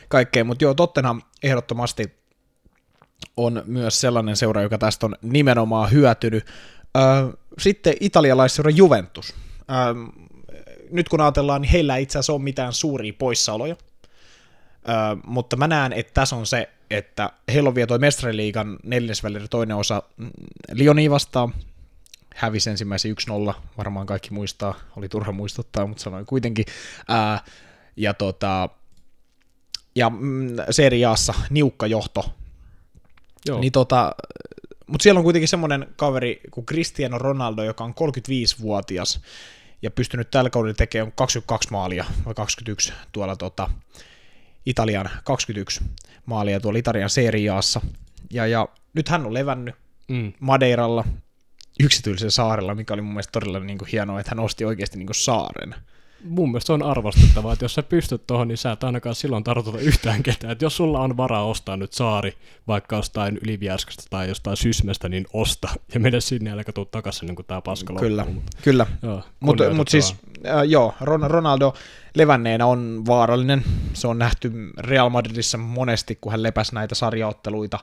kaikkea. 0.07 0.43
mutta 0.43 0.63
joo, 0.63 0.73
Tottenham 0.73 1.21
ehdottomasti 1.43 2.21
on 3.37 3.63
myös 3.65 4.01
sellainen 4.01 4.35
seura, 4.35 4.61
joka 4.61 4.77
tästä 4.77 5.05
on 5.05 5.15
nimenomaan 5.21 5.91
hyötynyt. 5.91 6.45
Sitten 7.57 7.93
italialaisseura 7.99 8.71
Juventus. 8.71 9.35
Nyt 10.91 11.09
kun 11.09 11.21
ajatellaan, 11.21 11.61
niin 11.61 11.71
heillä 11.71 11.97
ei 11.97 12.03
itse 12.03 12.19
asiassa 12.19 12.33
ole 12.33 12.41
mitään 12.41 12.73
suuria 12.73 13.13
poissaoloja, 13.13 13.75
mutta 15.25 15.57
mä 15.57 15.67
näen, 15.67 15.93
että 15.93 16.13
tässä 16.13 16.35
on 16.35 16.45
se, 16.45 16.69
että 16.89 17.29
heillä 17.53 17.67
on 17.67 17.75
vielä 17.75 17.87
toi 17.87 17.99
Mestariliigan 17.99 18.79
neljäsvälinen 18.83 19.49
toinen 19.49 19.77
osa 19.77 20.03
mm, 20.17 20.31
Lioni 20.71 21.09
vastaan, 21.09 21.53
hävisi 22.35 22.69
ensimmäisen 22.69 23.15
1-0, 23.49 23.53
varmaan 23.77 24.05
kaikki 24.05 24.33
muistaa, 24.33 24.73
oli 24.95 25.09
turha 25.09 25.31
muistuttaa, 25.31 25.87
mutta 25.87 26.03
sanoin 26.03 26.25
kuitenkin. 26.25 26.65
ja 27.95 28.13
tota, 28.13 28.69
ja 29.95 30.09
mm, 30.09 30.47
seriaassa 30.69 31.33
niukka 31.49 31.87
johto. 31.87 32.33
Joo. 33.45 33.59
Niin 33.59 33.71
tota, 33.71 34.15
mutta 34.91 35.03
siellä 35.03 35.17
on 35.19 35.23
kuitenkin 35.23 35.47
semmoinen 35.47 35.87
kaveri 35.95 36.41
kuin 36.51 36.65
Cristiano 36.65 37.17
Ronaldo, 37.17 37.63
joka 37.63 37.83
on 37.83 37.93
35-vuotias 37.93 39.21
ja 39.81 39.91
pystynyt 39.91 40.31
tällä 40.31 40.49
kaudella 40.49 40.73
tekemään 40.73 41.11
22 41.15 41.71
maalia, 41.71 42.05
vai 42.25 42.33
21 42.33 42.93
tuolla 43.11 43.35
tota, 43.35 43.69
Italian 44.65 45.09
21 45.23 45.81
maalia 46.25 46.59
tuolla 46.59 46.79
Italian 46.79 47.09
seriaassa. 47.09 47.81
Ja, 48.31 48.47
ja 48.47 48.67
nyt 48.93 49.09
hän 49.09 49.25
on 49.25 49.33
levännyt 49.33 49.75
mm. 50.07 50.33
Madeiralla 50.39 51.03
yksityisellä 51.79 52.31
saarella, 52.31 52.75
mikä 52.75 52.93
oli 52.93 53.01
mun 53.01 53.13
mielestä 53.13 53.31
todella 53.31 53.59
niin 53.59 53.77
kuin 53.77 53.89
hienoa, 53.91 54.19
että 54.19 54.31
hän 54.31 54.39
osti 54.39 54.65
oikeasti 54.65 54.97
niin 54.97 55.07
kuin 55.07 55.15
saaren 55.15 55.75
mun 56.23 56.49
mielestä 56.51 56.67
se 56.67 56.73
on 56.73 56.83
arvostettavaa, 56.83 57.53
että 57.53 57.65
jos 57.65 57.73
sä 57.73 57.83
pystyt 57.83 58.27
tuohon, 58.27 58.47
niin 58.47 58.57
sä 58.57 58.71
et 58.71 58.83
ainakaan 58.83 59.15
silloin 59.15 59.43
tartuta 59.43 59.77
yhtään 59.77 60.23
ketään. 60.23 60.51
Että 60.51 60.65
jos 60.65 60.77
sulla 60.77 60.99
on 60.99 61.17
varaa 61.17 61.45
ostaa 61.45 61.77
nyt 61.77 61.93
saari, 61.93 62.37
vaikka 62.67 62.95
jostain 62.95 63.39
Yliviäskästä 63.43 64.03
tai 64.09 64.27
jostain 64.27 64.57
Sysmestä, 64.57 65.09
niin 65.09 65.25
osta 65.33 65.69
ja 65.93 65.99
mene 65.99 66.21
sinne 66.21 66.49
ja 66.49 66.73
tuu 66.73 66.85
takaisin, 66.85 67.25
niin 67.27 67.35
kuin 67.35 67.45
tää 67.45 67.61
paska 67.61 67.93
Kyllä, 67.93 68.25
kyllä. 68.61 68.87
Mutta 69.39 69.69
mut 69.73 69.87
siis, 69.87 70.15
äh, 70.47 70.63
joo, 70.67 70.93
Ronaldo 71.01 71.73
levänneenä 72.15 72.65
on 72.65 73.03
vaarallinen. 73.07 73.63
Se 73.93 74.07
on 74.07 74.19
nähty 74.19 74.51
Real 74.77 75.09
Madridissa 75.09 75.57
monesti, 75.57 76.17
kun 76.21 76.31
hän 76.31 76.43
lepäsi 76.43 76.75
näitä 76.75 76.95
sarjaotteluita 76.95 77.79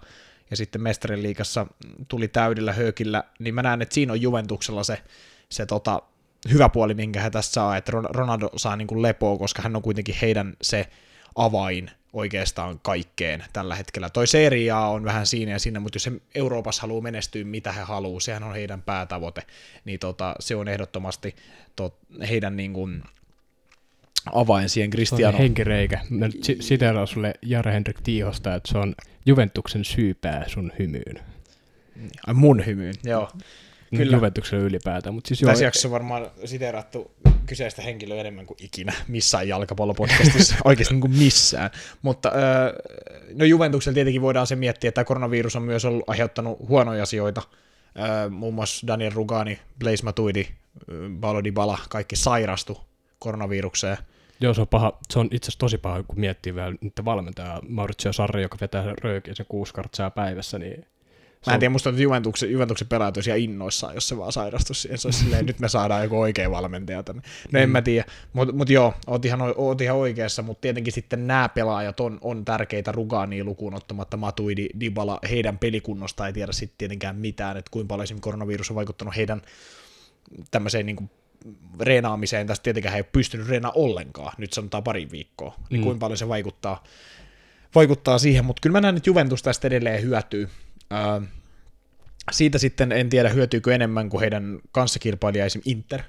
ja 0.51 0.57
sitten 0.57 0.83
Mestarin 0.83 1.23
liigassa 1.23 1.67
tuli 2.09 2.29
täydellä 2.29 2.73
höökillä, 2.73 3.25
niin 3.39 3.55
mä 3.55 3.63
näen, 3.63 3.83
että 3.83 3.95
siinä 3.95 4.13
on 4.13 4.21
Juventuksella 4.21 4.85
se, 4.85 5.03
se 5.49 5.67
tota, 5.67 6.03
hyvä 6.53 6.69
puoli, 6.69 6.95
minkä 6.95 7.21
he 7.21 7.31
tässä 7.31 7.53
saa, 7.53 7.77
että 7.77 7.93
Ronaldo 7.93 8.51
saa 8.57 8.77
niin 8.77 8.89
kuin 8.89 9.03
lepoa, 9.03 9.39
koska 9.39 9.63
hän 9.63 9.77
on 9.77 9.83
kuitenkin 9.83 10.15
heidän 10.23 10.57
se 10.63 10.89
avain 11.35 11.91
oikeastaan 12.13 12.81
kaikkeen 12.83 13.45
tällä 13.53 13.75
hetkellä. 13.75 14.11
Toi 14.11 14.27
seria 14.27 14.79
on 14.79 15.05
vähän 15.05 15.27
siinä 15.27 15.53
ja 15.53 15.59
siinä, 15.59 15.81
mutta 15.81 15.97
jos 15.97 16.03
se 16.03 16.13
Euroopassa 16.35 16.83
haluaa 16.83 17.03
menestyä, 17.03 17.45
mitä 17.45 17.73
he 17.73 17.81
haluaa, 17.81 18.21
sehän 18.21 18.43
on 18.43 18.55
heidän 18.55 18.83
päätavoite, 18.83 19.43
niin 19.85 19.99
tota, 19.99 20.35
se 20.41 20.57
on 20.57 20.69
ehdottomasti 20.69 21.37
tot, 21.77 21.99
heidän 22.29 22.57
niin 22.57 22.73
kuin, 22.73 23.03
avain 24.33 24.69
siihen 24.69 24.91
Cristiano. 24.91 25.39
Henkireikä. 25.39 26.01
Mä 26.11 26.27
siteeraan 26.61 27.07
sulle 27.07 27.35
Jare 27.43 27.73
Henrik 27.73 28.01
Tiihosta, 28.01 28.55
että 28.55 28.73
se 28.73 28.79
on 28.79 28.95
Juventuksen 29.27 29.85
syypää 29.85 30.45
sun 30.49 30.73
hymyyn. 30.79 31.21
Ai 32.27 32.35
mun 32.35 32.67
hymyyn, 32.67 32.95
joo. 33.05 33.29
Kyllä. 33.97 34.17
Juventukselle 34.17 34.65
ylipäätään. 34.65 35.15
Mutta 35.15 35.29
siis 35.29 35.41
Tässä 35.41 35.65
jaksossa 35.65 35.89
on 35.89 35.93
varmaan 35.93 36.31
siteerattu 36.45 37.11
kyseistä 37.47 37.83
henkilöä 37.83 38.21
enemmän 38.21 38.47
kuin 38.47 38.57
ikinä 38.61 38.93
missään 39.09 39.49
jalkapallopodcastissa, 39.49 40.55
oikeasti 40.65 40.95
niin 40.95 41.01
kuin 41.01 41.17
missään. 41.17 41.71
Mutta 42.03 42.33
no 43.35 43.45
Juventuksella 43.45 43.95
tietenkin 43.95 44.23
voidaan 44.23 44.47
se 44.47 44.57
miettiä, 44.57 44.89
että 44.89 45.05
koronavirus 45.05 45.57
on 45.57 45.63
myös 45.63 45.85
ollut 45.85 46.05
aiheuttanut 46.07 46.59
huonoja 46.69 47.03
asioita. 47.03 47.43
Muun 48.31 48.55
muassa 48.55 48.87
Daniel 48.87 49.13
Rugani, 49.15 49.59
Blaise 49.79 50.05
Matuidi, 50.05 50.47
Paolo 51.21 51.43
Bala, 51.53 51.79
kaikki 51.89 52.17
sairastu 52.17 52.81
koronavirukseen. 53.19 53.97
Joo, 54.41 54.55
se 54.55 54.61
on, 54.61 54.69
paha. 54.69 54.99
se 55.11 55.19
on 55.19 55.27
itse 55.27 55.45
asiassa 55.45 55.59
tosi 55.59 55.79
paha, 55.79 56.03
kun 56.03 56.21
miettii 56.21 56.55
vielä 56.55 56.75
niiden 56.81 57.05
valmentajaa 57.05 57.61
Maurizio 57.69 58.13
Sarri, 58.13 58.43
joka 58.43 58.59
vetää 58.61 58.95
röökiä 59.03 59.35
sen 59.35 59.47
kuusi 59.49 59.75
kartsaa 59.75 60.11
päivässä, 60.11 60.59
niin 60.59 60.87
Mä 61.47 61.55
en 61.55 61.61
tiedä, 61.61 61.71
musta 61.71 61.91
Juventuksen, 61.91 62.53
Juventuksen 62.53 62.89
pelaajat 62.89 63.17
olisi 63.17 63.31
ihan 63.31 63.41
innoissaan, 63.41 63.95
jos 63.95 64.09
se 64.09 64.19
vaan 64.19 64.33
sairastus 64.33 64.83
siihen. 64.83 64.99
Se 64.99 65.09
olisi 65.09 65.19
silleen, 65.19 65.47
nyt 65.47 65.61
me 65.61 65.69
saadaan 65.69 66.03
joku 66.03 66.21
oikea 66.21 66.51
valmentaja 66.51 67.03
tänne. 67.03 67.23
No 67.53 67.61
en 67.61 67.69
mm. 67.69 67.73
mä 67.73 67.83
tiedä, 67.83 68.05
mutta 68.33 68.55
mut 68.55 68.71
joo, 68.71 68.95
oot 69.07 69.25
ihan, 69.25 69.41
oot 69.57 69.81
ihan 69.81 69.97
oikeassa, 69.97 70.43
mutta 70.43 70.61
tietenkin 70.61 70.93
sitten 70.93 71.27
nämä 71.27 71.49
pelaajat 71.49 72.01
on, 72.01 72.19
on 72.21 72.45
tärkeitä 72.45 72.93
Rugania 72.93 73.45
lukuun 73.45 73.75
ottamatta 73.75 74.17
Matuidi, 74.17 74.69
Dybala, 74.81 75.19
heidän 75.31 75.59
pelikunnosta 75.59 76.27
ei 76.27 76.33
tiedä 76.33 76.53
sitten 76.53 76.79
tietenkään 76.79 77.17
mitään, 77.17 77.57
että 77.57 77.71
kuinka 77.71 77.89
paljon 77.89 78.05
esimerkiksi 78.05 78.25
koronavirus 78.25 78.71
on 78.71 78.77
vaikuttanut 78.77 79.17
heidän 79.17 79.43
tämmöiseen 80.51 80.87
niin 80.87 80.97
kuin 80.97 81.11
reenaamiseen, 81.81 82.47
tästä 82.47 82.63
tietenkään 82.63 82.93
he 82.93 82.99
ei 82.99 83.01
ole 83.01 83.09
pystynyt 83.13 83.49
reenaa 83.49 83.73
ollenkaan, 83.75 84.33
nyt 84.39 84.53
sanotaan 84.53 84.83
pari 84.83 85.09
viikkoa, 85.11 85.55
niin 85.71 85.81
mm. 85.81 85.85
kuinka 85.85 86.01
paljon 86.01 86.19
se 86.19 86.29
vaikuttaa, 86.29 86.85
vaikuttaa 87.75 88.19
siihen, 88.19 88.45
mutta 88.45 88.61
kyllä 88.61 88.73
mä 88.73 88.81
näen, 88.81 88.97
että 88.97 89.11
Juventus 89.11 89.43
tästä 89.43 89.67
edelleen 89.67 90.03
hyötyy, 90.03 90.49
siitä 92.31 92.59
sitten 92.59 92.93
en 92.93 93.09
tiedä, 93.09 93.29
hyötyykö 93.29 93.75
enemmän 93.75 94.09
kuin 94.09 94.21
heidän 94.21 94.59
kanssakilpailija 94.73 95.45
esim. 95.45 95.63
Inter. 95.65 96.03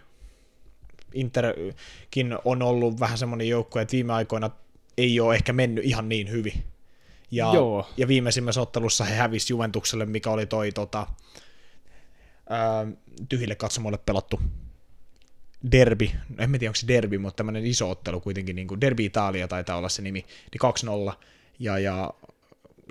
Interkin 1.14 2.38
on 2.46 2.62
ollut 2.62 3.00
vähän 3.00 3.18
semmoinen 3.18 3.50
joukko, 3.50 3.80
että 3.80 3.92
viime 3.92 4.14
aikoina 4.14 4.50
ei 4.98 5.20
ole 5.20 5.36
ehkä 5.36 5.54
mennyt 5.54 5.86
ihan 5.86 6.10
niin 6.10 6.32
hyvin. 6.32 6.64
Ja, 7.32 7.52
Joo. 7.54 7.90
ja 7.98 8.08
viimeisimmässä 8.08 8.62
ottelussa 8.62 9.04
he 9.04 9.16
hävisi 9.16 9.54
Juventukselle, 9.54 10.06
mikä 10.06 10.30
oli 10.30 10.46
toi 10.46 10.72
tota, 10.72 11.08
ää, 12.50 12.88
tyhjille 13.30 13.56
katsomoille 13.56 14.00
pelattu 14.06 14.40
derbi, 15.72 16.16
no 16.30 16.44
en 16.44 16.52
tiedä 16.52 16.70
onko 16.70 16.76
se 16.76 16.88
derbi, 16.88 17.18
mutta 17.18 17.38
tämmöinen 17.38 17.66
iso 17.66 17.90
ottelu 17.90 18.20
kuitenkin, 18.20 18.56
niin 18.56 18.68
kuin 18.68 18.82
Derby 18.82 19.04
Italia 19.06 19.48
taitaa 19.48 19.78
olla 19.78 19.90
se 19.90 20.02
nimi, 20.02 20.26
niin 20.52 21.12
2-0, 21.12 21.16
ja, 21.60 21.80
ja 21.80 22.14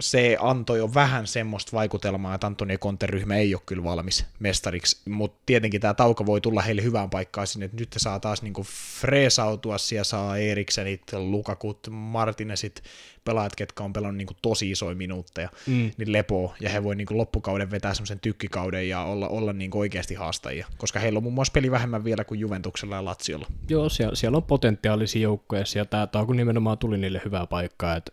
se 0.00 0.36
antoi 0.40 0.78
jo 0.78 0.94
vähän 0.94 1.26
semmoista 1.26 1.72
vaikutelmaa, 1.72 2.34
että 2.34 2.46
Antonio 2.46 2.78
Conte-ryhmä 2.78 3.36
ei 3.36 3.54
ole 3.54 3.62
kyllä 3.66 3.84
valmis 3.84 4.26
mestariksi, 4.38 5.00
mutta 5.08 5.42
tietenkin 5.46 5.80
tämä 5.80 5.94
tauko 5.94 6.26
voi 6.26 6.40
tulla 6.40 6.62
heille 6.62 6.82
hyvään 6.82 7.10
paikkaan 7.10 7.46
sinne, 7.46 7.66
että 7.66 7.76
nyt 7.76 7.94
saa 7.96 8.20
taas 8.20 8.42
niinku 8.42 8.66
freesautua, 9.00 9.78
siellä 9.78 10.04
saa 10.04 10.36
Eriksenit, 10.36 11.02
Lukakut, 11.12 11.88
Martinesit, 11.90 12.82
pelaajat, 13.24 13.56
ketkä 13.56 13.84
on 13.84 13.92
pelannut 13.92 14.16
niinku 14.16 14.34
tosi 14.42 14.70
isoja 14.70 14.94
minuutteja, 14.94 15.48
mm. 15.66 15.90
niin 15.98 16.12
lepoo, 16.12 16.54
ja 16.60 16.70
he 16.70 16.84
voi 16.84 16.96
niinku 16.96 17.18
loppukauden 17.18 17.70
vetää 17.70 17.94
semmoisen 17.94 18.20
tykkikauden 18.20 18.88
ja 18.88 19.02
olla, 19.02 19.28
olla 19.28 19.52
niinku 19.52 19.78
oikeasti 19.78 20.14
haastajia, 20.14 20.66
koska 20.78 21.00
heillä 21.00 21.16
on 21.16 21.22
muun 21.22 21.34
muassa 21.34 21.52
peli 21.52 21.70
vähemmän 21.70 22.04
vielä 22.04 22.24
kuin 22.24 22.40
Juventuksella 22.40 22.94
ja 22.94 23.04
Laziolla. 23.04 23.46
Joo, 23.68 23.88
siellä, 23.88 24.14
siellä 24.14 24.36
on 24.36 24.42
potentiaalisia 24.42 25.22
joukkoja, 25.22 25.64
ja 25.74 25.84
tämä 25.84 26.06
tauko 26.06 26.32
nimenomaan 26.32 26.78
tuli 26.78 26.98
niille 26.98 27.22
hyvää 27.24 27.46
paikkaa, 27.46 27.96
että 27.96 28.12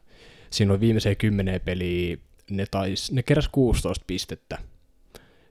on 0.71 0.79
viimeiseen 0.79 1.17
kymmeneen 1.17 1.61
peliä, 1.61 2.17
ne, 2.49 2.65
tais, 2.71 3.11
ne 3.11 3.23
keräs 3.23 3.47
16 3.47 4.03
pistettä. 4.07 4.57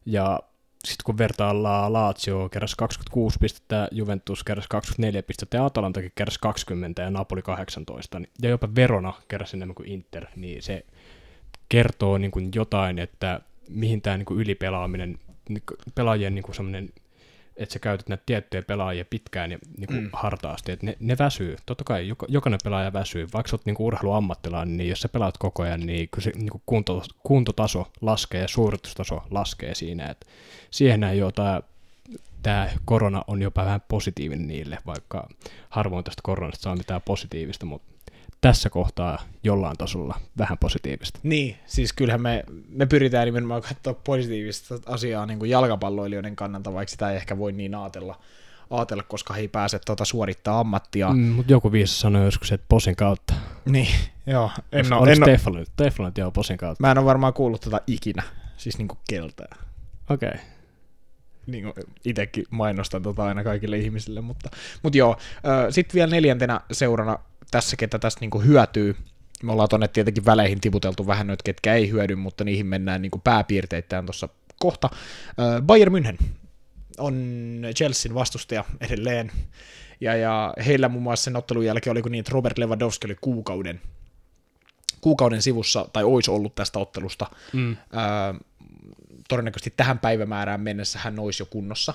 Ja 0.06 0.40
sitten 0.84 1.04
kun 1.04 1.18
vertaillaan 1.18 1.92
Lazio 1.92 2.48
keräs 2.48 2.74
26 2.74 3.38
pistettä, 3.40 3.88
Juventus 3.90 4.44
keräs 4.44 4.68
24 4.68 5.22
pistettä 5.22 5.56
ja 5.56 5.64
Atalantakin 5.64 6.12
keräs 6.14 6.38
20 6.38 7.02
ja 7.02 7.10
Napoli 7.10 7.42
18, 7.42 8.20
ja 8.42 8.48
jopa 8.48 8.68
Verona 8.74 9.12
keräs 9.28 9.54
enemmän 9.54 9.74
kuin 9.74 9.88
Inter, 9.88 10.26
niin 10.36 10.62
se 10.62 10.84
kertoo 11.68 12.18
niin 12.18 12.30
kuin 12.30 12.50
jotain, 12.54 12.98
että 12.98 13.40
mihin 13.68 14.02
tämä 14.02 14.16
niin 14.16 14.26
kuin 14.26 14.40
ylipelaaminen, 14.40 15.18
niin 15.48 15.62
pelaajien 15.94 16.34
niin 16.34 16.42
kuin 16.42 16.54
että 17.56 17.72
sä 17.72 17.78
käytät 17.78 18.08
näitä 18.08 18.22
tiettyjä 18.26 18.62
pelaajia 18.62 19.04
pitkään 19.04 19.52
ja 19.52 19.58
niin 19.78 19.86
kuin 19.86 20.02
mm. 20.02 20.10
hartaasti, 20.12 20.72
että 20.72 20.86
ne, 20.86 20.96
ne 21.00 21.18
väsyy. 21.18 21.56
Totta 21.66 21.84
kai 21.84 22.08
joka, 22.08 22.26
jokainen 22.28 22.60
pelaaja 22.64 22.92
väsyy. 22.92 23.28
Vaikka 23.34 23.50
sä 23.50 23.54
oot 23.56 23.66
niin 23.66 23.76
urheiluammattilainen, 23.78 24.76
niin 24.76 24.90
jos 24.90 25.00
sä 25.00 25.08
pelaat 25.08 25.38
koko 25.38 25.62
ajan, 25.62 25.80
niin 25.80 26.08
kyllä 26.08 26.24
se 26.24 26.32
niin 26.34 26.50
kuin 26.50 26.62
kunto, 26.66 27.02
kuntotaso 27.22 27.90
laskee 28.00 28.40
ja 28.40 28.48
suoritustaso 28.48 29.22
laskee 29.30 29.74
siinä. 29.74 30.06
Et 30.06 30.26
siihen 30.70 31.04
ei 31.04 31.22
ole 31.22 31.32
tämä 31.32 31.60
tämä 32.42 32.70
korona 32.84 33.24
on 33.26 33.42
jopa 33.42 33.64
vähän 33.64 33.82
positiivinen 33.88 34.46
niille, 34.46 34.78
vaikka 34.86 35.28
harvoin 35.70 36.04
tästä 36.04 36.20
koronasta 36.22 36.62
saa 36.62 36.76
mitään 36.76 37.02
positiivista, 37.02 37.66
mutta 37.66 37.93
tässä 38.44 38.70
kohtaa 38.70 39.22
jollain 39.42 39.76
tasolla 39.76 40.20
vähän 40.38 40.58
positiivista. 40.58 41.20
Niin, 41.22 41.56
siis 41.66 41.92
kyllähän 41.92 42.20
me, 42.20 42.44
me 42.68 42.86
pyritään 42.86 43.26
nimenomaan 43.26 43.62
katsoa 43.62 43.94
positiivista 43.94 44.74
asiaa 44.86 45.26
niin 45.26 45.38
kuin 45.38 45.50
jalkapalloilijoiden 45.50 46.36
kannalta, 46.36 46.74
vaikka 46.74 46.90
sitä 46.90 47.10
ei 47.10 47.16
ehkä 47.16 47.38
voi 47.38 47.52
niin 47.52 47.74
ajatella, 47.74 48.20
ajatella 48.70 49.02
koska 49.02 49.34
he 49.34 49.40
ei 49.40 49.48
pääse 49.48 49.78
tuota 49.78 50.04
suorittaa 50.04 50.60
ammattia. 50.60 51.08
Mm, 51.08 51.20
mutta 51.20 51.52
joku 51.52 51.72
viisi 51.72 52.00
sanoi 52.00 52.24
joskus, 52.24 52.52
että 52.52 52.66
posin 52.68 52.96
kautta. 52.96 53.34
Niin, 53.64 53.88
joo. 54.26 54.50
En 54.72 54.92
ole, 54.92 55.12
en 55.12 55.20
Teflon, 55.24 55.66
Teflon, 55.76 56.12
joo, 56.18 56.30
posin 56.30 56.56
kautta. 56.56 56.82
Mä 56.82 56.90
en 56.90 56.98
ole 56.98 57.06
varmaan 57.06 57.34
kuullut 57.34 57.60
tätä 57.60 57.70
tota 57.70 57.84
ikinä, 57.86 58.22
siis 58.56 58.78
niin 58.78 58.88
kuin 58.88 58.98
keltää. 59.08 59.56
Okei. 60.10 60.28
Okay 60.28 60.40
niin 61.46 61.72
itsekin 62.04 62.44
mainostan 62.50 63.02
tota 63.02 63.24
aina 63.24 63.44
kaikille 63.44 63.76
ihmisille, 63.76 64.20
mutta, 64.20 64.50
mutta 64.82 64.98
joo. 64.98 65.16
Sitten 65.70 65.94
vielä 65.94 66.10
neljäntenä 66.10 66.60
seurana 66.72 67.18
tässä, 67.50 67.76
ketä 67.76 67.98
tästä 67.98 68.20
niin 68.20 68.46
hyötyy, 68.46 68.96
me 69.42 69.52
ollaan 69.52 69.68
tuonne 69.68 69.88
tietenkin 69.88 70.24
väleihin 70.24 70.60
tiputeltu 70.60 71.06
vähän 71.06 71.26
noita, 71.26 71.42
ketkä 71.42 71.74
ei 71.74 71.90
hyödy, 71.90 72.14
mutta 72.14 72.44
niihin 72.44 72.66
mennään 72.66 73.02
niin 73.02 73.12
pääpiirteittäin 73.24 74.06
tuossa 74.06 74.28
kohta. 74.60 74.90
Bayern 75.62 75.94
München 75.94 76.24
on 76.98 77.34
Chelsean 77.76 78.14
vastustaja 78.14 78.64
edelleen, 78.80 79.32
ja, 80.00 80.16
ja 80.16 80.54
heillä 80.66 80.88
muun 80.88 81.02
muassa 81.02 81.24
sen 81.24 81.36
ottelun 81.36 81.64
jälkeen 81.64 81.92
oli 81.92 82.02
niin, 82.10 82.20
että 82.20 82.32
Robert 82.32 82.58
Lewandowski 82.58 83.06
oli 83.06 83.16
kuukauden, 83.20 83.80
kuukauden 85.00 85.42
sivussa, 85.42 85.88
tai 85.92 86.04
olisi 86.04 86.30
ollut 86.30 86.54
tästä 86.54 86.78
ottelusta. 86.78 87.26
Mm. 87.52 87.76
Ää, 87.92 88.34
todennäköisesti 89.28 89.74
tähän 89.76 89.98
päivämäärään 89.98 90.60
mennessä 90.60 90.98
hän 90.98 91.18
olisi 91.18 91.42
jo 91.42 91.46
kunnossa, 91.46 91.94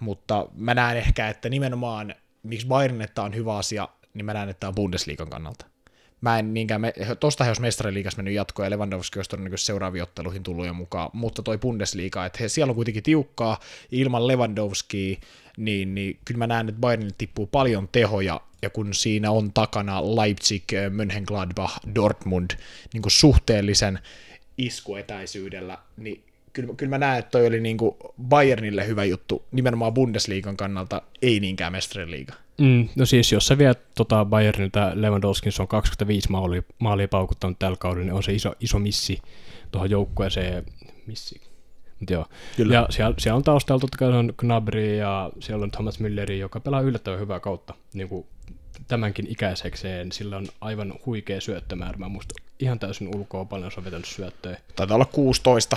mutta 0.00 0.46
mä 0.54 0.74
näen 0.74 0.96
ehkä, 0.96 1.28
että 1.28 1.48
nimenomaan 1.48 2.14
miksi 2.42 2.66
Bayernetta 2.66 3.22
on 3.22 3.34
hyvä 3.34 3.56
asia, 3.56 3.88
niin 4.14 4.24
mä 4.24 4.34
näen, 4.34 4.48
että 4.48 4.60
tämä 4.60 4.68
on 4.68 4.74
Bundesliigan 4.74 5.30
kannalta. 5.30 5.66
Mä 6.20 6.38
en 6.38 6.54
niinkään, 6.54 6.80
me, 6.80 6.92
tosta 7.20 7.44
he 7.44 7.50
olisi 7.50 7.62
mestariliigas 7.62 8.16
mennyt 8.16 8.34
jatkoon 8.34 8.66
ja 8.66 8.70
Lewandowski 8.70 9.18
olisi 9.18 9.30
todennäköisesti 9.30 9.66
seuraaviin 9.66 10.02
otteluihin 10.02 10.42
tullut 10.42 10.66
jo 10.66 10.74
mukaan, 10.74 11.10
mutta 11.12 11.42
toi 11.42 11.58
Bundesliga, 11.58 12.26
että 12.26 12.38
he, 12.40 12.48
siellä 12.48 12.70
on 12.70 12.74
kuitenkin 12.74 13.02
tiukkaa, 13.02 13.60
ilman 13.90 14.26
Lewandowskia, 14.26 15.16
niin, 15.56 15.94
niin 15.94 16.18
kyllä 16.24 16.38
mä 16.38 16.46
näen, 16.46 16.68
että 16.68 16.80
Bayernille 16.80 17.14
tippuu 17.18 17.46
paljon 17.46 17.88
tehoja, 17.92 18.40
ja 18.62 18.70
kun 18.70 18.94
siinä 18.94 19.30
on 19.30 19.52
takana 19.52 20.16
Leipzig, 20.16 20.64
Mönchengladbach, 20.90 21.78
Dortmund 21.94 22.50
niin 22.92 23.02
kuin 23.02 23.12
suhteellisen 23.12 23.98
iskuetäisyydellä, 24.58 25.78
niin 25.96 26.24
kyllä, 26.52 26.74
kyllä 26.74 26.90
mä 26.90 26.98
näen, 26.98 27.18
että 27.18 27.30
toi 27.30 27.46
oli 27.46 27.60
niin 27.60 27.76
kuin 27.76 27.96
Bayernille 28.22 28.86
hyvä 28.86 29.04
juttu, 29.04 29.44
nimenomaan 29.52 29.94
Bundesliigan 29.94 30.56
kannalta, 30.56 31.02
ei 31.22 31.40
niinkään 31.40 31.72
Mestariliiga. 31.72 32.34
Mm, 32.60 32.88
no 32.96 33.06
siis, 33.06 33.32
jos 33.32 33.46
sä 33.46 33.58
viet 33.58 33.94
tota 33.94 34.24
Bayernilta 34.24 34.92
Lewandowskin, 34.94 35.52
se 35.52 35.62
on 35.62 35.68
25 35.68 36.30
maalia, 36.30 36.62
maalia 36.78 37.08
paukuttanut 37.08 37.58
tällä 37.58 37.76
kaudella, 37.76 38.04
niin 38.04 38.14
on 38.14 38.22
se 38.22 38.32
iso, 38.32 38.54
iso 38.60 38.78
missi 38.78 39.18
tuohon 39.70 39.90
joukkueeseen, 39.90 40.64
missi, 41.06 41.40
Mut 42.02 42.10
joo. 42.10 42.26
Kyllä. 42.56 42.74
Ja 42.74 42.86
siellä, 42.90 43.14
siellä 43.18 43.36
on 43.36 43.42
taustalla 43.42 43.80
totta 43.80 43.98
kai 43.98 44.12
on 44.12 44.34
Gnabry 44.38 44.96
ja 44.96 45.30
siellä 45.40 45.62
on 45.62 45.70
Thomas 45.70 46.00
Mülleri, 46.00 46.32
joka 46.32 46.60
pelaa 46.60 46.80
yllättävän 46.80 47.20
hyvää 47.20 47.40
kautta 47.40 47.74
niin 47.94 48.08
kuin 48.08 48.26
tämänkin 48.88 49.26
ikäisekseen. 49.28 50.12
Sillä 50.12 50.36
on 50.36 50.46
aivan 50.60 50.94
huikea 51.06 51.40
syöttömäärä. 51.40 51.98
Mä 51.98 52.08
muista 52.08 52.34
ihan 52.58 52.78
täysin 52.78 53.16
ulkoa 53.16 53.44
paljon 53.44 53.72
se 53.72 53.80
on 53.80 53.84
vetänyt 53.84 54.06
syöttöjä. 54.06 54.58
Taitaa 54.76 54.94
olla 54.94 55.04
16. 55.04 55.76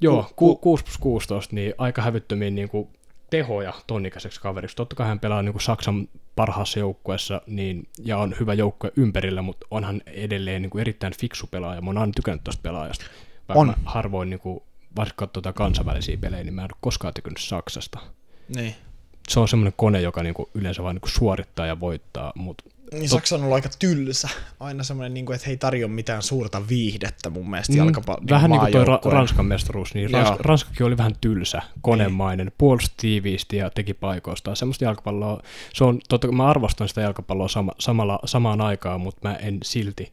Joo, 0.00 0.22
ku, 0.36 0.56
ku, 0.56 0.56
6 0.56 0.84
plus 0.84 0.98
16, 0.98 1.54
niin 1.54 1.74
aika 1.78 2.02
hävyttömiä 2.02 2.50
niin 2.50 2.68
kuin 2.68 2.88
tehoja 3.36 3.74
tonnikäiseksi 3.86 4.40
kaveriksi. 4.40 4.76
Totta 4.76 4.96
kai 4.96 5.06
hän 5.06 5.20
pelaa 5.20 5.42
niin 5.42 5.52
kuin 5.52 5.62
Saksan 5.62 6.08
parhaassa 6.36 6.78
joukkueessa 6.78 7.40
niin, 7.46 7.88
ja 8.04 8.18
on 8.18 8.34
hyvä 8.40 8.54
joukkue 8.54 8.92
ympärillä, 8.96 9.42
mutta 9.42 9.66
onhan 9.70 10.02
edelleen 10.06 10.62
niin 10.62 10.70
kuin 10.70 10.80
erittäin 10.80 11.12
fiksu 11.20 11.46
pelaaja. 11.46 11.80
Mä 11.80 11.88
oon 11.88 11.98
aina 11.98 12.12
tykännyt 12.16 12.44
tuosta 12.44 12.62
pelaajasta. 12.62 13.04
Vaikka 13.48 13.60
on. 13.60 13.74
harvoin, 13.84 14.30
niin 14.30 14.40
kuin, 14.40 14.62
vaikka 14.96 15.26
tuota 15.26 15.52
kansainvälisiä 15.52 16.16
pelejä, 16.16 16.44
niin 16.44 16.54
mä 16.54 16.60
en 16.60 16.68
ole 16.72 16.78
koskaan 16.80 17.14
tykännyt 17.14 17.40
Saksasta. 17.40 17.98
Niin. 18.56 18.74
Se 19.28 19.40
on 19.40 19.48
semmoinen 19.48 19.74
kone, 19.76 20.00
joka 20.00 20.22
niin 20.22 20.34
kuin 20.34 20.48
yleensä 20.54 20.82
vain 20.82 20.94
niin 20.94 21.12
suorittaa 21.12 21.66
ja 21.66 21.80
voittaa, 21.80 22.32
mutta 22.34 22.64
niin 22.94 23.08
Saksa 23.08 23.36
on 23.36 23.42
ollut 23.42 23.54
aika 23.54 23.68
tylsä. 23.78 24.28
Aina 24.60 24.84
semmoinen, 24.84 25.14
niin 25.14 25.26
kuin, 25.26 25.34
että 25.34 25.46
he 25.46 25.52
ei 25.52 25.56
tarjoa 25.56 25.88
mitään 25.88 26.22
suurta 26.22 26.68
viihdettä 26.68 27.30
mun 27.30 27.50
mielestä 27.50 27.72
mm, 27.72 27.78
jalkapallo. 27.78 28.20
Niin 28.20 28.28
vähän 28.28 28.50
niin 28.50 28.60
kuin 28.60 28.72
tuo 28.72 28.84
Ra- 28.84 29.12
Ranskan 29.12 29.46
mestaruus, 29.46 29.94
niin 29.94 30.10
Rans- 30.10 30.40
Ranskakin 30.40 30.86
oli 30.86 30.96
vähän 30.96 31.14
tylsä, 31.20 31.62
konemainen, 31.82 32.46
niin. 32.46 32.54
puolusti 32.58 32.94
tiiviisti 32.96 33.56
ja 33.56 33.70
teki 33.70 33.94
paikoista. 33.94 34.54
Semmoista 34.54 34.84
jalkapalloa, 34.84 35.42
se 35.74 35.84
on, 35.84 36.00
totta 36.08 36.32
mä 36.32 36.46
arvostan 36.46 36.88
sitä 36.88 37.00
jalkapalloa 37.00 37.48
sama, 37.48 37.72
samalla, 37.78 38.18
samaan 38.24 38.60
aikaan, 38.60 39.00
mutta 39.00 39.28
mä 39.28 39.34
en 39.34 39.58
silti 39.62 40.12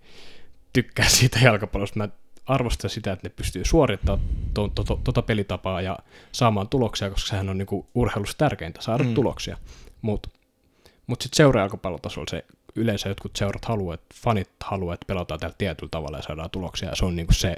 tykkää 0.73 1.09
siitä 1.19 1.39
jalkapallosta. 1.39 1.99
Mä 1.99 2.09
arvostan 2.45 2.89
sitä, 2.89 3.11
että 3.11 3.27
ne 3.27 3.33
pystyy 3.35 3.65
suorittamaan 3.65 4.19
tuota 4.53 4.83
to, 4.83 4.99
to, 5.03 5.11
to, 5.11 5.21
pelitapaa 5.21 5.81
ja 5.81 5.99
saamaan 6.31 6.67
tuloksia, 6.69 7.09
koska 7.09 7.29
sehän 7.29 7.49
on 7.49 7.57
niinku 7.57 7.87
urheilussa 7.95 8.37
tärkeintä, 8.37 8.81
saada 8.81 9.03
mm. 9.03 9.13
tuloksia. 9.13 9.57
Mutta 10.01 10.29
mut 11.07 11.21
sitten 11.21 11.37
seura-jalkapallotasolla 11.37 12.27
se 12.29 12.45
yleensä 12.75 13.09
jotkut 13.09 13.35
seurat 13.35 13.65
haluaa, 13.65 13.93
että 13.93 14.15
fanit 14.23 14.49
haluaa, 14.63 14.93
että 14.93 15.05
pelataan 15.07 15.39
tällä 15.39 15.55
tietyllä 15.57 15.89
tavalla 15.91 16.17
ja 16.17 16.23
saadaan 16.23 16.49
tuloksia, 16.49 16.89
ja 16.89 16.95
se 16.95 17.05
on 17.05 17.15
niin 17.15 17.27
kuin 17.27 17.35
se 17.35 17.55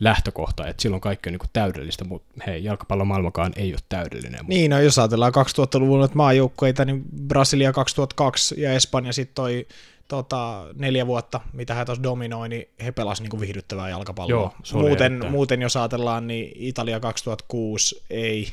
lähtökohta, 0.00 0.66
että 0.66 0.82
silloin 0.82 1.00
kaikki 1.00 1.28
on 1.28 1.32
niin 1.32 1.38
kuin 1.38 1.50
täydellistä, 1.52 2.04
mutta 2.04 2.42
hei, 2.46 2.64
jalkapallomaailmakaan 2.64 3.52
ei 3.56 3.72
ole 3.72 3.80
täydellinen. 3.88 4.40
Niin, 4.46 4.70
no 4.70 4.80
jos 4.80 4.98
ajatellaan 4.98 5.32
2000-luvun 5.34 6.08
maajoukkueita, 6.14 6.84
niin 6.84 7.04
Brasilia 7.26 7.72
2002 7.72 8.60
ja 8.60 8.72
Espanja 8.72 9.12
sitten 9.12 9.34
toi 9.34 9.66
tota, 10.08 10.66
neljä 10.74 11.06
vuotta, 11.06 11.40
mitä 11.52 11.74
he 11.74 11.84
tuossa 11.84 12.02
dominoi, 12.02 12.48
niin 12.48 12.68
he 12.84 12.92
pelasivat 12.92 13.24
niin 13.24 13.30
kuin 13.30 13.40
viihdyttävää 13.40 13.88
jalkapalloa. 13.88 14.54
Joo, 14.72 14.82
muuten, 14.82 15.30
muuten, 15.30 15.62
jos 15.62 15.76
ajatellaan, 15.76 16.26
niin 16.26 16.52
Italia 16.56 17.00
2006 17.00 18.04
ei, 18.10 18.48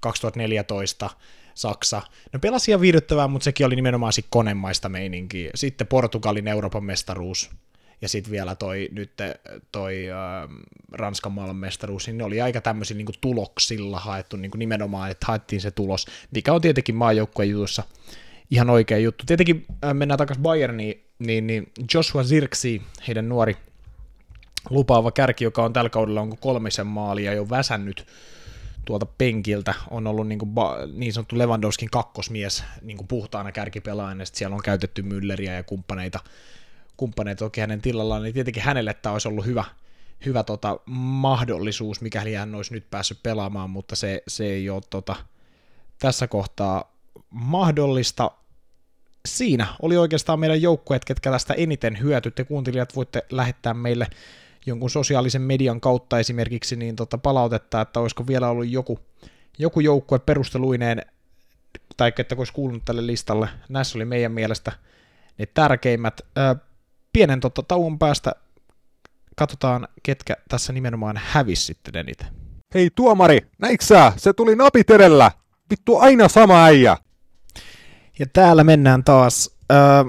2014 0.00 1.10
Saksa. 1.58 2.02
No 2.32 2.38
pelasi 2.38 2.70
ihan 2.70 2.80
viihdyttävää, 2.80 3.28
mutta 3.28 3.44
sekin 3.44 3.66
oli 3.66 3.76
nimenomaan 3.76 4.12
sit 4.12 4.26
konemaista 4.30 4.88
meininkiä. 4.88 5.50
Sitten 5.54 5.86
Portugalin 5.86 6.48
Euroopan 6.48 6.84
mestaruus 6.84 7.50
ja 8.02 8.08
sitten 8.08 8.32
vielä 8.32 8.54
toi, 8.54 8.88
nyt 8.92 9.12
toi 9.72 10.10
äh, 10.10 10.16
Ranskan 10.92 11.32
maailmanmestaruus, 11.32 12.06
niin 12.06 12.18
ne 12.18 12.24
oli 12.24 12.40
aika 12.40 12.60
tämmöisillä 12.60 12.98
niin 12.98 13.18
tuloksilla 13.20 13.98
haettu 13.98 14.36
niin 14.36 14.50
nimenomaan, 14.56 15.10
että 15.10 15.26
haettiin 15.28 15.60
se 15.60 15.70
tulos, 15.70 16.06
mikä 16.30 16.52
on 16.52 16.60
tietenkin 16.60 16.94
maajoukkueen 16.94 17.50
jutussa 17.50 17.82
ihan 18.50 18.70
oikea 18.70 18.98
juttu. 18.98 19.24
Tietenkin 19.26 19.66
äh, 19.84 19.94
mennään 19.94 20.18
takaisin 20.18 20.42
Bayerniin, 20.42 21.04
niin, 21.18 21.46
niin 21.46 21.72
Joshua 21.94 22.24
Zirksi, 22.24 22.82
heidän 23.06 23.28
nuori 23.28 23.56
lupaava 24.70 25.10
kärki, 25.10 25.44
joka 25.44 25.64
on 25.64 25.72
tällä 25.72 25.90
kaudella 25.90 26.20
onko 26.20 26.36
kolmisen 26.36 26.86
maalia 26.86 27.34
jo 27.34 27.50
väsännyt 27.50 28.06
tuolta 28.88 29.06
penkiltä 29.06 29.74
on 29.90 30.06
ollut 30.06 30.28
niin, 30.28 30.38
kuin 30.38 30.50
ba- 30.50 30.92
niin 30.92 31.12
sanottu 31.12 31.38
Lewandowskin 31.38 31.90
kakkosmies 31.90 32.64
niin 32.82 32.96
kuin 32.96 33.08
puhtaana 33.08 33.52
kärkipelaajana, 33.52 34.24
siellä 34.24 34.56
on 34.56 34.62
käytetty 34.62 35.02
Mülleriä 35.02 35.50
ja 35.50 35.62
kumppaneita, 35.62 36.20
kumppaneita 36.96 37.38
toki 37.38 37.60
hänen 37.60 37.80
tilallaan, 37.80 38.22
niin 38.22 38.34
tietenkin 38.34 38.62
hänelle 38.62 38.94
tämä 38.94 39.12
olisi 39.12 39.28
ollut 39.28 39.46
hyvä, 39.46 39.64
hyvä 40.26 40.42
tota, 40.42 40.80
mahdollisuus, 40.96 42.00
mikäli 42.00 42.34
hän 42.34 42.54
olisi 42.54 42.74
nyt 42.74 42.90
päässyt 42.90 43.22
pelaamaan, 43.22 43.70
mutta 43.70 43.96
se, 43.96 44.22
se 44.28 44.46
ei 44.46 44.70
ole 44.70 44.82
tota, 44.90 45.16
tässä 45.98 46.26
kohtaa 46.26 46.92
mahdollista. 47.30 48.30
Siinä 49.26 49.66
oli 49.82 49.96
oikeastaan 49.96 50.40
meidän 50.40 50.62
joukkueet, 50.62 51.04
ketkä 51.04 51.30
tästä 51.30 51.54
eniten 51.54 52.00
hyötytte. 52.00 52.44
Kuuntelijat 52.44 52.96
voitte 52.96 53.26
lähettää 53.30 53.74
meille 53.74 54.06
jonkun 54.66 54.90
sosiaalisen 54.90 55.42
median 55.42 55.80
kautta 55.80 56.18
esimerkiksi 56.18 56.76
niin 56.76 56.96
tota 56.96 57.18
palautetta, 57.18 57.80
että 57.80 58.00
olisiko 58.00 58.26
vielä 58.26 58.48
ollut 58.48 58.68
joku, 58.68 58.98
joku 59.58 59.80
joukkue 59.80 60.18
perusteluineen, 60.18 61.02
tai 61.96 62.12
että 62.18 62.34
olisi 62.38 62.52
kuulunut 62.52 62.84
tälle 62.84 63.06
listalle. 63.06 63.48
Näissä 63.68 63.98
oli 63.98 64.04
meidän 64.04 64.32
mielestä 64.32 64.72
ne 65.38 65.46
tärkeimmät. 65.46 66.20
Pienen 67.12 67.40
tota, 67.40 67.62
tauon 67.62 67.98
päästä 67.98 68.32
katsotaan, 69.36 69.88
ketkä 70.02 70.36
tässä 70.48 70.72
nimenomaan 70.72 71.20
hävisi 71.24 71.64
sitten 71.64 71.96
eniten. 71.96 72.26
Hei 72.74 72.90
tuomari, 72.94 73.38
näiksä? 73.58 74.12
Se 74.16 74.32
tuli 74.32 74.56
napit 74.56 74.90
edellä. 74.90 75.30
Vittu 75.70 75.96
aina 75.96 76.28
sama 76.28 76.64
äijä. 76.64 76.96
Ja 78.18 78.26
täällä 78.32 78.64
mennään 78.64 79.04
taas. 79.04 79.56
Ää, 79.70 80.04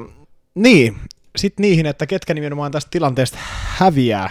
niin, 0.55 0.97
sitten 1.36 1.61
niihin, 1.61 1.86
että 1.86 2.05
ketkä 2.07 2.34
nimenomaan 2.34 2.71
tästä 2.71 2.89
tilanteesta 2.91 3.38
häviää 3.77 4.30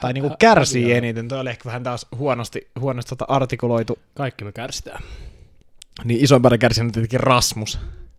tai 0.00 0.12
niinku 0.12 0.36
kärsii 0.38 0.82
häviää. 0.82 0.98
eniten. 0.98 1.28
Toi 1.28 1.40
oli 1.40 1.50
ehkä 1.50 1.64
vähän 1.64 1.82
taas 1.82 2.06
huonosti, 2.16 2.68
huonosti 2.80 3.08
tota 3.08 3.24
artikuloitu. 3.28 3.98
Kaikki 4.14 4.44
me 4.44 4.52
kärsitään. 4.52 5.02
Niin 6.04 6.24
isompana 6.24 6.58
kärsinyt 6.58 6.92
tietenkin 6.92 7.20
Rasmus. 7.20 7.78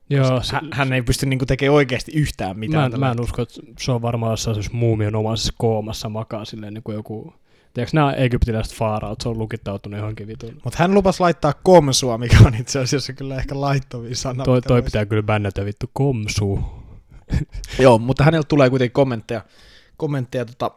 Joo, 0.10 0.42
se, 0.44 0.54
Hän, 0.56 0.70
hän 0.74 0.94
ei 0.94 1.02
pysty 1.02 1.26
niinku 1.26 1.46
tekemään 1.46 1.76
oikeasti 1.76 2.12
yhtään 2.16 2.56
mä, 2.56 2.60
mitään. 2.60 2.92
tällä 2.92 3.06
mä 3.06 3.12
en 3.12 3.22
usko, 3.22 3.42
että 3.42 3.62
se 3.80 3.92
on 3.92 4.02
varmaan 4.02 4.32
jossain 4.34 4.58
muumionomaisessa 4.72 5.54
koomassa 5.58 6.10
makaa 6.10 6.46
silleen 6.46 6.74
niin 6.74 6.84
kuin 6.84 6.96
joku... 6.96 7.34
Tiedätkö 7.74 7.98
nämä 7.98 8.14
egyptiläiset 8.14 8.74
faaraat, 8.74 9.22
se 9.22 9.30
on 9.30 9.38
lukittautunut 9.38 10.00
johonkin 10.00 10.28
vitun. 10.28 10.62
Mutta 10.64 10.78
hän 10.80 10.94
lupasi 10.94 11.20
laittaa 11.20 11.54
komsua, 11.64 12.18
mikä 12.18 12.38
on 12.46 12.56
itse 12.56 12.80
asiassa 12.80 13.14
kyllä 13.14 13.36
ehkä 13.36 13.62
laittomia 13.62 14.16
sana. 14.16 14.44
Toi, 14.44 14.62
toi 14.62 14.70
voisi- 14.76 14.86
pitää 14.86 15.06
kyllä 15.06 15.24
bännätä 15.24 15.66
vittu 15.66 15.90
komsu. 15.94 16.60
Joo, 17.80 17.98
mutta 17.98 18.24
häneltä 18.24 18.48
tulee 18.48 18.70
kuitenkin 18.70 18.94
kommentteja, 18.94 19.42
kommentteja 19.98 20.46
tota, 20.46 20.72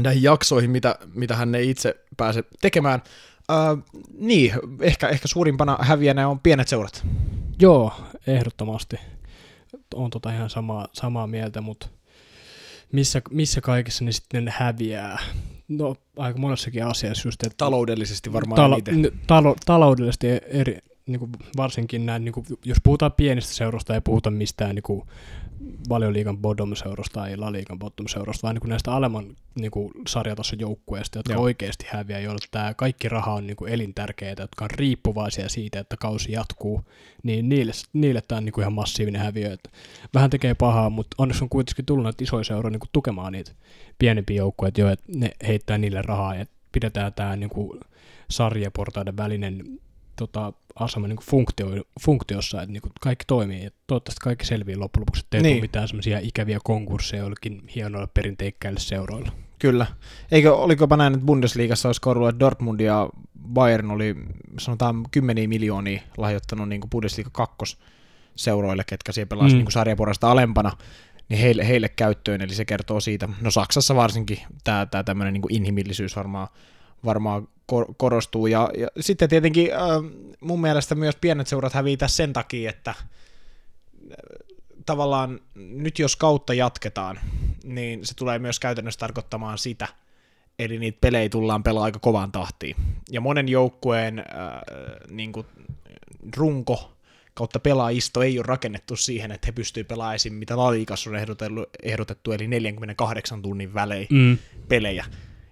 näihin 0.00 0.22
jaksoihin, 0.22 0.70
mitä, 0.70 0.98
mitä 1.14 1.36
hän 1.36 1.54
ei 1.54 1.70
itse 1.70 1.96
pääse 2.16 2.44
tekemään. 2.60 3.02
Öö, 3.50 3.56
niin, 4.18 4.52
ehkä, 4.80 5.08
ehkä 5.08 5.28
suurimpana 5.28 5.78
häviänä 5.80 6.28
on 6.28 6.40
pienet 6.40 6.68
seurat. 6.68 7.06
Joo, 7.60 7.92
ehdottomasti. 8.26 8.96
On 9.94 10.10
tota 10.10 10.32
ihan 10.32 10.50
samaa, 10.50 10.88
samaa 10.92 11.26
mieltä, 11.26 11.60
mutta 11.60 11.86
missä, 12.92 13.22
missä 13.30 13.60
kaikessa 13.60 14.04
ne 14.04 14.12
sitten 14.12 14.52
häviää? 14.56 15.18
No 15.68 15.96
aika 16.16 16.38
monessakin 16.38 16.86
asiassa 16.86 17.28
just, 17.28 17.42
että 17.42 17.56
Taloudellisesti 17.56 18.32
varmaan 18.32 18.56
talo, 18.56 18.74
eniten. 18.74 19.20
talo, 19.26 19.56
taloudellisesti 19.66 20.26
eri, 20.28 20.78
niin 21.06 21.18
kuin 21.18 21.32
varsinkin 21.56 22.06
näin, 22.06 22.24
niin 22.24 22.32
kuin, 22.32 22.46
jos 22.64 22.78
puhutaan 22.82 23.12
pienistä 23.12 23.54
seuroista, 23.54 23.94
ei 23.94 24.00
puhuta 24.00 24.30
mistään 24.30 24.74
niin 24.74 24.82
kuin 24.82 25.02
valioliigan 25.88 26.38
bottom-seurosta 26.38 27.20
tai 27.20 27.36
laliigan 27.36 27.78
bottom-seurosta, 27.78 28.42
vaan 28.42 28.54
niin 28.54 28.60
kuin 28.60 28.68
näistä 28.68 28.92
alemman 28.92 29.36
niin 29.54 29.70
kuin 29.70 29.92
sarjatason 30.08 30.60
joukkueista, 30.60 31.18
jotka 31.18 31.32
Joo. 31.32 31.42
oikeasti 31.42 31.86
häviää, 31.88 32.20
joilla 32.20 32.46
tämä 32.50 32.74
kaikki 32.74 33.08
raha 33.08 33.32
on 33.32 33.46
niin 33.46 33.56
kuin 33.56 33.72
elintärkeää, 33.72 34.34
jotka 34.38 34.64
on 34.64 34.70
riippuvaisia 34.70 35.48
siitä, 35.48 35.80
että 35.80 35.96
kausi 35.96 36.32
jatkuu, 36.32 36.84
niin 37.22 37.48
niille, 37.48 37.72
niille 37.92 38.22
tämä 38.28 38.36
on 38.36 38.44
niin 38.44 38.52
kuin 38.52 38.62
ihan 38.62 38.72
massiivinen 38.72 39.20
häviö. 39.20 39.52
Että 39.52 39.70
vähän 40.14 40.30
tekee 40.30 40.54
pahaa, 40.54 40.90
mutta 40.90 41.14
onneksi 41.18 41.44
on 41.44 41.48
kuitenkin 41.48 41.84
tullut 41.84 42.04
näitä 42.04 42.24
isoja 42.24 42.44
seuroja 42.44 42.70
niin 42.70 42.80
kuin 42.80 42.90
tukemaan 42.92 43.32
niitä 43.32 43.52
pienempiä 43.98 44.36
joukkueita 44.36 44.80
jo, 44.80 44.88
että 44.88 45.04
ne 45.16 45.30
heittää 45.46 45.78
niille 45.78 46.02
rahaa 46.02 46.34
ja 46.34 46.46
pidetään 46.72 47.12
tämä 47.12 47.36
niin 47.36 47.50
kuin 47.50 47.80
sarjaportaiden 48.30 49.16
välinen 49.16 49.80
tota, 50.16 50.52
asema 50.74 51.08
niin 51.08 51.18
funktio, 51.22 51.68
funktiossa, 52.00 52.62
että 52.62 52.72
niin 52.72 52.82
kuin 52.82 52.92
kaikki 53.00 53.24
toimii. 53.28 53.64
Ja 53.64 53.70
toivottavasti 53.86 54.20
kaikki 54.22 54.46
selviää 54.46 54.78
loppujen 54.80 55.02
lopuksi, 55.02 55.20
että 55.24 55.36
ei 55.36 55.42
Niin. 55.42 55.54
tule 55.56 55.60
mitään 55.60 55.88
semmoisia 55.88 56.18
ikäviä 56.22 56.58
konkursseja 56.64 57.20
joillekin 57.20 57.62
hienoille 57.74 58.08
perinteikkäille 58.14 58.80
seuroille. 58.80 59.32
Kyllä. 59.58 59.86
Eikö, 60.30 60.54
olikopa 60.54 60.96
näin, 60.96 61.14
että 61.14 61.26
Bundesliigassa 61.26 61.88
olisi 61.88 62.00
ollut, 62.06 62.28
että 62.28 62.40
Dortmund 62.40 62.80
ja 62.80 63.08
Bayern 63.48 63.90
oli 63.90 64.16
sanotaan 64.58 65.04
kymmeniä 65.10 65.48
miljoonia 65.48 66.02
lahjoittanut 66.16 66.68
niin 66.68 66.80
Bundesliga 66.90 67.30
kakkosseuroille, 67.32 68.84
ketkä 68.86 69.12
siellä 69.12 69.28
pelasivat 69.28 69.52
Mm. 69.52 69.58
mm. 69.58 69.64
niin 69.64 69.72
sarjaporasta 69.72 70.30
alempana, 70.30 70.72
niin 71.28 71.40
heille, 71.40 71.68
heille 71.68 71.88
käyttöön, 71.88 72.40
eli 72.40 72.54
se 72.54 72.64
kertoo 72.64 73.00
siitä. 73.00 73.28
No 73.40 73.50
Saksassa 73.50 73.94
varsinkin 73.96 74.38
tämä, 74.64 74.86
tämä 74.86 75.04
tämmöinen 75.04 75.34
niin 75.34 75.42
inhimillisyys 75.50 76.16
varmaan, 76.16 76.48
varmaan 77.04 77.48
kor- 77.72 77.94
korostuu. 77.96 78.46
Ja, 78.46 78.70
ja 78.78 78.88
sitten 79.00 79.28
tietenkin 79.28 79.72
äh, 79.74 79.80
mun 80.40 80.60
mielestä 80.60 80.94
myös 80.94 81.16
pienet 81.16 81.46
seurat 81.46 81.72
häviää 81.72 82.08
sen 82.08 82.32
takia, 82.32 82.70
että 82.70 82.90
äh, 82.90 82.96
tavallaan 84.86 85.40
nyt 85.54 85.98
jos 85.98 86.16
kautta 86.16 86.54
jatketaan, 86.54 87.20
niin 87.64 88.06
se 88.06 88.14
tulee 88.14 88.38
myös 88.38 88.60
käytännössä 88.60 89.00
tarkoittamaan 89.00 89.58
sitä, 89.58 89.88
eli 90.58 90.78
niitä 90.78 90.98
pelejä 91.00 91.28
tullaan 91.28 91.62
pelaa 91.62 91.84
aika 91.84 91.98
kovaan 91.98 92.32
tahtiin. 92.32 92.76
Ja 93.10 93.20
monen 93.20 93.48
joukkueen 93.48 94.18
äh, 94.18 94.24
niin 95.10 95.32
kuin 95.32 95.46
runko 96.36 96.92
kautta 97.34 97.60
pelaajisto 97.60 98.22
ei 98.22 98.38
ole 98.38 98.44
rakennettu 98.48 98.96
siihen, 98.96 99.32
että 99.32 99.46
he 99.46 99.52
pystyvät 99.52 99.88
pelaamaan 99.88 100.14
esim. 100.14 100.32
mitä 100.34 100.56
La 100.56 100.72
Ligassa 100.72 101.10
on 101.10 101.16
ehdotettu, 101.16 101.66
ehdotettu, 101.82 102.32
eli 102.32 102.48
48 102.48 103.42
tunnin 103.42 103.74
välein 103.74 104.06
Mm. 104.10 104.38
pelejä. 104.68 105.04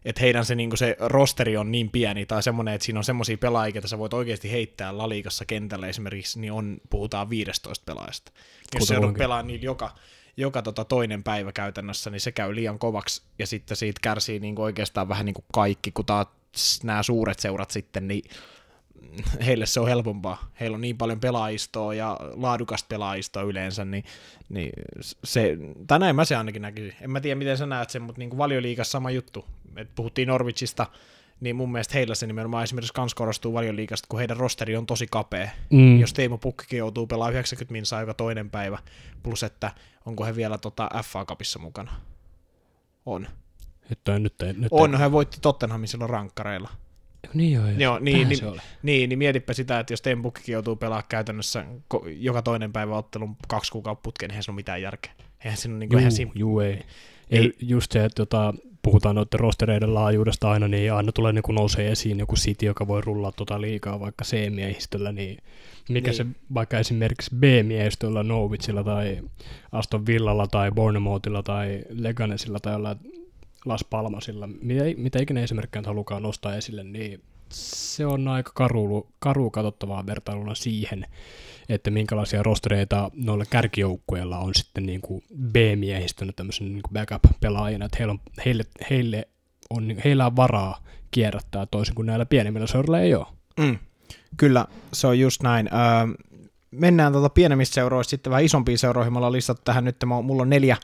Että 0.04 0.20
heidän 0.20 0.44
se, 0.44 0.54
niinku 0.54 0.76
se 0.76 0.96
rosteri 0.98 1.56
on 1.56 1.72
niin 1.72 1.90
pieni 1.90 2.26
tai 2.26 2.42
semmoinen, 2.42 2.74
että 2.74 2.84
siinä 2.84 3.00
on 3.00 3.04
semmoisia 3.04 3.38
pelaajia, 3.38 3.74
joita 3.74 3.88
sä 3.88 3.98
voit 3.98 4.14
oikeasti 4.14 4.52
heittää 4.52 4.98
laliikassa 4.98 5.44
kentällä 5.44 5.88
esimerkiksi, 5.88 6.40
niin 6.40 6.52
on, 6.52 6.78
puhutaan 6.90 7.30
15 7.30 7.84
pelaajasta. 7.86 8.32
Jos 8.74 8.88
se 8.88 8.94
joudut 8.94 9.16
pelaamaan 9.18 9.46
niillä 9.46 9.64
joka, 9.64 9.94
joka 10.36 10.62
tota 10.62 10.84
toinen 10.84 11.22
päivä 11.22 11.52
käytännössä, 11.52 12.10
niin 12.10 12.20
se 12.20 12.32
käy 12.32 12.54
liian 12.54 12.78
kovaksi 12.78 13.22
ja 13.38 13.46
sitten 13.46 13.76
siitä 13.76 13.98
kärsii 14.02 14.40
niinku 14.40 14.62
oikeastaan 14.62 15.08
vähän 15.08 15.26
niin 15.26 15.34
kuin 15.34 15.44
kaikki, 15.52 15.92
kun 15.92 16.06
taas 16.06 16.28
nämä 16.82 17.02
suuret 17.02 17.38
seurat 17.38 17.70
sitten, 17.70 18.08
niin 18.08 18.22
heille 19.46 19.66
se 19.66 19.80
on 19.80 19.88
helpompaa. 19.88 20.50
Heillä 20.60 20.74
on 20.74 20.80
niin 20.80 20.98
paljon 20.98 21.20
pelaajistoa 21.20 21.94
ja 21.94 22.16
laadukasta 22.20 22.86
pelaajistoa 22.88 23.42
yleensä, 23.42 23.84
niin, 23.84 24.04
niin 24.48 24.72
se, 25.24 25.56
tai 25.86 25.98
näin 25.98 26.16
mä 26.16 26.24
se 26.24 26.36
ainakin 26.36 26.62
näkisin. 26.62 26.94
En 27.00 27.10
mä 27.10 27.20
tiedä, 27.20 27.38
miten 27.38 27.58
sä 27.58 27.66
näet 27.66 27.90
sen, 27.90 28.02
mutta 28.02 28.18
niin 28.18 28.30
kuin 28.30 28.38
valioliigassa 28.38 28.90
sama 28.90 29.10
juttu. 29.10 29.44
Et 29.76 29.88
puhuttiin 29.94 30.28
Norwichista, 30.28 30.86
niin 31.40 31.56
mun 31.56 31.72
mielestä 31.72 31.94
heillä 31.94 32.14
se 32.14 32.26
nimenomaan 32.26 32.64
esimerkiksi 32.64 32.94
kans 32.94 33.14
korostuu 33.14 33.52
valioliigasta, 33.54 34.06
kun 34.08 34.18
heidän 34.18 34.36
rosteri 34.36 34.76
on 34.76 34.86
tosi 34.86 35.06
kapea. 35.10 35.48
Mm. 35.70 36.00
Jos 36.00 36.12
Teemu 36.12 36.38
Pukkikin 36.38 36.78
joutuu 36.78 37.06
pelaamaan 37.06 37.32
90 37.32 37.72
minsaa 37.72 38.00
joka 38.00 38.14
toinen 38.14 38.50
päivä, 38.50 38.78
plus 39.22 39.42
että 39.42 39.70
onko 40.06 40.24
he 40.24 40.36
vielä 40.36 40.58
tota 40.58 40.88
FA 41.04 41.24
Cupissa 41.24 41.58
mukana. 41.58 41.92
On. 43.06 43.28
Nyt, 43.90 44.08
ei- 44.08 44.20
nyt, 44.20 44.42
ei- 44.42 44.52
nyt 44.52 44.68
On, 44.70 44.98
he 44.98 45.12
voitti 45.12 45.38
Tottenhamin 45.40 45.88
silloin 45.88 46.10
rankkareilla. 46.10 46.68
Ei, 47.24 47.30
niin 47.34 47.52
joo, 47.52 47.68
Joo, 47.68 47.98
niin, 47.98 48.28
niin, 48.28 48.40
niin, 48.82 49.08
niin 49.08 49.18
mietipä 49.18 49.52
sitä, 49.52 49.80
että 49.80 49.92
jos 49.92 50.02
Teemu 50.02 50.22
Pukkikin 50.22 50.52
joutuu 50.52 50.76
pelaamaan 50.76 51.04
käytännössä 51.08 51.64
joka 52.06 52.42
toinen 52.42 52.72
päivä 52.72 52.96
ottelun 52.96 53.36
kaksi 53.48 53.72
kuukautta 53.72 54.02
putkeen, 54.02 54.28
niin 54.28 54.32
eihän 54.34 54.42
se 54.44 54.50
ole 54.50 54.56
mitään 54.56 54.82
järkeä. 54.82 55.12
Eihän 55.44 55.56
siinä 55.56 55.72
ole 55.74 55.78
niin 55.78 55.90
Juu, 55.92 56.00
ihan 56.00 56.12
sim- 56.12 56.32
juu, 56.34 56.60
ei. 56.60 56.72
Ei. 56.72 56.84
ei. 57.30 57.52
Just 57.60 57.92
se, 57.92 58.04
että 58.04 58.16
tota, 58.16 58.54
puhutaan 58.82 59.14
noiden 59.14 59.40
rostereiden 59.40 59.94
laajuudesta 59.94 60.50
aina, 60.50 60.68
niin 60.68 60.92
aina 60.92 61.12
tulee 61.12 61.32
niin 61.32 61.54
nousee 61.54 61.90
esiin 61.92 62.18
joku 62.18 62.34
City, 62.36 62.66
joka 62.66 62.86
voi 62.86 63.00
rullaa 63.00 63.32
tota 63.32 63.60
liikaa 63.60 64.00
vaikka 64.00 64.24
C-miehistöllä, 64.24 65.12
niin 65.12 65.38
mikä 65.88 66.10
Niin. 66.10 66.16
se 66.16 66.26
vaikka 66.54 66.78
esimerkiksi 66.78 67.30
B-miehistöllä 67.36 68.22
Norwichilla 68.22 68.84
tai 68.84 69.18
Aston 69.72 70.06
Villalla 70.06 70.46
tai 70.46 70.70
Bournemouthilla 70.70 71.42
tai 71.42 71.82
Leganesilla 71.88 72.58
tai 72.60 72.72
jollain 72.72 72.98
Las 73.64 73.84
Palmasilla, 73.90 74.46
mitä, 74.46 74.82
mitä 74.96 75.22
ikinä 75.22 75.42
esimerkkejä 75.42 75.82
halukaan 75.86 76.22
nostaa 76.22 76.56
esille, 76.56 76.84
niin 76.84 77.20
se 77.52 78.06
on 78.06 78.28
aika 78.28 78.52
karu, 78.54 79.08
karu 79.18 79.50
katsottavaa 79.50 80.06
vertailuna 80.06 80.54
siihen, 80.54 81.06
että 81.68 81.90
minkälaisia 81.90 82.42
rostereita 82.42 83.10
noilla 83.14 83.44
kärkijoukkueilla 83.50 84.38
on 84.38 84.54
sitten 84.54 84.86
niin 84.86 85.00
kuin 85.00 85.22
B-miehistönä 85.52 86.32
tämmöisen 86.36 86.72
niin 86.72 86.82
kuin 86.82 86.92
backup-pelaajina, 86.92 87.84
että 87.84 87.96
heillä 87.98 88.12
on, 88.12 88.20
heille, 88.44 88.64
heille 88.90 89.28
on, 89.70 89.96
heillä 90.04 90.26
on 90.26 90.36
varaa 90.36 90.84
kierrättää 91.10 91.66
toisin 91.66 91.94
kuin 91.94 92.06
näillä 92.06 92.26
pienemmillä 92.26 92.66
seuroilla 92.66 93.00
ei 93.00 93.14
ole. 93.14 93.26
Mm. 93.58 93.78
Kyllä, 94.36 94.66
se 94.92 95.06
on 95.06 95.18
just 95.18 95.42
näin. 95.42 95.68
Öö, 95.72 96.14
mennään 96.70 97.12
tuota 97.12 97.28
pienemmistä 97.30 97.74
seuroista 97.74 98.10
sitten 98.10 98.30
vähän 98.30 98.44
isompiin 98.44 98.78
seuroihin. 98.78 99.12
Me 99.12 99.18
ollaan 99.18 99.32
listattu 99.32 99.62
tähän 99.64 99.84
nyt, 99.84 99.96
mulla 100.22 100.42
on 100.42 100.50
neljä, 100.50 100.76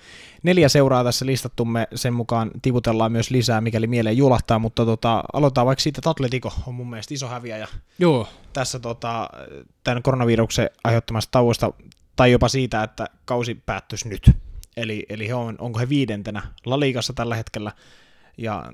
neljä 0.43 0.69
seuraa 0.69 1.05
tässä 1.05 1.27
listattu, 1.27 1.65
me 1.65 1.89
sen 1.95 2.15
mukaan 2.15 2.51
tiputellaan 2.63 3.13
myös 3.13 3.31
lisää, 3.31 3.61
mikäli 3.61 3.87
mieleen 3.87 4.17
julahtaa, 4.17 4.59
mutta 4.59 4.85
tota, 4.85 5.25
aloitetaan 5.33 5.67
vaikka 5.67 5.83
siitä, 5.83 5.99
että 5.99 6.11
Atletico 6.11 6.53
on 6.67 6.75
mun 6.75 6.91
mielestä 6.91 7.15
iso 7.15 7.29
häviäjä 7.29 7.69
Joo. 7.99 8.29
tässä 8.53 8.79
tota, 8.79 9.31
tämän 9.85 10.03
koronaviruksen 10.03 10.71
aiheuttamasta 10.85 11.31
tauosta, 11.31 11.73
tai 12.17 12.33
jopa 12.33 12.49
siitä, 12.49 12.83
että 12.83 13.07
kausi 13.25 13.55
päättyisi 13.55 14.09
nyt. 14.09 14.31
Eli, 14.77 15.07
eli 15.09 15.29
he 15.29 15.35
on, 15.35 15.57
onko 15.59 15.79
he 15.79 15.89
viidentenä 15.89 16.43
La 16.65 16.81
Ligassa 16.81 17.13
tällä 17.13 17.35
hetkellä, 17.35 17.73
ja 18.39 18.73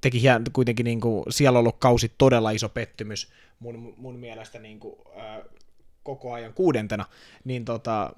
teki 0.00 0.22
hien, 0.22 0.44
kuitenkin 0.52 0.84
niin 0.84 1.00
kuin, 1.00 1.24
siellä 1.30 1.58
on 1.58 1.60
ollut 1.60 1.76
kausi 1.78 2.12
todella 2.18 2.50
iso 2.50 2.68
pettymys, 2.68 3.32
mun, 3.58 3.94
mun 3.96 4.16
mielestä 4.16 4.58
niin 4.58 4.80
kuin, 4.80 4.94
ää, 5.16 5.42
koko 6.04 6.32
ajan 6.32 6.54
kuudentena, 6.54 7.04
niin, 7.44 7.64
tota, 7.64 8.12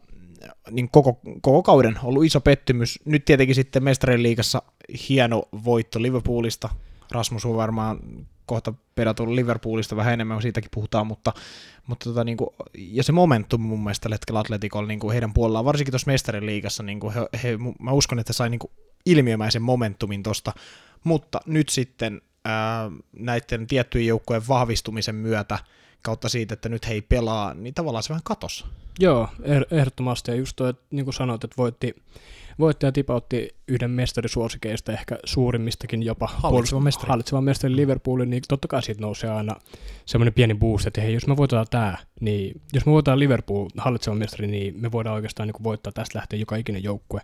niin 0.70 0.88
koko, 0.90 1.20
koko 1.40 1.62
kauden 1.62 1.98
ollut 2.02 2.24
iso 2.24 2.40
pettymys. 2.40 2.98
Nyt 3.04 3.24
tietenkin 3.24 3.54
sitten 3.54 3.84
mestarien 3.84 4.22
liigassa 4.22 4.62
hieno 5.08 5.42
voitto 5.64 6.02
Liverpoolista. 6.02 6.68
Rasmus 7.10 7.44
on 7.44 7.56
varmaan 7.56 7.98
kohta 8.46 8.72
pedattu 8.94 9.36
Liverpoolista 9.36 9.96
vähän 9.96 10.14
enemmän, 10.14 10.42
siitäkin 10.42 10.70
puhutaan, 10.74 11.06
mutta, 11.06 11.32
mutta 11.86 12.04
tota, 12.04 12.24
niin 12.24 12.36
kuin, 12.36 12.50
ja 12.74 13.02
se 13.02 13.12
momentum 13.12 13.60
mun 13.60 13.84
mielestä 13.84 14.02
tällä 14.02 14.14
hetkellä 14.14 14.40
Atleticolla 14.40 14.88
niin 14.88 15.00
kuin 15.00 15.12
heidän 15.12 15.32
puolellaan, 15.32 15.64
varsinkin 15.64 15.92
tuossa 15.92 16.10
mestarien 16.10 16.46
liigassa, 16.46 16.82
niin 16.82 17.00
kuin 17.00 17.14
he, 17.14 17.20
he, 17.42 17.58
mä 17.80 17.92
uskon, 17.92 18.18
että 18.18 18.32
sai 18.32 18.50
niin 18.50 18.58
kuin 18.58 18.70
ilmiömäisen 19.06 19.62
momentumin 19.62 20.22
tosta, 20.22 20.52
mutta 21.04 21.40
nyt 21.46 21.68
sitten 21.68 22.20
ää, 22.44 22.90
näiden 23.12 23.66
tiettyjen 23.66 24.06
joukkojen 24.06 24.48
vahvistumisen 24.48 25.14
myötä 25.14 25.58
kautta 26.06 26.28
siitä, 26.28 26.54
että 26.54 26.68
nyt 26.68 26.88
he 26.88 26.92
ei 26.92 27.02
pelaa, 27.02 27.54
niin 27.54 27.74
tavallaan 27.74 28.02
se 28.02 28.08
vähän 28.08 28.22
katos. 28.24 28.66
Joo, 29.00 29.28
ehdottomasti. 29.70 30.30
Ja 30.30 30.36
just 30.36 30.56
toi, 30.56 30.70
että 30.70 30.82
niin 30.90 31.04
kuin 31.04 31.14
sanoit, 31.14 31.44
että 31.44 31.54
voitti, 31.58 31.94
voittaja 32.58 32.92
tipautti 32.92 33.54
yhden 33.68 33.90
mestarisuosikeista, 33.90 34.92
ehkä 34.92 35.18
suurimmistakin 35.24 36.02
jopa. 36.02 36.26
Hallitseva 36.26 36.80
puolust- 36.80 36.84
mestari. 36.84 37.08
Hallitseva 37.08 37.40
mestari 37.40 37.76
Liverpoolin, 37.76 38.30
niin 38.30 38.42
totta 38.48 38.68
kai 38.68 38.82
siitä 38.82 39.00
nousee 39.00 39.30
aina 39.30 39.56
semmoinen 40.06 40.32
pieni 40.32 40.54
boost, 40.54 40.86
että 40.86 41.00
hei, 41.00 41.14
jos 41.14 41.26
me 41.26 41.36
voitetaan 41.36 41.66
tämä, 41.70 41.96
niin 42.20 42.60
jos 42.72 42.86
me 42.86 42.92
voitetaan 42.92 43.18
Liverpool 43.18 43.68
hallitseva 43.78 44.14
mestari, 44.16 44.46
niin 44.46 44.80
me 44.80 44.92
voidaan 44.92 45.14
oikeastaan 45.14 45.48
niin 45.48 45.62
voittaa 45.64 45.92
tästä 45.92 46.18
lähtien 46.18 46.40
joka 46.40 46.56
ikinen 46.56 46.84
joukkue. 46.84 47.20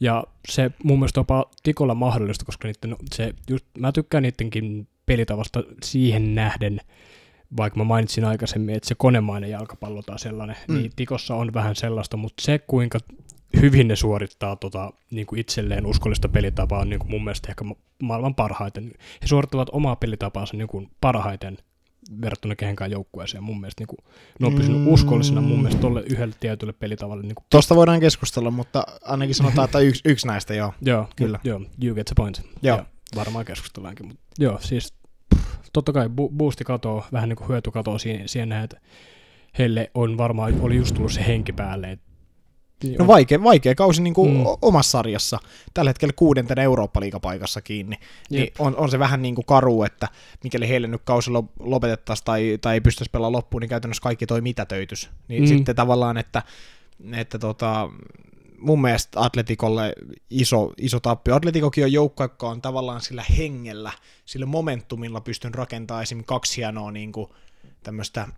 Ja 0.00 0.24
se 0.48 0.70
mun 0.84 0.98
mielestä 0.98 1.20
jopa 1.20 1.50
tikolla 1.62 1.94
mahdollista, 1.94 2.44
koska 2.44 2.68
niiden, 2.68 2.96
se, 3.14 3.34
just, 3.48 3.66
mä 3.78 3.92
tykkään 3.92 4.22
niidenkin 4.22 4.88
pelitavasta 5.06 5.62
siihen 5.82 6.34
nähden, 6.34 6.80
vaikka 7.56 7.78
mä 7.78 7.84
mainitsin 7.84 8.24
aikaisemmin, 8.24 8.74
että 8.74 8.88
se 8.88 8.94
konemainen 8.94 9.50
jalkapallo 9.50 10.02
tai 10.02 10.18
sellainen, 10.18 10.56
Mm. 10.68 10.74
niin 10.74 10.92
tikossa 10.96 11.34
on 11.34 11.54
vähän 11.54 11.76
sellaista, 11.76 12.16
mutta 12.16 12.42
se 12.42 12.58
kuinka 12.58 12.98
hyvin 13.60 13.88
ne 13.88 13.96
suorittaa 13.96 14.56
tota, 14.56 14.92
niin 15.10 15.26
kuin 15.26 15.38
itselleen 15.40 15.86
uskollista 15.86 16.28
pelitapaa 16.28 16.80
on 16.80 16.88
niin 16.90 16.98
kuin 16.98 17.10
mun 17.10 17.24
mielestä 17.24 17.48
ehkä 17.48 17.64
ma- 17.64 17.76
maailman 18.02 18.34
parhaiten. 18.34 18.84
He 19.22 19.26
suorittavat 19.26 19.68
omaa 19.72 19.96
pelitapaansa 19.96 20.56
niin 20.56 20.68
kuin 20.68 20.90
parhaiten 21.00 21.58
verrattuna 22.20 22.56
kehenkään 22.56 22.90
joukkueeseen. 22.90 23.42
Mun 23.44 23.60
mielestä 23.60 23.80
niin 23.80 23.86
kuin, 23.86 23.98
ne 24.40 24.46
on 24.46 24.54
pysynyt 24.54 24.80
Mm. 24.80 24.88
uskollisena 24.88 25.40
mun 25.40 25.58
mielestä 25.58 25.80
tolle 25.80 26.02
yhdelle 26.10 26.34
tietylle 26.40 26.72
pelitavalle. 26.72 27.22
Niin 27.22 27.34
kuin, 27.34 27.44
Tuosta 27.50 27.74
voidaan 27.76 28.00
keskustella, 28.00 28.50
mutta 28.50 28.84
ainakin 29.02 29.34
sanotaan, 29.34 29.64
että 29.64 29.78
yksi, 29.78 30.00
yksi 30.04 30.26
näistä 30.26 30.54
joo. 30.54 30.72
joo, 30.82 31.08
Kyllä. 31.16 31.40
Joo, 31.44 31.60
you 31.84 31.94
get 31.94 32.06
the 32.06 32.14
point. 32.16 32.42
Joo. 32.62 32.76
Ja 32.76 32.84
varmaan 33.16 33.44
keskustellaankin. 33.44 34.06
Mutta, 34.06 34.22
joo, 34.38 34.58
siis 34.60 34.94
totta 35.76 35.92
kai 35.92 36.06
bu- 36.06 36.32
boosti 36.36 36.64
katoo, 36.64 37.04
vähän 37.12 37.28
niin 37.28 37.36
kuin 37.36 37.48
hyöty 37.48 37.70
katoo 37.70 37.98
siihen, 37.98 38.28
siihen 38.28 38.52
että 38.52 38.80
heille 39.58 39.90
on 39.94 40.18
varmaan, 40.18 40.60
oli 40.60 40.76
just 40.76 40.94
tullut 40.94 41.12
se 41.12 41.26
henki 41.26 41.52
päälle. 41.52 41.98
No 42.98 43.06
vaikea, 43.06 43.42
vaikea 43.42 43.74
kausi 43.74 44.02
niin 44.02 44.14
kuin 44.14 44.36
Mm. 44.36 44.44
omassa 44.62 44.90
sarjassa. 44.90 45.38
Tällä 45.74 45.90
hetkellä 45.90 46.12
kuudentena 46.16 46.62
Eurooppa-liigapaikassa 46.62 47.62
kiinni. 47.62 47.96
Niin 48.30 48.52
on, 48.58 48.76
on, 48.76 48.90
se 48.90 48.98
vähän 48.98 49.22
niin 49.22 49.34
kuin 49.34 49.44
karu, 49.44 49.82
että 49.82 50.08
mikäli 50.44 50.68
heille 50.68 50.86
nyt 50.88 51.02
kausi 51.04 51.30
lo- 51.30 51.48
lopetettaisiin 51.60 52.24
tai, 52.24 52.58
tai 52.60 52.74
ei 52.74 52.80
pystyisi 52.80 53.10
pelaamaan 53.10 53.32
loppuun, 53.32 53.60
niin 53.60 53.68
käytännössä 53.68 54.02
kaikki 54.02 54.26
toi 54.26 54.40
mitätöitys. 54.40 55.10
Niin 55.28 55.42
mm. 55.42 55.46
sitten 55.46 55.76
tavallaan, 55.76 56.16
että, 56.16 56.42
että 57.12 57.38
tota, 57.38 57.90
mun 58.58 58.80
mielestä 58.80 59.20
Atletikolle 59.20 59.92
iso, 60.30 60.72
iso 60.78 61.00
tappio. 61.00 61.34
Atletikokin 61.34 61.84
on 61.84 61.92
joukko, 61.92 62.24
joka 62.24 62.48
on 62.48 62.62
tavallaan 62.62 63.00
sillä 63.00 63.24
hengellä, 63.38 63.92
sillä 64.24 64.46
momentumilla 64.46 65.20
pystyn 65.20 65.54
rakentamaan 65.54 66.02
esim. 66.02 66.24
kaksi 66.24 66.56
hienoa 66.56 66.92
niin 66.92 67.12
kuin 67.12 67.30
tämmöistä 67.82 68.28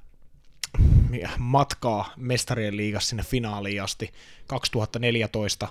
matkaa 1.38 2.12
mestarien 2.16 2.76
liigassa 2.76 3.08
sinne 3.08 3.22
finaaliin 3.22 3.82
asti. 3.82 4.12
2014 4.46 5.68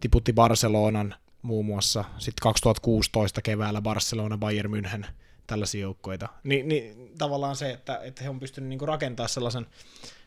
tiputti 0.00 0.32
Barcelonan 0.32 1.14
muun 1.42 1.66
muassa, 1.66 2.04
sitten 2.18 2.42
2016 2.42 3.42
keväällä 3.42 3.82
Barcelona, 3.82 4.38
Bayern 4.38 4.72
München, 4.72 5.06
tällaisia 5.46 5.80
joukkoita. 5.80 6.28
Ni, 6.44 6.62
niin 6.62 7.12
tavallaan 7.18 7.56
se, 7.56 7.70
että, 7.70 8.00
että 8.02 8.22
he 8.22 8.30
on 8.30 8.40
pystynyt 8.40 8.68
niinku 8.68 8.86
rakentamaan 8.86 9.28
sellaisen, 9.28 9.66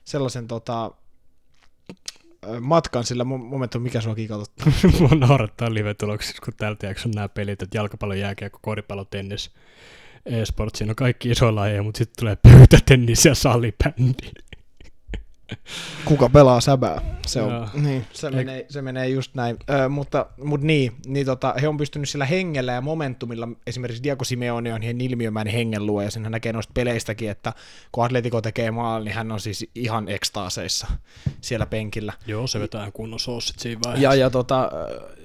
sellaisen 0.05 0.47
tota, 0.47 0.91
matkan 2.59 3.03
sillä 3.03 3.23
mo- 3.23 3.43
momentum, 3.43 3.81
mikä 3.81 4.01
sua 4.01 4.15
kiikottaa. 4.15 4.71
Mua 4.99 5.09
naurattaa 5.09 5.73
live-tuloksissa, 5.73 6.41
kun 6.45 6.53
tältä 6.57 6.87
jakson 6.87 7.11
nämä 7.11 7.29
pelit, 7.29 7.61
että 7.61 7.77
jalkapallo, 7.77 8.13
jääkiekko, 8.13 8.59
koripallo, 8.61 9.05
tennis, 9.05 9.51
e-sport, 10.25 10.75
siinä 10.75 10.91
on 10.91 10.95
kaikki 10.95 11.29
isoja 11.29 11.55
lajeja, 11.55 11.83
mutta 11.83 11.97
sitten 11.97 12.19
tulee 12.19 12.35
pöytätennis 12.35 13.25
ja 13.25 13.35
salibändi. 13.35 14.31
Kuka 16.05 16.29
pelaa 16.29 16.61
säbää? 16.61 17.01
Se, 17.27 17.41
on, 17.41 17.51
Joo. 17.51 17.67
niin, 17.73 18.05
se, 18.13 18.29
Eik- 18.29 18.35
menee, 18.35 18.65
se 18.69 18.81
menee 18.81 19.07
just 19.07 19.35
näin. 19.35 19.57
Ö, 19.69 19.89
mutta, 19.89 20.25
mutta 20.43 20.67
niin, 20.67 20.91
niin 21.05 21.25
tota, 21.25 21.53
he 21.61 21.67
on 21.67 21.77
pystynyt 21.77 22.09
sillä 22.09 22.25
hengellä 22.25 22.71
ja 22.71 22.81
momentumilla, 22.81 23.47
esimerkiksi 23.67 24.03
Diego 24.03 24.23
Simeone 24.23 24.73
on 24.73 24.83
ihan 24.83 25.01
ilmiömäinen 25.01 25.53
hengen 25.53 25.85
luo, 25.85 26.01
ja 26.01 26.11
sen 26.11 26.23
näkee 26.23 26.53
noista 26.53 26.71
peleistäkin, 26.73 27.29
että 27.29 27.53
kun 27.91 28.05
Atletico 28.05 28.41
tekee 28.41 28.71
maal, 28.71 29.03
niin 29.03 29.15
hän 29.15 29.31
on 29.31 29.39
siis 29.39 29.69
ihan 29.75 30.09
ekstaaseissa 30.09 30.87
siellä 31.41 31.65
penkillä. 31.65 32.13
Joo, 32.27 32.47
se 32.47 32.59
vetää 32.59 32.91
kunnon 32.91 33.19
soossit 33.19 33.59
siinä 33.59 33.81
vaiheessa. 33.85 34.03
Ja, 34.03 34.15
ja 34.15 34.29
tota, 34.29 34.71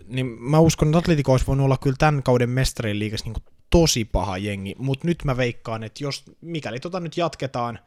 niin 0.09 0.27
mä 0.27 0.59
uskon, 0.59 0.89
että 0.89 0.99
Atletico 0.99 1.33
olisi 1.33 1.47
voinut 1.47 1.65
olla 1.65 1.77
kyllä 1.77 1.97
tämän 1.99 2.23
kauden 2.23 2.51
mestarien 2.51 2.99
liigassa 2.99 3.27
niin 3.27 3.45
tosi 3.71 4.05
paha 4.05 4.39
jengi, 4.39 4.75
mutta 4.79 5.07
nyt 5.07 5.25
mä 5.25 5.37
veikkaan, 5.37 5.83
että 5.83 6.05
jos, 6.05 6.25
mikäli 6.41 6.81
tota 6.81 7.01
nyt 7.01 7.17
jatketaan, 7.17 7.79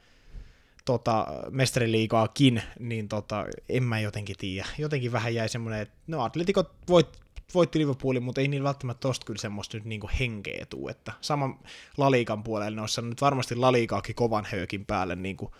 tota, 0.86 1.28
mestariliigaakin, 1.50 2.62
niin 2.80 3.08
tota, 3.08 3.46
en 3.70 3.84
mä 3.84 4.00
jotenkin 4.00 4.36
tiedä. 4.40 4.68
Jotenkin 4.78 5.12
vähän 5.12 5.36
jäi 5.36 5.50
semmoinen, 5.50 5.82
että 5.82 5.96
no 6.08 6.24
Atletico 6.24 6.66
voit, 6.90 7.08
voitti 7.54 7.80
Liverpoolin, 7.80 8.24
mutta 8.24 8.42
ei 8.42 8.48
niillä 8.48 8.68
välttämättä 8.68 9.02
tosta 9.02 9.26
kyllä 9.26 9.40
semmoista 9.42 9.78
nyt 9.78 9.86
niinku 9.86 10.10
henkeä 10.20 10.66
tuu, 10.66 10.90
että 10.90 11.12
sama 11.22 11.60
Laliikan 11.98 12.44
puolella 12.44 12.76
ne 12.76 12.82
olisi 12.82 13.02
nyt 13.02 13.22
varmasti 13.22 13.56
Laliikaakin 13.56 14.16
kovan 14.16 14.48
höökin 14.52 14.86
päälle 14.86 15.16
niin 15.16 15.38
kuin 15.38 15.52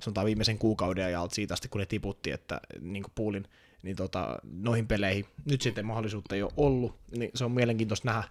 sanotaan 0.00 0.26
viimeisen 0.26 0.58
kuukauden 0.58 1.04
ajalta 1.04 1.34
siitä 1.34 1.54
asti, 1.54 1.68
kun 1.68 1.78
ne 1.78 1.86
tiputti, 1.86 2.30
että 2.30 2.60
niin 2.80 3.02
kuin 3.02 3.12
puulin 3.14 3.44
niin 3.82 3.96
tota, 3.96 4.38
noihin 4.52 4.86
peleihin. 4.86 5.26
Nyt 5.44 5.62
sitten 5.62 5.86
mahdollisuutta 5.86 6.34
ei 6.34 6.42
ole 6.42 6.52
ollut, 6.56 6.96
niin 7.18 7.30
se 7.34 7.44
on 7.44 7.52
mielenkiintoista 7.52 8.08
nähdä, 8.08 8.24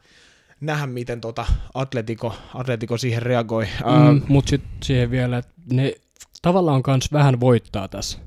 nähdä 0.62 0.88
miten 0.88 1.22
tota 1.22 1.46
Atletico, 1.74 2.36
Atletico 2.54 2.98
siihen 2.98 3.22
reagoi. 3.22 3.66
Mm, 3.66 4.22
mutta 4.28 4.50
sitten 4.50 4.72
siihen 4.84 5.12
vielä, 5.12 5.38
että 5.38 5.52
ne 5.74 5.96
tavallaan 6.46 6.84
kans 6.84 7.12
vähän 7.12 7.40
voittaa 7.40 7.88
tässä. 7.88 8.20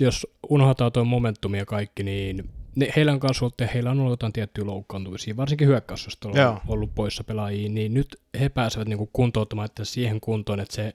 Jos 0.00 0.26
unohtaa 0.48 0.90
tuo 0.90 1.04
momentumi 1.04 1.58
ja 1.58 1.66
kaikki, 1.66 2.02
niin 2.02 2.50
ne, 2.76 2.88
heillä 2.96 3.12
on 3.12 3.20
kanssa 3.20 3.44
ollut, 3.44 3.74
heillä 3.74 3.90
on 3.90 4.00
ollut 4.00 4.12
jotain 4.12 4.32
tiettyjä 4.32 4.66
loukkaantumisia, 4.66 5.36
varsinkin 5.36 5.68
hyökkäysostolla 5.68 6.50
on 6.50 6.60
ollut 6.68 6.94
poissa 6.94 7.24
pelaajia, 7.24 7.68
niin 7.68 7.94
nyt 7.94 8.20
he 8.40 8.48
pääsevät 8.48 8.88
niinku 8.88 9.10
kuntoutumaan 9.12 9.66
että 9.66 9.84
siihen 9.84 10.20
kuntoon, 10.20 10.60
että 10.60 10.74
se 10.74 10.94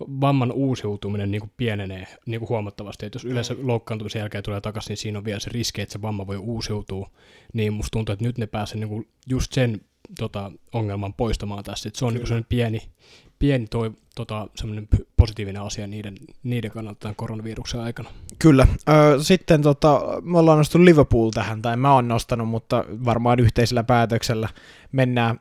vamman 0.00 0.52
uusiutuminen 0.52 1.30
niinku 1.30 1.50
pienenee 1.56 2.06
niinku 2.26 2.48
huomattavasti. 2.48 3.06
Et 3.06 3.14
jos 3.14 3.24
yleensä 3.24 3.54
loukkaantumisen 3.62 4.20
jälkeen 4.20 4.44
tulee 4.44 4.60
takaisin, 4.60 4.88
niin 4.88 4.96
siinä 4.96 5.18
on 5.18 5.24
vielä 5.24 5.40
se 5.40 5.50
riski, 5.52 5.80
että 5.80 5.92
se 5.92 6.02
vamma 6.02 6.26
voi 6.26 6.36
uusiutua. 6.36 7.10
Niin 7.52 7.72
musta 7.72 7.90
tuntuu, 7.90 8.12
että 8.12 8.24
nyt 8.24 8.38
ne 8.38 8.46
pääsee 8.46 8.80
niinku 8.80 9.04
just 9.26 9.52
sen 9.52 9.80
tota, 10.18 10.52
ongelman 10.72 11.14
poistamaan 11.14 11.64
tässä. 11.64 11.88
Et 11.88 11.94
se 11.94 12.04
on 12.04 12.12
niinku 12.12 12.26
sellainen 12.26 12.48
pieni, 12.48 12.82
pieni 13.38 13.66
toi, 13.66 13.92
tota, 14.14 14.48
positiivinen 15.16 15.62
asia 15.62 15.86
niiden, 15.86 16.14
niiden 16.42 16.70
kannalta 16.70 16.98
tämän 17.00 17.14
koronaviruksen 17.14 17.80
aikana. 17.80 18.10
Kyllä. 18.38 18.66
Sitten 19.22 19.62
tota, 19.62 20.02
me 20.22 20.38
ollaan 20.38 20.58
nostettu 20.58 20.84
Liverpool 20.84 21.30
tähän, 21.30 21.62
tai 21.62 21.76
mä 21.76 21.94
oon 21.94 22.08
nostanut, 22.08 22.48
mutta 22.48 22.84
varmaan 23.04 23.40
yhteisellä 23.40 23.84
päätöksellä 23.84 24.48
mennään. 24.92 25.40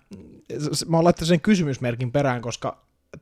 Mä 0.87 0.97
oon 0.97 1.03
laittanut 1.03 1.27
sen 1.27 1.41
kysymysmerkin 1.41 2.11
perään, 2.11 2.41
koska 2.41 2.77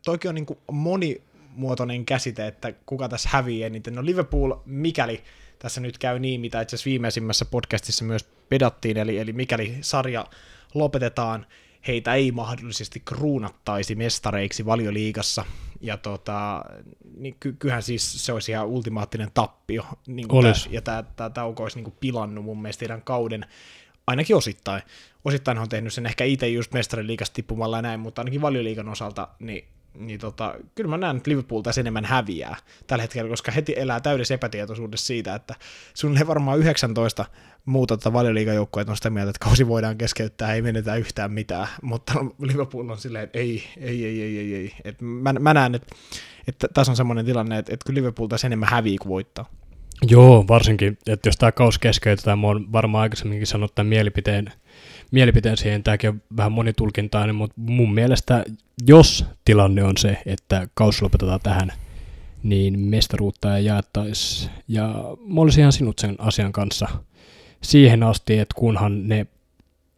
toki 0.05 0.27
on 0.27 0.35
niin 0.35 0.45
kuin 0.45 0.59
monimuotoinen 0.71 2.05
käsite, 2.05 2.47
että 2.47 2.73
kuka 2.85 3.09
tässä 3.09 3.29
hävii 3.31 3.63
eniten. 3.63 3.95
No 3.95 4.05
Liverpool, 4.05 4.53
mikäli 4.65 5.23
tässä 5.59 5.81
nyt 5.81 5.97
käy 5.97 6.19
niin, 6.19 6.41
mitä 6.41 6.61
itse 6.61 6.75
asiassa 6.75 6.89
viimeisimmässä 6.89 7.45
podcastissa 7.45 8.05
myös 8.05 8.25
pedattiin, 8.49 8.97
eli, 8.97 9.17
eli 9.17 9.33
mikäli 9.33 9.77
sarja 9.81 10.25
lopetetaan, 10.73 11.45
heitä 11.87 12.13
ei 12.13 12.31
mahdollisesti 12.31 13.01
kruunattaisi 13.05 13.95
mestareiksi 13.95 14.65
valioliigassa, 14.65 15.45
ja 15.81 15.97
tota, 15.97 16.63
niin 17.17 17.35
ky- 17.39 17.55
kyllähän 17.59 17.83
siis 17.83 18.25
se 18.25 18.33
olisi 18.33 18.51
ihan 18.51 18.67
ultimaattinen 18.67 19.31
tappio, 19.33 19.85
niin 20.07 20.27
kuin 20.27 20.45
Olis. 20.45 20.63
tää, 20.63 20.73
ja 20.73 20.81
tämä 20.81 21.03
tää 21.03 21.29
tauko 21.29 21.63
olisi 21.63 21.77
niin 21.77 21.83
kuin 21.83 21.97
pilannut 21.99 22.45
mun 22.45 22.61
mielestä 22.61 22.83
heidän 22.83 23.01
kauden, 23.01 23.45
ainakin 24.07 24.35
osittain. 24.35 24.81
Osittain 25.25 25.57
on 25.57 25.69
tehnyt 25.69 25.93
sen 25.93 26.05
ehkä 26.05 26.23
itse 26.23 26.47
just 26.47 26.73
mestariliigasta 26.73 27.33
tippumalla 27.33 27.77
ja 27.77 27.81
näin, 27.81 27.99
mutta 27.99 28.21
ainakin 28.21 28.41
valioliigan 28.41 28.89
osalta, 28.89 29.27
niin 29.39 29.67
niin 29.97 30.19
tota, 30.19 30.55
kyllä 30.75 30.89
mä 30.89 30.97
näen, 30.97 31.17
että 31.17 31.31
Liverpool 31.31 31.61
tässä 31.61 31.81
enemmän 31.81 32.05
häviää 32.05 32.55
tällä 32.87 33.01
hetkellä, 33.01 33.29
koska 33.29 33.51
heti 33.51 33.73
elää 33.77 33.99
täydessä 33.99 34.33
epätietoisuudessa 34.33 35.05
siitä, 35.05 35.35
että 35.35 35.55
sulle 35.93 36.27
varmaan 36.27 36.59
19 36.59 37.25
muuta 37.65 37.97
tota 37.97 38.13
valioliigajoukkoja 38.13 38.85
on 38.89 38.95
sitä 38.95 39.09
mieltä, 39.09 39.29
että 39.29 39.45
kausi 39.45 39.67
voidaan 39.67 39.97
keskeyttää, 39.97 40.53
ei 40.53 40.61
menetä 40.61 40.95
yhtään 40.95 41.31
mitään, 41.31 41.67
mutta 41.81 42.13
Liverpool 42.39 42.89
on 42.89 42.97
silleen, 42.97 43.23
että 43.23 43.39
ei, 43.39 43.63
ei, 43.77 44.05
ei, 44.05 44.21
ei, 44.21 44.37
ei, 44.37 44.55
ei. 44.55 44.73
Et 44.83 45.01
mä, 45.01 45.33
mä 45.33 45.53
näen, 45.53 45.75
että, 45.75 45.95
että 46.47 46.67
tässä 46.73 46.91
on 46.91 46.95
semmoinen 46.95 47.25
tilanne, 47.25 47.57
että, 47.57 47.73
että 47.73 47.85
kyllä 47.85 47.97
Liverpool 47.97 48.27
tässä 48.27 48.47
enemmän 48.47 48.69
häviää 48.69 48.97
kuin 49.01 49.09
voittaa. 49.09 49.49
Joo, 50.09 50.45
varsinkin, 50.47 50.97
että 51.07 51.29
jos 51.29 51.37
tämä 51.37 51.51
kausi 51.51 51.79
keskeytetään, 51.79 52.39
mä 52.39 52.47
oon 52.47 52.71
varmaan 52.71 53.01
aikaisemminkin 53.01 53.47
sanonut 53.47 53.75
tämän 53.75 53.87
mielipiteen, 53.87 54.51
mielipiteen 55.11 55.57
siihen, 55.57 55.83
tämäkin 55.83 56.09
on 56.09 56.21
vähän 56.37 56.51
monitulkintainen, 56.51 57.35
mutta 57.35 57.55
mun 57.57 57.93
mielestä, 57.93 58.45
jos 58.87 59.25
tilanne 59.45 59.83
on 59.83 59.97
se, 59.97 60.17
että 60.25 60.67
kausi 60.73 61.01
lopetetaan 61.01 61.39
tähän, 61.43 61.71
niin 62.43 62.79
mestaruutta 62.79 63.57
ei 63.57 63.65
jaettaisi. 63.65 64.49
Ja 64.67 64.93
mä 65.27 65.41
olisin 65.41 65.61
ihan 65.61 65.73
sinut 65.73 65.99
sen 65.99 66.15
asian 66.17 66.51
kanssa 66.51 66.87
siihen 67.61 68.03
asti, 68.03 68.39
että 68.39 68.55
kunhan 68.55 69.07
ne 69.07 69.27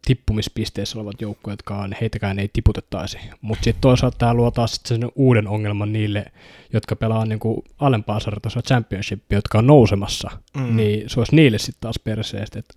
tippumispisteissä 0.06 0.98
olevat 0.98 1.20
joukkueetkaan, 1.20 1.96
heitäkään 2.00 2.38
ei 2.38 2.50
tiputettaisi. 2.52 3.18
Mutta 3.40 3.64
sitten 3.64 3.80
toisaalta 3.80 4.18
tämä 4.18 4.34
luo 4.34 4.50
taas 4.50 4.72
sitten 4.74 5.00
sen 5.00 5.10
uuden 5.14 5.48
ongelman 5.48 5.92
niille, 5.92 6.24
jotka 6.72 6.96
pelaa 6.96 7.26
niinku 7.26 7.64
alempaa 7.78 8.20
sarjatasoa 8.20 8.62
championshipia, 8.62 9.38
jotka 9.38 9.58
on 9.58 9.66
nousemassa, 9.66 10.30
mm. 10.56 10.76
niin 10.76 11.10
se 11.10 11.20
olisi 11.20 11.36
niille 11.36 11.58
sitten 11.58 11.80
taas 11.80 11.98
perseestä. 12.04 12.58
Et 12.58 12.76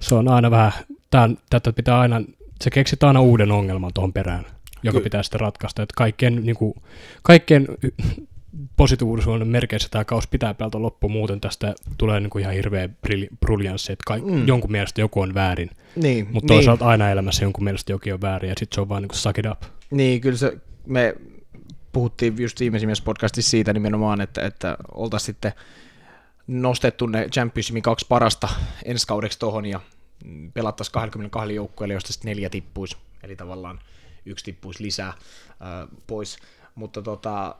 se 0.00 0.14
on 0.14 0.28
aina 0.28 0.50
vähän, 0.50 0.72
tämän, 1.10 1.38
tätä 1.50 1.72
pitää 1.72 2.00
aina, 2.00 2.22
se 2.60 2.70
keksit 2.70 3.02
aina 3.02 3.20
uuden 3.20 3.52
ongelman 3.52 3.90
tuohon 3.94 4.12
perään, 4.12 4.46
joka 4.82 4.98
Ky- 4.98 5.04
pitää 5.04 5.22
sitten 5.22 5.40
ratkaista. 5.40 5.82
Että 5.82 5.94
kaikkien, 5.96 6.36
niinku, 6.46 6.82
kaikkien 7.22 7.66
positiivisuuden 8.76 9.48
merkeissä 9.48 9.88
tämä 9.90 10.04
kaus 10.04 10.26
pitää 10.26 10.54
pelata 10.54 10.82
loppu, 10.82 11.08
muuten 11.08 11.40
tästä 11.40 11.74
tulee 11.98 12.20
niinku 12.20 12.38
ihan 12.38 12.54
hirveä 12.54 12.88
bruljanssi, 13.40 13.92
että 13.92 14.02
kaik- 14.06 14.24
Mm. 14.24 14.46
jonkun 14.48 14.72
mielestä 14.72 15.00
joku 15.00 15.20
on 15.20 15.34
väärin. 15.34 15.70
Niin, 15.96 16.24
Mutta 16.32 16.52
niin, 16.52 16.58
toisaalta 16.58 16.86
aina 16.86 17.10
elämässä 17.10 17.44
jonkun 17.44 17.64
mielestä 17.64 17.92
jokin 17.92 18.14
on 18.14 18.20
väärin, 18.20 18.48
ja 18.48 18.54
sitten 18.58 18.74
se 18.74 18.80
on 18.80 18.88
vaan 18.88 19.02
niinku 19.02 19.14
suck 19.16 19.38
it 19.38 19.46
up. 19.46 19.62
niin, 19.90 20.20
kyllä 20.20 20.36
se, 20.38 20.56
me 20.86 21.14
puhuttiin 21.92 22.34
just 22.38 22.60
viimeisimmässä 22.60 23.04
podcastissa 23.04 23.50
siitä 23.50 23.72
nimenomaan, 23.72 24.20
että, 24.20 24.46
että 24.46 24.76
oltaisiin 24.94 25.26
sitten 25.26 25.52
nostettu 26.46 27.06
ne 27.06 27.28
Championshipin 27.28 27.82
kaksi 27.82 28.06
parasta 28.08 28.48
ensi 28.84 29.06
kaudeksi 29.06 29.38
tohon 29.38 29.66
ja 29.66 29.80
pelattaisiin 30.54 30.92
22 30.92 31.54
joukkueelle, 31.54 31.94
josta 31.94 32.12
sitten 32.12 32.28
neljä 32.28 32.50
tippuisi, 32.50 32.96
eli 33.22 33.36
tavallaan 33.36 33.80
yksi 34.26 34.44
tippuisi 34.44 34.82
lisää 34.84 35.12
ää, 35.60 35.86
pois. 36.06 36.38
Mutta 36.74 37.02
tota, 37.02 37.56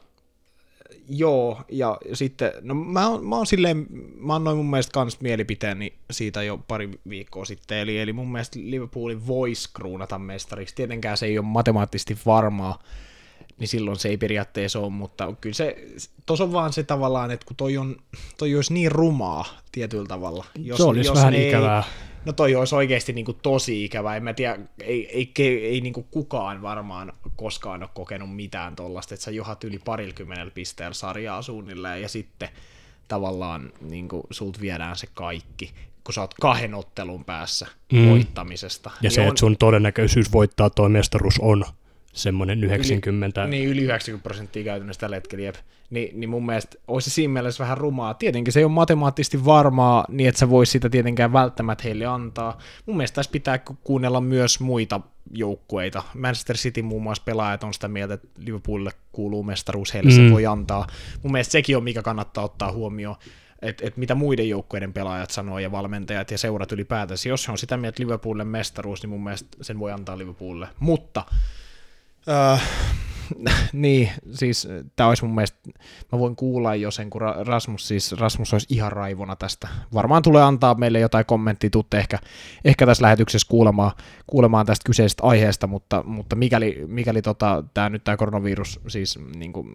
joo, 1.09 1.61
ja 1.69 1.99
sitten, 2.13 2.53
no 2.61 2.75
mä 2.75 3.09
oon, 3.09 3.27
mä 3.27 3.37
oon 3.37 3.47
silleen, 3.47 3.87
mä 4.17 4.35
annoin 4.35 4.57
mun 4.57 4.71
mielestä 4.71 4.93
kans 4.93 5.21
mielipiteeni 5.21 5.93
siitä 6.11 6.43
jo 6.43 6.59
pari 6.69 6.91
viikkoa 7.09 7.45
sitten, 7.45 7.79
eli, 7.79 7.99
eli 7.99 8.13
mun 8.13 8.33
mielestä 8.33 8.59
Liverpoolin 8.63 9.27
voisi 9.27 9.71
kruunata 9.75 10.19
mestariksi, 10.19 10.75
tietenkään 10.75 11.17
se 11.17 11.27
ei 11.27 11.39
ole 11.39 11.47
matemaattisesti 11.47 12.19
varmaa, 12.27 12.83
niin 13.59 13.69
silloin 13.69 13.97
se 13.97 14.09
ei 14.09 14.17
periaatteessa 14.17 14.79
ole, 14.79 14.91
mutta 14.91 15.35
kyllä 15.41 15.55
se, 15.55 15.77
tuossa 16.27 16.45
on 16.45 16.53
vaan 16.53 16.73
se 16.73 16.83
tavallaan, 16.83 17.31
että 17.31 17.47
kun 17.47 17.57
toi, 17.57 17.77
on, 17.77 17.97
toi 18.39 18.55
olisi 18.57 18.73
niin 18.73 18.93
rumaa 18.93 19.45
tietyllä 19.73 20.07
tavalla. 20.07 20.45
Jos, 20.59 20.77
se 20.77 20.85
olisi 20.85 21.15
vähän 21.15 21.33
ne 21.33 21.49
ikävää. 21.49 21.85
No 22.25 22.33
toi 22.33 22.55
olisi 22.55 22.75
oikeasti 22.75 23.13
niin 23.13 23.25
kuin 23.25 23.39
tosi 23.43 23.85
ikävää, 23.85 24.17
en 24.17 24.25
mä 24.25 24.33
tiedä, 24.35 24.59
ei, 24.83 25.09
ei, 25.17 25.33
ei, 25.39 25.67
ei 25.67 25.81
niin 25.81 25.93
kuin 25.93 26.07
kukaan 26.11 26.63
varmaan 26.63 27.13
koskaan 27.37 27.83
ole 27.83 27.91
kokenut 27.95 28.37
mitään 28.37 28.77
tollasta, 28.77 29.15
että 29.15 29.25
sä 29.25 29.31
johat 29.31 29.65
yli 29.65 29.79
parillakymmenellä 29.85 30.51
pisteellä 30.51 30.95
sarjaa 30.95 31.43
suunnilleen, 31.43 32.03
ja 32.03 32.09
sitten 32.09 32.49
tavallaan 33.09 33.73
niin 33.81 34.09
kuin, 34.09 34.23
sulta 34.31 34.61
viedään 34.61 34.97
se 34.97 35.07
kaikki, 35.15 35.71
kun 36.05 36.15
sä 36.15 36.21
oot 36.21 36.35
kahden 36.41 36.75
ottelun 36.75 37.25
päässä 37.25 37.67
Mm. 37.93 38.09
voittamisesta. 38.11 38.91
Ja 38.95 38.99
Niin 39.03 39.11
se, 39.11 39.21
on- 39.21 39.29
että 39.29 39.41
sun 39.41 39.57
todennäköisyys 39.57 40.33
voittaa 40.33 40.71
tuo 40.71 40.89
mestaruus 40.89 41.39
on 41.41 41.65
semmoinen 42.13 42.65
90. 42.65 43.47
Niin, 43.47 43.69
yli 43.69 43.83
90 43.83 44.23
prosenttia 44.23 44.65
käytännössä 44.65 45.01
tällä 45.01 45.17
hetkellä, 45.17 45.45
jep. 45.45 45.55
Ni, 45.91 46.11
niin 46.15 46.31
mun 46.31 46.47
mielestä 46.47 46.77
olisi 46.89 47.11
se 47.11 47.15
siinä 47.15 47.33
mielessä 47.33 47.65
vähän 47.65 47.79
rumaa. 47.79 48.15
Tietenkin 48.15 48.53
se 48.53 48.61
ei 48.61 48.65
ole 48.65 48.73
matemaattisesti 48.73 49.45
varmaa, 49.45 50.05
niin 50.09 50.29
että 50.29 50.39
sä 50.39 50.51
vois 50.51 50.73
sitä 50.73 50.89
tietenkään 50.89 51.33
välttämättä 51.33 51.85
heille 51.85 52.07
antaa. 52.07 52.59
Mun 52.87 52.97
mielestä 52.97 53.15
tässä 53.15 53.33
pitää 53.33 53.59
ku- 53.59 53.79
kuunnella 53.85 54.21
myös 54.21 54.61
muita 54.61 55.01
joukkueita. 55.31 56.03
Manchester 56.15 56.57
City 56.57 56.83
muun 56.83 57.03
muassa 57.03 57.23
pelaajat 57.27 57.65
on 57.65 57.75
sitä 57.75 57.89
mieltä, 57.89 58.15
että 58.15 58.29
Liverpoolille 58.39 58.91
kuuluu 59.13 59.43
mestaruus, 59.43 59.95
heille 59.95 60.11
mm. 60.11 60.17
Se 60.17 60.33
voi 60.33 60.47
antaa. 60.47 60.87
Mun 61.23 61.33
mielestä 61.33 61.53
sekin 61.53 61.77
on, 61.77 61.85
mikä 61.85 62.03
kannattaa 62.03 62.45
ottaa 62.45 62.73
huomioon, 62.73 63.17
että 63.63 63.87
et 63.87 63.97
mitä 63.97 64.15
muiden 64.15 64.49
joukkueiden 64.49 64.93
pelaajat 64.93 65.31
sanoo 65.31 65.59
ja 65.59 65.73
valmentajat 65.73 66.31
ja 66.31 66.39
seurat 66.39 66.73
ylipäätänsä. 66.73 67.29
Jos 67.29 67.43
se 67.43 67.51
on 67.51 67.59
sitä 67.59 67.77
mieltä, 67.77 67.89
että 67.89 68.03
Liverpoolille 68.03 68.45
mestaruus, 68.45 69.03
niin 69.03 69.11
mun 69.11 69.25
mielestä 69.25 69.57
sen 69.61 69.79
voi 69.79 69.93
antaa 69.93 70.19
Liverpoolille. 70.19 70.69
Mutta 70.79 71.25
Öö, 72.29 72.57
niin, 73.73 74.11
siis 74.33 74.69
tämä 74.97 75.09
olisi 75.09 75.25
mun 75.25 75.35
mielestä, 75.35 75.59
mä 76.13 76.19
voin 76.19 76.37
kuulla 76.37 76.75
jo 76.75 76.91
sen, 76.91 77.11
kun 77.11 77.21
Ra- 77.21 77.47
Rasmus, 77.47 77.89
siis 77.89 78.13
Rasmus 78.13 78.53
olisi 78.53 78.67
ihan 78.71 78.93
raivona 78.93 79.37
tästä. 79.37 79.69
Varmaan 79.95 80.23
tulee 80.23 80.43
antaa 80.43 80.75
meille 80.75 81.01
jotain 81.01 81.27
kommenttia, 81.27 81.71
tuutte 81.71 81.99
ehkä, 81.99 82.19
ehkä 82.65 82.87
tässä 82.87 83.03
lähetyksessä 83.03 83.49
kuulemaan, 83.49 83.93
kuulemaan 84.27 84.67
tästä 84.67 84.87
kyseisestä 84.87 85.23
aiheesta, 85.23 85.67
mutta, 85.67 86.03
mutta 86.07 86.37
mikäli, 86.37 86.85
mikäli 86.87 87.23
tota, 87.23 87.65
tämä 87.75 87.89
nyt 87.89 88.05
tämä 88.05 88.17
koronavirus 88.17 88.81
siis 88.89 89.19
niin 89.37 89.53
kuin 89.53 89.75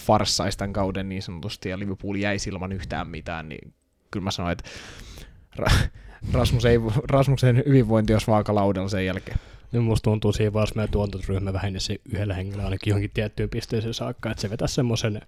farssaisi 0.00 0.58
tämän 0.58 0.72
kauden 0.72 1.08
niin 1.08 1.22
sanotusti 1.22 1.68
ja 1.68 1.78
Liverpool 1.78 2.14
jäisi 2.14 2.50
ilman 2.50 2.72
yhtään 2.72 3.08
mitään, 3.08 3.48
niin 3.48 3.74
kyllä 4.10 4.24
mä 4.24 4.30
sanoin, 4.30 4.52
että 4.52 4.64
Ra- 5.60 5.88
Rasmus 6.32 6.64
ei, 6.64 6.78
Rasmuksen 7.10 7.62
hyvinvointi 7.66 8.12
olisi 8.12 8.26
vaakalaudella 8.26 8.88
sen 8.88 9.06
jälkeen. 9.06 9.38
Niin 9.72 9.82
musta 9.82 10.04
tuntuu 10.04 10.32
siinä 10.32 10.52
vaiheessa 10.52 10.74
meidän 10.76 10.92
tuotantoryhmä 10.92 11.52
vähenisi 11.52 12.00
yhdellä 12.12 12.34
hengellä 12.34 12.64
ainakin 12.64 12.90
johonkin 12.90 13.10
tiettyyn 13.14 13.50
pisteeseen 13.50 13.94
saakka, 13.94 14.30
että 14.30 14.40
se 14.42 14.50
vetäisi 14.50 14.74
semmoisen, 14.74 15.20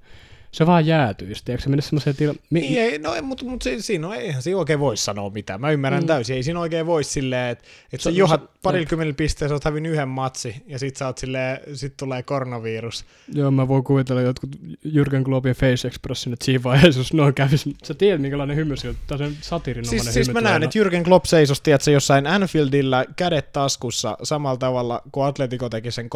se 0.52 0.66
vaan 0.66 0.86
jäätyisi, 0.86 1.44
tiedätkö 1.44 1.62
se 1.64 1.70
menisi 1.70 1.88
semmoiseen 1.88 2.16
tilaan, 2.16 2.36
Niin, 2.50 2.80
ei, 2.80 2.98
no, 2.98 3.14
mutta, 3.22 3.44
mutta 3.44 3.64
si- 3.64 3.82
siinä 3.82 4.08
on, 4.08 4.14
eihän 4.14 4.42
siinä 4.42 4.58
oikein 4.58 4.80
voi 4.80 4.96
sanoa 4.96 5.30
mitään. 5.30 5.60
Mä 5.60 5.70
ymmärrän 5.70 6.02
mm. 6.02 6.06
täysin. 6.06 6.36
Ei 6.36 6.42
siinä 6.42 6.60
oikein 6.60 6.86
voi 6.86 7.04
silleen, 7.04 7.50
että, 7.50 7.64
että 7.92 8.04
sä 8.04 8.10
Se- 8.10 8.16
johat 8.18 8.42
se- 8.42 8.53
parilla 8.64 9.14
pisteellä, 9.16 9.48
sä 9.48 9.54
oot 9.54 9.64
hävinnyt 9.64 9.92
yhden 9.92 10.08
matsi, 10.08 10.56
ja 10.66 10.78
sit 10.78 10.96
sä 10.96 11.06
oot 11.06 11.18
silleen, 11.18 11.60
sit 11.74 11.96
tulee 11.96 12.22
koronavirus. 12.22 13.04
Joo, 13.34 13.50
mä 13.50 13.68
voin 13.68 13.84
kuvitella 13.84 14.20
jotkut 14.20 14.50
Jürgen 14.86 15.24
Kloppin 15.24 15.54
Face 15.54 15.88
Expressin, 15.88 16.32
että 16.32 16.44
siinä 16.44 16.62
vaiheessa, 16.62 17.00
jos 17.00 17.12
noin 17.12 17.34
kävisi, 17.34 17.76
sä 17.84 17.94
tiedät 17.94 18.20
minkälainen 18.20 18.56
hymy 18.56 18.76
siltä, 18.76 18.98
tai 19.06 19.18
sen 19.18 19.36
satirinomainen 19.40 20.02
Siis, 20.02 20.14
siis 20.14 20.32
mä 20.32 20.40
näen, 20.40 20.62
että 20.62 20.78
Jürgen 20.78 21.04
Klopp 21.04 21.26
seisosi, 21.26 21.62
tiedätkö, 21.62 21.90
jossain 21.90 22.26
Anfieldillä 22.26 23.04
kädet 23.16 23.52
taskussa 23.52 24.18
samalla 24.22 24.56
tavalla, 24.56 25.02
kun 25.12 25.26
Atletico 25.26 25.68
teki 25.68 25.90
sen 25.90 26.06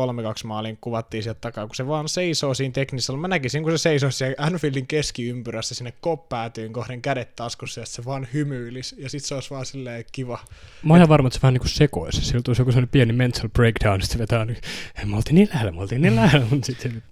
3-2 0.45 0.47
maalin, 0.47 0.79
kuvattiin 0.81 1.23
sieltä 1.23 1.41
takaa, 1.41 1.67
kun 1.67 1.77
se 1.77 1.87
vaan 1.87 2.09
seisoo 2.09 2.55
siinä 2.55 2.73
teknisellä. 2.73 3.21
Mä 3.21 3.29
näkisin, 3.29 3.63
kun 3.63 3.73
se 3.73 3.79
seisoo 3.79 4.11
siellä 4.11 4.35
Anfieldin 4.39 4.87
keskiympyrässä 4.87 5.75
sinne 5.75 5.93
koppäätyyn 6.01 6.73
kohden 6.73 7.03
kädet 7.03 7.37
taskussa, 7.37 7.81
ja 7.81 7.87
se 7.87 8.05
vaan 8.05 8.29
hymyilisi, 8.35 8.97
ja 8.99 9.09
sit 9.09 9.25
se 9.25 9.35
olisi 9.35 9.51
vaan 9.51 9.67
silleen 9.67 10.05
kiva. 10.13 10.39
Mä 10.83 10.93
oon 10.93 10.99
ihan 10.99 11.09
varma, 11.09 11.27
että 11.27 11.39
se 11.39 11.43
vähän 11.43 11.55
niin 11.55 11.61
kuin 11.61 11.71
sekoisi. 11.71 12.25
Sillä 12.39 12.45
tulisi 12.45 12.61
joku 12.63 12.73
sellainen 12.73 12.89
pieni 12.89 13.13
mental 13.13 13.49
breakdown, 13.49 14.01
sitten 14.03 14.19
vetää, 14.19 14.45
niin, 14.45 14.57
"Hei, 14.97 15.05
me 15.05 15.17
oltiin 15.17 15.35
niin 15.35 15.49
lähellä, 15.53 15.73
me 15.73 15.81
oltiin 15.81 16.03
niin 16.03 16.17
lähellä, 16.17 16.47
mutta 16.51 16.67
sitten 16.67 17.03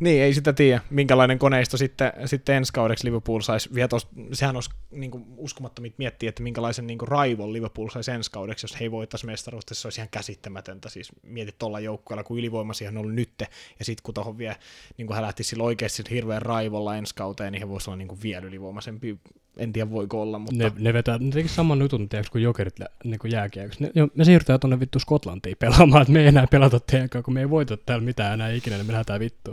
Niin, 0.00 0.22
ei 0.22 0.34
sitä 0.34 0.52
tiedä, 0.52 0.80
minkälainen 0.90 1.38
koneisto 1.38 1.76
sitten, 1.76 2.12
sitten 2.24 2.56
ensi 2.56 2.72
kaudeksi 2.72 3.06
Liverpool 3.06 3.40
saisi. 3.40 3.74
Vielä 3.74 3.88
tos, 3.88 4.08
sehän 4.32 4.56
olisi 4.56 4.70
niin 4.90 5.10
kuin, 5.10 5.24
uskomattomit 5.36 5.94
miettiä, 5.98 6.28
että 6.28 6.42
minkälaisen 6.42 6.86
niin 6.86 6.98
kuin, 6.98 7.08
raivon 7.08 7.52
Liverpool 7.52 7.88
saisi 7.88 8.10
ensi 8.10 8.30
kaudeksi, 8.30 8.64
jos 8.64 8.80
he 8.80 8.84
ei 8.84 8.90
voittaisi 8.90 9.26
mestaruutta. 9.26 9.74
Se 9.74 9.86
olisi 9.86 10.00
ihan 10.00 10.08
käsittämätöntä. 10.10 10.88
Siis 10.88 11.12
mietit 11.22 11.58
tuolla 11.58 11.80
joukkueella, 11.80 12.24
kun 12.24 12.38
ylivoimaisia 12.38 12.88
on 12.88 12.98
ollut 12.98 13.14
nytte, 13.14 13.46
ja 13.78 13.84
sitten 13.84 14.02
kun 14.02 14.14
tuohon 14.14 14.38
vielä 14.38 14.56
niin 14.96 15.06
kuin 15.06 15.16
he 15.16 15.22
lähtisi 15.22 15.48
sillä 15.48 15.64
oikeasti 15.64 16.02
hirveän 16.10 16.42
raivolla 16.42 16.96
ensi 16.96 17.14
kauteen, 17.14 17.52
niin 17.52 17.62
he 17.62 17.68
voisivat 17.68 17.88
olla 17.88 17.96
niin 17.96 18.08
kuin, 18.08 18.22
vielä 18.22 18.46
ylivoimaisempi. 18.46 19.18
En 19.56 19.72
tiedä 19.72 19.90
voiko 19.90 20.22
olla, 20.22 20.38
mutta... 20.38 20.64
Ne, 20.64 20.72
ne 20.78 20.92
vetää, 20.92 21.18
ne 21.18 21.30
teki 21.30 21.48
saman 21.48 21.80
jutun, 21.80 22.08
tiedätkö, 22.08 22.32
kuin 22.32 22.44
jokerit 22.44 22.78
lä- 22.78 22.88
niin 23.04 23.18
kuin 23.18 23.32
jääkiekossa. 23.32 23.84
Ne, 23.84 23.90
jo, 23.94 24.08
me 24.14 24.24
siirrytään 24.24 24.60
tuonne 24.60 24.80
vittu 24.80 24.98
Skotlantiin 24.98 25.56
pelaamaan, 25.58 26.02
että 26.02 26.12
me 26.12 26.20
ei 26.20 26.26
enää 26.26 26.46
pelata 26.46 26.80
teidän 26.80 27.08
kun 27.24 27.34
me 27.34 27.40
ei 27.40 27.50
voita 27.50 27.76
täällä 27.76 28.04
mitään 28.04 28.34
enää 28.34 28.50
ikinä, 28.50 28.76
niin 28.76 28.86
me 28.86 28.92
lähdetään 28.92 29.20
vittuun. 29.20 29.47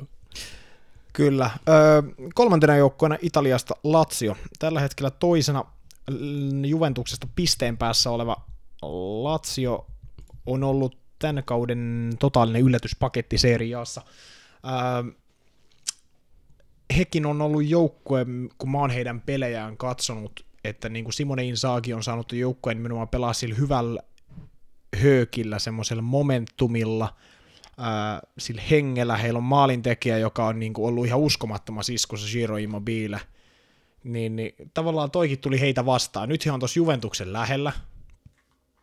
Kyllä. 1.15 1.49
Öö, 1.69 2.01
kolmantena 2.33 2.75
joukkueena 2.75 3.17
Italiasta 3.21 3.75
Lazio. 3.83 4.37
Tällä 4.59 4.79
hetkellä 4.79 5.11
toisena 5.11 5.65
Juventuksesta 6.65 7.27
pisteen 7.35 7.77
päässä 7.77 8.11
oleva 8.11 8.41
Lazio 9.23 9.85
on 10.45 10.63
ollut 10.63 10.97
tämän 11.19 11.43
kauden 11.43 12.13
totaalinen 12.19 12.61
yllätyspaketti 12.61 13.37
seriaassa. 13.37 14.01
Öö, 14.65 15.11
hekin 16.97 17.25
on 17.25 17.41
ollut 17.41 17.65
joukkue, 17.65 18.25
kun 18.57 18.71
mä 18.71 18.77
oon 18.77 18.89
heidän 18.89 19.21
pelejään 19.21 19.77
katsonut, 19.77 20.45
että 20.63 20.89
niin 20.89 21.05
kuin 21.05 21.13
Simone 21.13 21.43
Inzaghi 21.43 21.93
on 21.93 22.03
saanut 22.03 22.31
joukkueen 22.31 22.77
nimenomaan 22.77 23.09
pelaa 23.09 23.33
sillä 23.33 23.55
hyvällä 23.55 24.01
höökillä, 24.95 25.59
semmoisella 25.59 26.01
momentumilla, 26.01 27.15
sillä 28.37 28.61
hengellä. 28.71 29.17
Heillä 29.17 29.37
on 29.37 29.43
maalintekijä, 29.43 30.17
joka 30.17 30.47
on 30.47 30.59
niin 30.59 30.73
kuin 30.73 30.87
ollut 30.87 31.05
ihan 31.05 31.19
uskomattomassa 31.19 31.93
iskussa 31.93 32.31
Giro 32.31 32.57
Immobile. 32.57 33.21
Niin, 34.03 34.35
niin 34.35 34.55
tavallaan 34.73 35.11
toikin 35.11 35.39
tuli 35.39 35.59
heitä 35.59 35.85
vastaan. 35.85 36.29
Nyt 36.29 36.45
he 36.45 36.51
on 36.51 36.59
tuossa 36.59 36.79
Juventuksen 36.79 37.33
lähellä, 37.33 37.71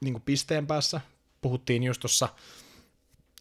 niin 0.00 0.14
kuin 0.14 0.22
pisteen 0.22 0.66
päässä. 0.66 1.00
Puhuttiin 1.40 1.82
just 1.82 2.00
tuossa 2.00 2.28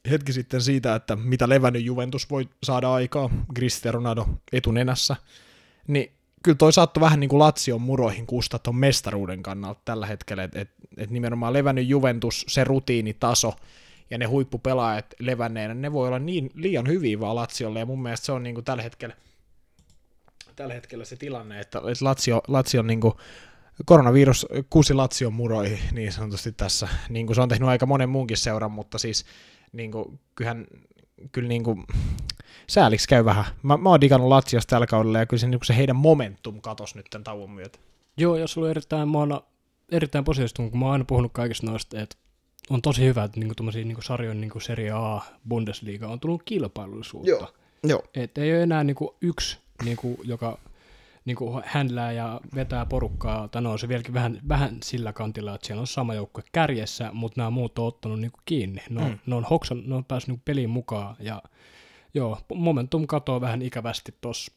hetki 0.10 0.34
sitten 0.34 0.62
siitä, 0.62 0.96
että 0.96 1.16
mitä 1.16 1.50
levännyt 1.50 1.84
Juventus 1.84 2.30
voi 2.30 2.50
saada 2.64 2.94
aikaa, 2.94 3.30
Cristiano 3.56 3.96
Ronaldo 3.96 4.28
etunenässä. 4.52 5.16
Niin 5.88 6.12
kyllä 6.44 6.56
toi 6.58 6.74
saattoi 6.74 7.02
vähän 7.02 7.20
niin 7.20 7.30
kuin 7.30 7.40
Lazion 7.40 7.82
muroihin 7.82 8.28
kustaa 8.28 8.60
tuon 8.60 8.76
mestaruuden 8.76 9.44
kannalta 9.44 9.82
tällä 9.86 10.06
hetkellä, 10.06 10.44
että 10.44 10.62
et, 10.62 10.70
et 10.98 11.10
nimenomaan 11.10 11.54
levännyt 11.54 11.88
Juventus, 11.88 12.46
se 12.48 12.64
rutiinitaso 12.64 13.54
ja 14.12 14.18
ne 14.18 14.26
huippupelaajat 14.26 15.06
levänneenä, 15.20 15.74
ne 15.74 15.94
voi 15.94 16.08
olla 16.08 16.20
niin 16.20 16.52
liian 16.56 16.88
hyviä 16.88 17.20
vaan 17.20 17.36
Laziolle, 17.36 17.80
ja 17.80 17.86
mun 17.86 18.02
mielestä 18.02 18.26
se 18.26 18.32
on 18.32 18.44
niin 18.44 18.56
kuin 18.56 18.66
tällä 18.66 18.84
hetkellä 18.84 19.16
tällä 20.56 20.74
hetkellä 20.74 21.06
se 21.06 21.16
tilanne, 21.16 21.60
että 21.60 21.82
Lazio, 22.02 22.42
Lazio 22.48 22.80
on 22.80 22.88
niin 22.88 23.02
kuin 23.02 23.14
koronavirus 23.86 24.48
kusi 24.70 24.94
Latsion 24.94 25.34
muroihin 25.34 25.80
niin 25.92 26.12
sanotusti 26.12 26.52
tässä, 26.52 26.88
niin 27.10 27.26
kuin 27.26 27.36
se 27.36 27.42
on 27.42 27.50
tehnyt 27.50 27.70
aika 27.70 27.86
monen 27.86 28.10
muunkin 28.10 28.38
seuran, 28.38 28.72
mutta 28.72 28.98
siis 28.98 29.26
niin 29.72 29.92
kuin, 29.92 30.20
kyllähän 30.36 30.68
kyllä 31.32 31.48
niin 31.48 31.64
kuin, 31.64 31.84
sääliksi 32.68 33.08
käy 33.08 33.26
vähän. 33.26 33.46
Mä, 33.64 33.78
mä 33.78 33.90
oon 33.90 34.02
digannut 34.02 34.30
Latsiosta 34.30 34.70
tällä 34.70 34.88
kaudella 34.88 35.20
ja 35.20 35.26
kyllä 35.26 35.42
se, 35.42 35.48
niin 35.48 35.60
se 35.64 35.78
heidän 35.78 35.96
momentum 35.96 36.62
katosi 36.62 36.98
nyt 36.98 37.06
tämän 37.10 37.24
tauon 37.24 37.52
myötä. 37.52 37.80
Joo, 38.18 38.38
jos 38.38 38.58
ollut 38.58 38.70
erittäin, 38.70 39.10
mä 39.10 39.18
oon 39.18 39.42
erittäin 39.92 40.26
positiivista, 40.26 40.70
kun 40.70 40.80
mä 40.80 40.86
oon 40.86 40.92
aina 40.92 41.06
puhunut 41.06 41.32
kaikista 41.34 41.68
noista, 41.68 42.02
että 42.02 42.18
on 42.70 42.82
tosi 42.82 43.06
hyvä, 43.06 43.24
että 43.24 43.40
niinku 43.40 43.64
niinku 43.74 44.02
sarjojen 44.02 44.42
niinku 44.42 44.60
Serie 44.60 44.92
A, 44.92 45.22
Bundesliga 45.48 46.08
on 46.08 46.20
tullut 46.20 46.44
kilpailullisuutta. 46.44 47.30
Joo. 47.30 47.54
Joo. 47.84 48.04
Et 48.16 48.38
ei 48.38 48.54
ole 48.54 48.64
enää 48.64 48.84
niinku 48.84 49.16
yksi, 49.22 49.58
niinku, 49.84 50.20
joka 50.24 50.58
niinku 51.26 51.62
händlää 51.66 52.12
ja 52.12 52.42
vetää 52.56 52.86
porukkaa, 52.86 53.48
tai 53.48 53.62
no, 53.62 53.78
se 53.78 53.88
vieläkin 53.88 54.14
vähän, 54.14 54.40
vähän 54.50 54.78
sillä 54.84 55.14
kantilla, 55.14 55.56
että 55.56 55.68
siellä 55.68 55.82
on 55.82 55.88
sama 55.88 56.14
joukkue 56.14 56.44
kärjessä, 56.52 57.10
mutta 57.14 57.42
nämä 57.42 57.50
muut 57.50 57.80
on 57.80 57.88
ottanut 57.88 58.20
niinku 58.20 58.40
kiinni. 58.46 58.82
Ne 58.90 59.02
on, 59.02 59.10
mm. 59.10 59.20
ne 59.26 59.36
on, 59.36 59.44
hoksan, 59.44 59.84
ne 59.86 59.96
on 59.96 60.06
päässyt 60.06 60.28
niinku 60.28 60.42
peliin 60.46 60.70
mukaan, 60.70 61.16
ja 61.20 61.42
joo, 62.14 62.38
momentum 62.54 63.08
katoaa 63.08 63.42
vähän 63.42 63.62
ikävästi 63.62 64.16
tossa, 64.22 64.52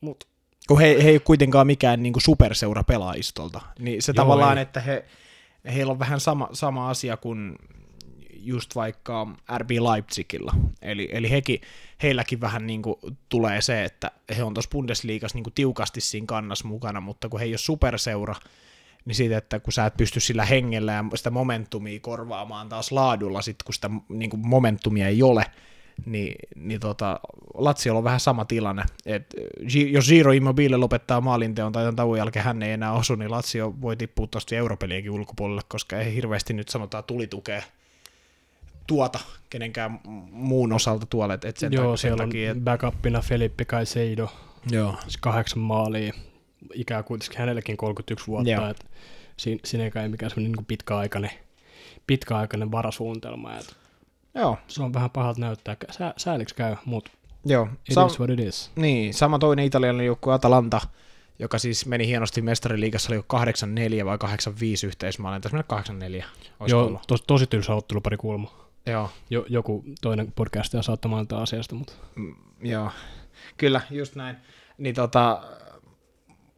mutta 0.00 0.26
kun 0.68 0.80
he, 0.80 0.86
he 1.02 1.08
ei 1.08 1.14
ole 1.14 1.20
kuitenkaan 1.20 1.66
mikään 1.66 2.02
niin 2.02 2.12
kuin 2.12 2.22
superseura 2.22 2.84
pelaajistolta, 2.84 3.60
niin 3.78 4.02
se 4.02 4.12
Joo, 4.16 4.24
tavallaan, 4.24 4.58
ei. 4.58 4.62
että 4.62 4.80
he, 4.80 5.04
heillä 5.64 5.90
on 5.90 5.98
vähän 5.98 6.20
sama, 6.20 6.48
sama 6.52 6.90
asia 6.90 7.16
kuin 7.16 7.56
just 8.42 8.74
vaikka 8.74 9.26
RB 9.58 9.70
Leipzigilla. 9.70 10.54
Eli, 10.82 11.08
eli 11.12 11.30
hekin, 11.30 11.60
heilläkin 12.02 12.40
vähän 12.40 12.66
niin 12.66 12.82
kuin 12.82 12.96
tulee 13.28 13.60
se, 13.60 13.84
että 13.84 14.10
he 14.36 14.42
on 14.42 14.54
tuossa 14.54 14.70
Bundesliigassa 14.70 15.36
niin 15.36 15.44
kuin 15.44 15.54
tiukasti 15.54 16.00
siinä 16.00 16.26
kannassa 16.26 16.68
mukana, 16.68 17.00
mutta 17.00 17.28
kun 17.28 17.40
he 17.40 17.46
ei 17.46 17.52
ole 17.52 17.58
superseura, 17.58 18.34
niin 19.04 19.14
siitä, 19.14 19.36
että 19.36 19.60
kun 19.60 19.72
sä 19.72 19.86
et 19.86 19.96
pysty 19.96 20.20
sillä 20.20 20.44
hengellä 20.44 20.92
ja 20.92 21.04
sitä 21.14 21.30
momentumia 21.30 22.00
korvaamaan 22.00 22.68
taas 22.68 22.92
laadulla, 22.92 23.42
sit 23.42 23.62
kun 23.62 23.74
sitä 23.74 23.90
niin 24.08 24.30
kuin 24.30 24.48
momentumia 24.48 25.08
ei 25.08 25.22
ole, 25.22 25.46
niin, 26.06 26.34
niin 26.56 26.80
tota, 26.80 27.20
Laziolla 27.54 27.98
on 27.98 28.04
vähän 28.04 28.20
sama 28.20 28.44
tilanne. 28.44 28.82
Et, 29.06 29.34
jos 29.90 30.08
Giro 30.08 30.32
Immobile 30.32 30.76
lopettaa 30.76 31.20
maalinteon 31.20 31.72
tai 31.72 31.82
tämän 31.82 31.96
tauon 31.96 32.18
jälkeen 32.18 32.44
hän 32.44 32.62
ei 32.62 32.72
enää 32.72 32.92
osu, 32.92 33.14
niin 33.14 33.30
Lazio 33.30 33.74
voi 33.80 33.96
tippua 33.96 34.26
tuosta 34.26 34.54
europelienkin 34.54 35.10
ulkopuolelle, 35.10 35.62
koska 35.68 35.98
ei 35.98 36.14
hirveästi 36.14 36.52
nyt 36.52 36.68
sanotaan 36.68 37.04
tulitukea 37.04 37.62
tuota 38.86 39.18
kenenkään 39.50 40.00
muun 40.30 40.72
osalta 40.72 41.06
tuolle. 41.06 41.38
Et 41.44 41.56
sen 41.56 41.72
Joo, 41.72 41.96
siellä 41.96 42.24
takia, 42.24 42.50
on 42.50 42.56
et... 42.56 42.64
backupina 42.64 43.20
Felipe 43.20 43.64
Caicedo, 43.64 44.28
Joo. 44.70 44.96
Siis 45.02 45.16
kahdeksan 45.16 45.58
maalia, 45.58 46.12
ikää 46.74 47.02
kuitenkin 47.02 47.38
hänellekin 47.38 47.76
31 47.76 48.26
vuotta, 48.26 48.50
Joo. 48.50 48.68
et 48.68 48.86
siinä, 49.36 49.60
siinä 49.64 49.84
ei 50.02 50.08
mikään 50.08 50.30
semmoinen 50.30 50.52
niin 50.52 50.66
pitkäaikainen, 50.66 51.30
pitkäaikainen 52.06 52.72
varasuunnitelma. 52.72 53.56
Et 53.56 53.76
Joo. 54.34 54.58
Se 54.68 54.82
on 54.82 54.92
vähän 54.94 55.10
pahalta 55.10 55.40
näyttää. 55.40 55.76
Sä, 55.90 56.14
sääliksi 56.16 56.54
käy, 56.54 56.76
mutta 56.84 57.10
Joo. 57.44 57.68
it 57.88 57.96
Sam- 57.96 58.06
is 58.06 58.18
what 58.18 58.30
it 58.30 58.40
is. 58.40 58.70
Niin, 58.76 59.14
sama 59.14 59.38
toinen 59.38 59.64
italialainen 59.64 60.06
joukkue 60.06 60.34
Atalanta, 60.34 60.80
joka 61.38 61.58
siis 61.58 61.86
meni 61.86 62.06
hienosti 62.06 62.42
mestariliigassa, 62.42 63.12
oli 63.12 63.20
8-4 64.02 64.04
vai 64.04 64.16
8-5 64.16 64.86
yhteismaalin, 64.86 65.42
tässä 65.42 65.56
mennä 65.56 66.22
8-4. 66.22 66.24
Joo, 66.68 67.00
to, 67.06 67.18
tosi 67.18 67.46
tylsä 67.46 67.74
ottelupari 67.74 68.16
kuulma. 68.16 68.50
Joo. 68.86 69.10
Jo, 69.30 69.44
joku 69.48 69.84
toinen 70.00 70.32
podcast 70.32 70.74
ja 70.74 70.82
saattaa 70.82 71.10
mainita 71.10 71.42
asiasta, 71.42 71.74
mutta... 71.74 71.92
Mm, 72.14 72.34
joo, 72.62 72.90
kyllä, 73.56 73.80
just 73.90 74.14
näin. 74.14 74.36
Niin 74.78 74.94
tota, 74.94 75.42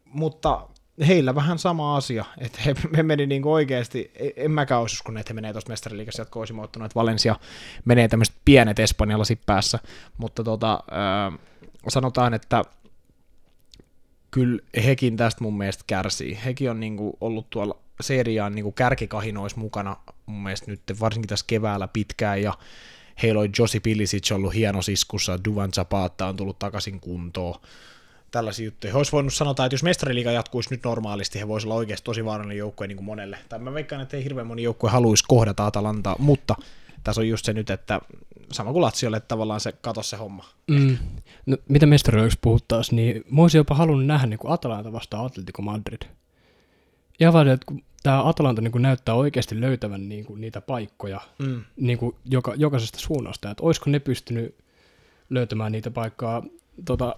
mutta 0.05 0.67
heillä 1.07 1.35
vähän 1.35 1.59
sama 1.59 1.95
asia, 1.95 2.25
että 2.37 2.61
he, 2.65 2.75
he 2.97 3.03
meni 3.03 3.25
niin 3.25 3.45
oikeasti, 3.45 4.11
en 4.35 4.51
mäkään 4.51 4.81
olisi 4.81 4.95
uskonut, 4.95 5.19
että 5.19 5.29
he 5.29 5.35
menee 5.35 5.51
tuosta 5.51 5.69
mestariliikassa 5.69 6.21
jatko 6.21 6.45
muuttunut, 6.53 6.85
että 6.85 6.99
Valencia 6.99 7.35
menee 7.85 8.07
tämmöiset 8.07 8.35
pienet 8.45 8.79
espanjalasit 8.79 9.39
päässä, 9.45 9.79
mutta 10.17 10.43
tota, 10.43 10.73
äh, 10.73 11.39
sanotaan, 11.87 12.33
että 12.33 12.63
kyllä 14.31 14.61
hekin 14.85 15.17
tästä 15.17 15.43
mun 15.43 15.57
mielestä 15.57 15.83
kärsii. 15.87 16.39
Hekin 16.45 16.71
on 16.71 16.79
niin 16.79 16.97
kuin 16.97 17.13
ollut 17.21 17.49
tuolla 17.49 17.77
seriaan 18.01 18.55
niin 18.55 18.63
kuin 18.63 18.73
kärkikahinoissa 18.73 19.59
mukana 19.59 19.95
mun 20.25 20.43
mielestä 20.43 20.71
nyt 20.71 20.81
varsinkin 20.99 21.27
tässä 21.27 21.45
keväällä 21.47 21.87
pitkään, 21.87 22.41
ja 22.41 22.53
heillä 23.23 23.41
on 23.41 23.49
Josi 23.59 23.79
Pillisic 23.79 24.31
ollut 24.31 24.53
hieno 24.53 24.81
siskussa, 24.81 25.43
Duvan 25.45 25.71
Zapata 25.73 26.27
on 26.27 26.37
tullut 26.37 26.59
takaisin 26.59 26.99
kuntoon, 26.99 27.61
tällaisia 28.35 28.65
juttuja. 28.65 28.93
He 28.93 28.97
olisi 28.97 29.11
voinut 29.11 29.33
sanoa, 29.33 29.51
että 29.51 29.69
jos 29.71 29.83
mestariliiga 29.83 30.31
jatkuisi 30.31 30.69
nyt 30.71 30.83
normaalisti, 30.83 31.39
he 31.39 31.47
voisivat 31.47 31.71
olla 31.71 31.79
oikeasti 31.79 32.05
tosi 32.05 32.25
vaarallinen 32.25 32.57
joukkue 32.57 32.87
niin 32.87 32.95
kuin 32.95 33.05
monelle. 33.05 33.37
Tai 33.49 33.59
mä 33.59 33.73
veikkaan, 33.73 34.01
että 34.01 34.17
ei 34.17 34.23
hirveän 34.23 34.47
moni 34.47 34.63
joukkue 34.63 34.89
haluaisi 34.89 35.23
kohdata 35.27 35.65
Atalantaa, 35.65 36.15
mutta 36.19 36.55
tässä 37.03 37.21
on 37.21 37.27
just 37.27 37.45
se 37.45 37.53
nyt, 37.53 37.69
että 37.69 38.01
sama 38.51 38.71
kuin 38.71 38.81
Latsiolle, 38.81 39.17
että 39.17 39.27
tavallaan 39.27 39.59
se 39.59 39.71
katosi 39.71 40.09
se 40.09 40.17
homma. 40.17 40.45
Mm. 40.67 40.97
No, 41.45 41.57
mitä 41.69 41.85
mestariliigassa 41.85 42.39
puhuttaisiin, 42.41 42.95
niin 42.95 43.23
mä 43.31 43.41
olisin 43.41 43.59
jopa 43.59 43.75
halunnut 43.75 44.05
nähdä 44.05 44.27
niin 44.27 44.39
kuin 44.39 44.51
Atalanta 44.51 44.91
vastaan 44.91 45.25
Atletico 45.25 45.61
Madrid. 45.61 46.01
Ihan 47.19 47.33
vaan, 47.33 47.47
että 47.47 47.65
kun 47.65 47.83
tämä 48.03 48.29
Atalanta 48.29 48.61
niin 48.61 48.71
kuin 48.71 48.81
näyttää 48.81 49.15
oikeasti 49.15 49.61
löytävän 49.61 50.09
niin 50.09 50.25
kuin 50.25 50.41
niitä 50.41 50.61
paikkoja 50.61 51.21
mm. 51.39 51.63
niin 51.75 51.97
kuin 51.97 52.15
joka, 52.25 52.53
jokaisesta 52.57 52.99
suunnasta, 52.99 53.51
että 53.51 53.63
olisiko 53.63 53.89
ne 53.89 53.99
pystynyt 53.99 54.55
löytämään 55.29 55.71
niitä 55.71 55.91
paikkaa 55.91 56.43
tota, 56.85 57.15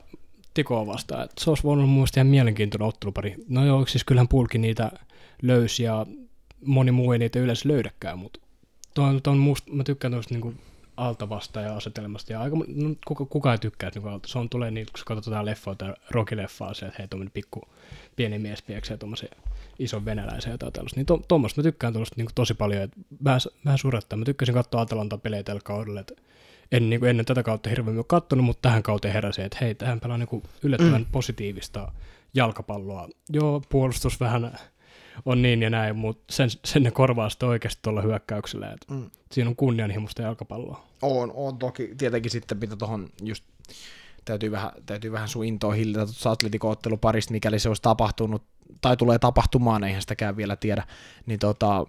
Tikoa 0.58 0.88
vastaan. 0.88 1.26
Et 1.26 1.32
se 1.38 1.50
olisi 1.50 1.64
voinut 1.64 1.90
mun 1.90 2.08
ihan 2.16 2.28
mielenkiintoinen 2.28 2.88
ottelupari. 2.88 3.36
No 3.50 3.66
joo, 3.66 3.86
siis 3.86 4.04
kyllähän 4.04 4.28
Pulki 4.28 4.58
niitä 4.58 4.92
löysi 5.42 5.84
ja 5.84 6.06
moni 6.66 6.92
muu 6.92 7.12
ei 7.12 7.20
niitä 7.20 7.40
yleensä 7.40 7.70
löydäkään, 7.70 8.20
mutta 8.20 8.40
tuon, 8.94 9.22
tuon 9.22 9.38
musta, 9.38 9.72
mä 9.72 9.84
tykkään 9.84 10.12
tuosta 10.12 10.34
niinku 10.34 10.54
alta 10.98 11.28
ja 11.62 11.76
asetelmasta. 11.76 12.34
Ja 12.34 12.42
aika, 12.42 12.56
no, 12.56 12.96
kuka, 13.08 13.26
kuka 13.26 13.52
ei 13.52 13.58
tykkää, 13.58 13.88
että 13.88 14.00
niinku, 14.00 14.28
se 14.28 14.40
on 14.40 14.50
tulee 14.50 14.72
niin, 14.72 14.86
kun 14.86 15.04
katsotaan 15.06 15.46
leffoa 15.46 15.76
tai 15.76 15.94
rockileffaa, 16.12 16.74
se, 16.74 16.86
että 16.86 16.96
hei, 17.00 17.08
tuommoinen 17.08 17.32
pikku 17.32 17.62
pieni 18.16 18.40
mies 18.40 18.62
pieksee 18.62 18.98
tuommoisen 18.98 19.30
ison 19.80 20.06
venäläisen 20.06 20.52
jotain 20.52 20.74
tällaista. 20.74 21.00
Niin 21.00 21.06
to, 21.06 21.40
mä 21.40 21.64
tykkään 21.64 21.94
tuosta 21.94 22.16
niinku 22.18 22.32
tosi 22.36 22.54
paljon, 22.54 22.84
että 22.84 22.98
vähän, 23.24 23.42
vähän 23.66 23.78
surettaa. 23.78 24.20
Mä 24.20 24.26
tykkäsin 24.26 24.56
katsoa 24.56 24.82
Atalanta 24.82 25.18
pelejä 25.18 25.44
tällä 25.44 25.62
kaudella, 25.64 26.00
että 26.00 26.14
en 26.72 26.90
niin 26.90 27.00
kuin 27.00 27.10
ennen 27.10 27.26
tätä 27.26 27.44
kautta 27.44 27.70
hirveämmin 27.70 27.98
ole 27.98 28.06
kattonut, 28.08 28.46
mutta 28.46 28.62
tähän 28.62 28.84
kauteen 28.84 29.14
heräsi, 29.14 29.42
että 29.42 29.58
hei, 29.62 29.76
tähän 29.76 30.00
pelaa 30.00 30.18
niin 30.18 30.28
kuin 30.28 30.44
yllättävän 30.64 31.02
mm. 31.02 31.12
positiivista 31.12 31.92
jalkapalloa. 32.34 33.10
Joo, 33.30 33.62
puolustus 33.70 34.20
vähän 34.20 34.58
on 35.26 35.42
niin 35.42 35.62
ja 35.62 35.70
näin, 35.70 35.96
mutta 35.96 36.34
sen, 36.34 36.50
sen 36.66 36.84
ne 36.84 36.92
korvaa 36.92 37.30
sitten 37.30 37.50
oikeasti 37.50 37.80
tuolla 37.82 38.02
hyökkäyksellä. 38.02 38.72
Että 38.72 38.94
mm. 38.94 39.10
Siinä 39.32 39.50
on 39.50 39.56
kunnianhimoista 39.56 40.22
jalkapalloa. 40.22 40.84
On, 41.02 41.32
on 41.36 41.58
toki. 41.58 41.96
Tietenkin 41.98 42.32
sitten, 42.32 42.58
mitä 42.58 42.76
tuohon 42.76 43.10
just 43.24 43.44
täytyy 44.26 44.52
vähän, 44.52 44.72
täytyy 44.86 45.12
vähän 45.12 45.28
sun 45.28 45.46
intoa 45.46 45.74
hillitä 45.74 46.06
tuossa 46.06 46.32
atletikootteluparista, 46.32 47.32
mikäli 47.32 47.60
se 47.60 47.70
olisi 47.70 47.82
tapahtunut 47.82 48.44
tai 48.82 48.98
tulee 48.98 49.20
tapahtumaan, 49.20 49.84
eihän 49.84 50.02
sitäkään 50.02 50.38
vielä 50.38 50.56
tiedä, 50.56 50.84
niin 51.26 51.40
tota, 51.40 51.88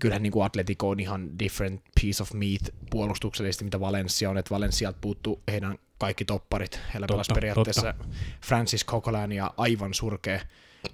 kyllähän 0.00 0.22
niin 0.22 0.32
kuin 0.32 0.44
Atletico 0.44 0.88
on 0.88 1.00
ihan 1.00 1.38
different 1.38 1.82
piece 2.00 2.22
of 2.22 2.32
meat 2.32 2.62
puolustuksellisesti, 2.90 3.64
mitä 3.64 3.80
Valencia 3.80 4.30
on, 4.30 4.38
että 4.38 4.54
Valencialta 4.54 4.98
puuttuu 5.00 5.42
heidän 5.50 5.78
kaikki 5.98 6.24
topparit. 6.24 6.80
Heillä 6.92 7.06
pelasi 7.06 7.32
periaatteessa 7.34 7.92
totta. 7.92 8.08
Francis 8.40 8.86
Coquelin 8.86 9.32
ja 9.32 9.54
aivan 9.56 9.94
surkea 9.94 10.40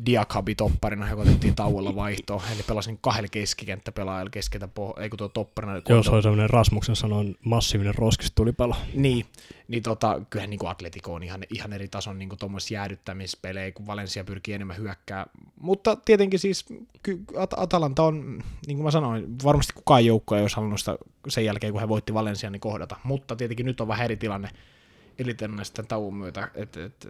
Diakabi 0.07 0.55
topparina, 0.55 1.11
joka 1.11 1.23
otettiin 1.23 1.55
tauolla 1.55 1.95
vaihtoon, 1.95 2.43
eli 2.55 2.63
pelasin 2.63 2.99
kahdella 3.01 3.29
keskikenttäpelaajalla 3.29 4.31
keskeltä, 4.31 4.67
po- 4.67 5.01
ei 5.01 5.09
kun 5.09 5.19
tuo 5.19 5.29
topparina. 5.29 5.83
Joo, 5.89 6.03
se 6.03 6.11
oli 6.11 6.23
semmoinen 6.23 6.51
Rasmuksen 6.51 6.97
sanon 6.97 7.35
massiivinen 7.45 7.95
roskistulipalo. 7.95 8.77
Niin, 8.95 9.27
niin 9.69 9.83
tota, 9.83 10.21
kyllähän 10.31 10.51
niin 10.51 10.67
Atletico 10.67 11.15
on 11.15 11.23
ihan, 11.23 11.41
ihan 11.55 11.73
eri 11.73 11.89
tason 11.89 12.19
niin 12.19 12.29
tuommoisia 12.39 12.81
jäädyttämispelejä, 12.81 13.73
kun 13.73 13.87
Valencia 13.87 14.25
pyrkii 14.25 14.55
enemmän 14.55 14.77
hyökkää. 14.77 15.27
Mutta 15.61 15.97
tietenkin 15.97 16.39
siis 16.39 16.65
At- 17.37 17.55
Atalanta 17.57 18.03
on, 18.03 18.43
niin 18.67 18.77
kuin 18.77 18.85
mä 18.85 18.91
sanoin, 18.91 19.27
varmasti 19.45 19.73
kukaan 19.73 20.07
joukko 20.07 20.37
ei 20.37 20.43
olisi 20.43 20.57
halunnut 20.57 20.81
sitä 20.81 20.99
sen 21.29 21.45
jälkeen, 21.45 21.73
kun 21.73 21.81
he 21.81 21.89
voitti 21.89 22.15
Valencia, 22.15 22.51
niin 22.51 22.61
kohdata. 22.61 22.97
Mutta 23.05 23.37
tietenkin 23.37 23.67
nyt 23.67 23.81
on 23.81 23.89
vähän 23.89 24.05
eri 24.05 24.17
tilanne 24.17 24.49
elitennä 25.21 25.65
sitten 25.65 25.87
tauon 25.87 26.15
myötä. 26.15 26.49
Et, 26.55 26.77
et, 26.77 27.09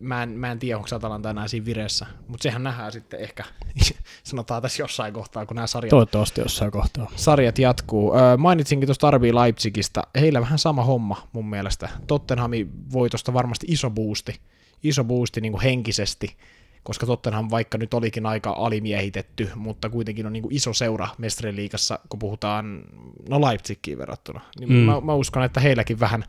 mä, 0.00 0.22
en, 0.22 0.28
mä 0.28 0.52
en 0.52 0.58
tiedä, 0.58 0.76
onko 0.76 0.88
Atalanta 0.96 1.30
enää 1.30 1.48
siinä 1.48 1.66
vireessä, 1.66 2.06
mutta 2.28 2.42
sehän 2.42 2.62
nähdään 2.62 2.92
sitten 2.92 3.20
ehkä, 3.20 3.44
sanotaan 4.24 4.62
tässä 4.62 4.82
jossain 4.82 5.14
kohtaa, 5.14 5.46
kun 5.46 5.54
nämä 5.54 5.66
sarjat... 5.66 5.90
Toivottavasti 5.90 6.40
jossain 6.40 6.70
kohtaa. 6.70 7.10
Sarjat 7.16 7.58
jatkuu. 7.58 8.16
Öö, 8.16 8.36
mainitsinkin 8.36 8.86
tuosta 8.86 9.10
RB 9.10 9.22
Leipzigistä. 9.22 10.02
Heillä 10.20 10.40
vähän 10.40 10.58
sama 10.58 10.84
homma 10.84 11.28
mun 11.32 11.50
mielestä. 11.50 11.88
Tottenhamin 12.06 12.70
voitosta 12.92 13.32
varmasti 13.32 13.66
iso 13.70 13.90
boosti. 13.90 14.40
Iso 14.82 15.04
boosti 15.04 15.40
niin 15.40 15.52
kuin 15.52 15.62
henkisesti 15.62 16.36
koska 16.82 17.06
Tottenham 17.06 17.50
vaikka 17.50 17.78
nyt 17.78 17.94
olikin 17.94 18.26
aika 18.26 18.50
alimiehitetty, 18.50 19.50
mutta 19.54 19.90
kuitenkin 19.90 20.26
on 20.26 20.32
niin 20.32 20.42
kuin 20.42 20.54
iso 20.54 20.72
seura 20.72 21.08
mestariliigassa, 21.18 21.98
kun 22.08 22.18
puhutaan 22.18 22.82
no 23.28 23.40
Leipzigiin 23.40 23.98
verrattuna. 23.98 24.40
Niin 24.58 24.72
mm. 24.72 24.76
mä, 24.76 25.00
mä, 25.00 25.14
uskon, 25.14 25.42
että 25.42 25.60
heilläkin 25.60 26.00
vähän 26.00 26.24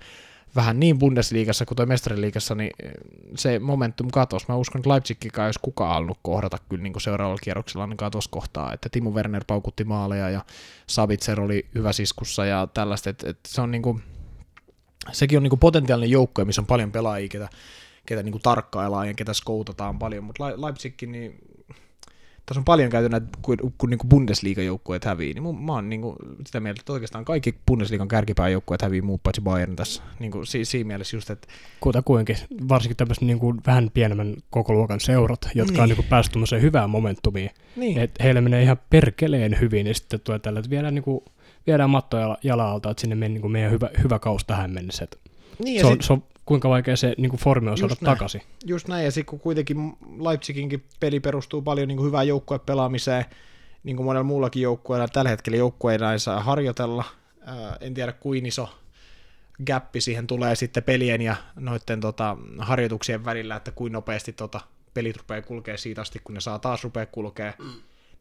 vähän 0.56 0.80
niin 0.80 1.00
Bundesliigassa 1.00 1.66
kuin 1.66 1.76
toi 1.76 1.86
Mestariliigassa, 1.86 2.56
niin 2.56 2.72
se 3.36 3.60
momentum 3.60 4.08
katos. 4.12 4.48
Mä 4.48 4.56
uskon, 4.56 4.80
että 4.80 4.90
Leipzigkikaan 4.90 5.48
jos 5.48 5.58
kukaan 5.58 5.94
halunnut 5.94 6.20
kohdata 6.22 6.58
kyllä 6.70 6.84
niin 6.84 6.94
kuin 6.94 7.02
seuraavalla 7.02 7.40
kierroksella, 7.44 7.88
niin 7.88 7.98
katos 7.98 8.28
kohtaa, 8.28 8.74
että 8.74 8.90
Timo 8.90 9.10
Werner 9.10 9.44
paukutti 9.48 9.84
maaleja 9.84 10.30
ja 10.30 10.46
Sabitzer 10.88 11.42
oli 11.42 11.66
hyvä 11.76 11.94
siskussa 11.94 12.46
ja 12.46 12.68
tällaista, 12.74 13.10
että, 13.10 13.30
että 13.30 13.50
se 13.50 13.62
on 13.62 13.72
niin 13.72 13.82
kuin, 13.82 14.04
sekin 15.12 15.38
on 15.38 15.44
niin 15.44 15.50
kuin 15.50 15.60
potentiaalinen 15.60 16.12
joukko, 16.12 16.46
missä 16.46 16.62
on 16.62 16.66
paljon 16.66 16.92
pelaajia, 16.92 17.30
ketä, 17.30 17.50
ketä 18.06 18.24
niin 18.24 18.32
kuin 18.32 18.42
tarkkaillaan 18.42 19.08
ja 19.08 19.14
ketä 19.14 19.34
skoutataan 19.34 20.00
paljon, 20.00 20.24
mutta 20.24 20.62
Leipzigkin, 20.62 21.12
niin 21.12 21.40
tässä 22.50 22.60
on 22.60 22.66
paljon 22.66 22.90
käyty 22.90 23.10
näitä, 23.10 23.28
kun, 23.42 23.58
kun 23.78 23.90
niin 23.90 24.00
Bundesliga-joukkueet 24.10 25.06
hävii, 25.06 25.34
niin 25.34 25.56
mä 25.56 25.74
oon 25.74 25.90
niin 25.90 26.02
kuin 26.02 26.16
sitä 26.46 26.60
mieltä, 26.60 26.80
että 26.82 26.94
oikeastaan 26.94 27.26
kaikki 27.26 27.56
Bundesliigan 27.68 28.08
kärkipääjoukkueet 28.08 28.82
hävii 28.82 29.02
muut 29.02 29.24
paitsi 29.24 29.42
Bayern 29.42 29.76
tässä. 29.76 30.04
Niin 30.20 30.32
kuin, 30.32 30.48
si, 30.48 30.66
siinä 30.66 30.88
mielessä 30.88 31.18
just, 31.18 31.30
että... 31.30 31.48
Kutakuinkin, 31.80 32.38
varsinkin 32.70 32.98
tämmöiset 32.98 33.24
niin 33.24 33.40
kuin 33.40 33.62
vähän 33.68 33.90
pienemmän 33.94 34.36
koko 34.50 34.74
luokan 34.74 35.00
seurat, 35.00 35.50
jotka 35.56 35.74
niin. 35.74 35.82
on 35.82 35.90
niin 35.90 35.96
kuin 35.96 36.08
päässyt 36.08 36.62
hyvään 36.62 36.90
momentumiin. 36.90 37.50
Niin. 37.76 37.98
Että 37.98 38.24
heillä 38.24 38.42
menee 38.42 38.64
ihan 38.64 38.78
perkeleen 38.90 39.60
hyvin, 39.62 39.88
ja 39.88 39.94
sitten 39.94 40.20
tulee 40.20 40.40
tällä, 40.40 40.60
että 40.60 40.70
viedään, 40.70 40.96
niin 40.96 41.04
kuin, 41.04 41.22
viedään 41.68 41.90
mattoja 41.90 42.38
jalalta, 42.44 42.90
että 42.90 43.02
sinne 43.02 43.16
meni 43.16 43.34
niin 43.34 43.42
kuin 43.42 43.52
meidän 43.52 43.72
hyvä, 43.72 43.90
hyvä 44.04 44.20
kausi 44.20 44.48
tähän 44.48 44.72
mennessä. 44.72 45.08
Niin, 45.64 45.82
se, 45.82 45.88
on, 45.88 45.94
sit... 45.94 46.02
se 46.02 46.14
on 46.14 46.24
kuinka 46.50 46.70
vaikea 46.70 46.98
se 46.98 47.16
niin 47.18 47.30
kuin 47.30 47.40
formi 47.40 47.70
on 47.70 47.78
saada 47.78 47.96
näin. 48.02 48.18
takaisin. 48.18 48.42
Just 48.66 48.88
näin, 48.88 49.06
ja 49.06 49.12
sitten 49.12 49.30
kun 49.30 49.40
kuitenkin 49.40 49.94
Leipziginkin 50.20 50.84
peli 51.00 51.20
perustuu 51.20 51.62
paljon 51.62 51.88
niin 51.88 51.98
kuin 51.98 52.08
hyvään 52.08 52.28
joukkuepelaamiseen, 52.28 53.26
niin 53.84 53.96
kuin 53.96 54.06
monella 54.06 54.24
muullakin 54.24 54.64
joukkueella, 54.64 55.08
tällä 55.08 55.30
hetkellä 55.30 55.58
joukkueilla 55.58 56.14
ei 56.14 56.20
saa 56.20 56.40
harjoitella, 56.40 57.04
en 57.82 57.94
tiedä 57.94 58.12
kuin 58.12 58.46
iso 58.46 58.70
gappi 59.68 60.02
siihen 60.02 60.28
tulee 60.28 60.56
sitten 60.56 60.84
pelien 60.84 61.22
ja 61.22 61.36
noiden 61.56 62.02
tota, 62.02 62.38
harjoituksien 62.58 63.26
välillä, 63.26 63.56
että 63.56 63.72
kuin 63.72 63.94
nopeasti 63.94 64.34
tota, 64.34 64.62
pelit 64.94 65.18
rupeaa 65.18 65.42
kulkea 65.42 65.78
siitä 65.78 66.02
asti, 66.02 66.22
kun 66.24 66.34
ne 66.34 66.42
saa 66.42 66.60
taas 66.60 66.84
rupea 66.84 67.06
kulkea, 67.06 67.54
mm. 67.60 67.66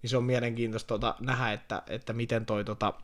niin 0.03 0.11
se 0.11 0.17
on 0.17 0.25
mielenkiintoista 0.25 0.89
tota, 0.89 1.15
nähdä, 1.21 1.53
että, 1.53 1.83
että 1.87 2.13
miten 2.13 2.47
toi 2.47 2.65
tota, 2.65 2.95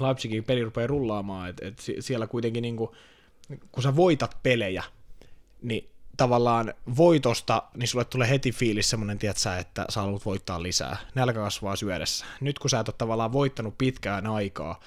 Leipzigin 0.00 0.44
peli 0.44 0.64
rupeaa 0.64 0.86
rullaamaan, 0.86 1.50
että 1.50 1.66
et 1.66 1.82
siellä 2.00 2.26
kuitenkin 2.26 2.62
niinku, 2.62 2.94
kun 3.72 3.82
sä 3.82 3.96
voitat 3.96 4.36
pelejä, 4.42 4.84
niin 5.62 5.90
tavallaan 6.16 6.74
voitosta, 6.96 7.62
niin 7.74 7.88
sulle 7.88 8.04
tulee 8.04 8.28
heti 8.28 8.52
fiilis 8.52 8.90
semmoinen, 8.90 9.18
tietsä, 9.18 9.58
että 9.58 9.84
sä 9.88 10.00
haluat 10.00 10.26
voittaa 10.26 10.62
lisää. 10.62 10.96
Nälkä 11.14 11.40
kasvaa 11.40 11.76
syödessä. 11.76 12.26
Nyt 12.40 12.58
kun 12.58 12.70
sä 12.70 12.80
et 12.80 12.88
ole 12.88 12.94
tavallaan 12.98 13.32
voittanut 13.32 13.78
pitkään 13.78 14.26
aikaa, 14.26 14.80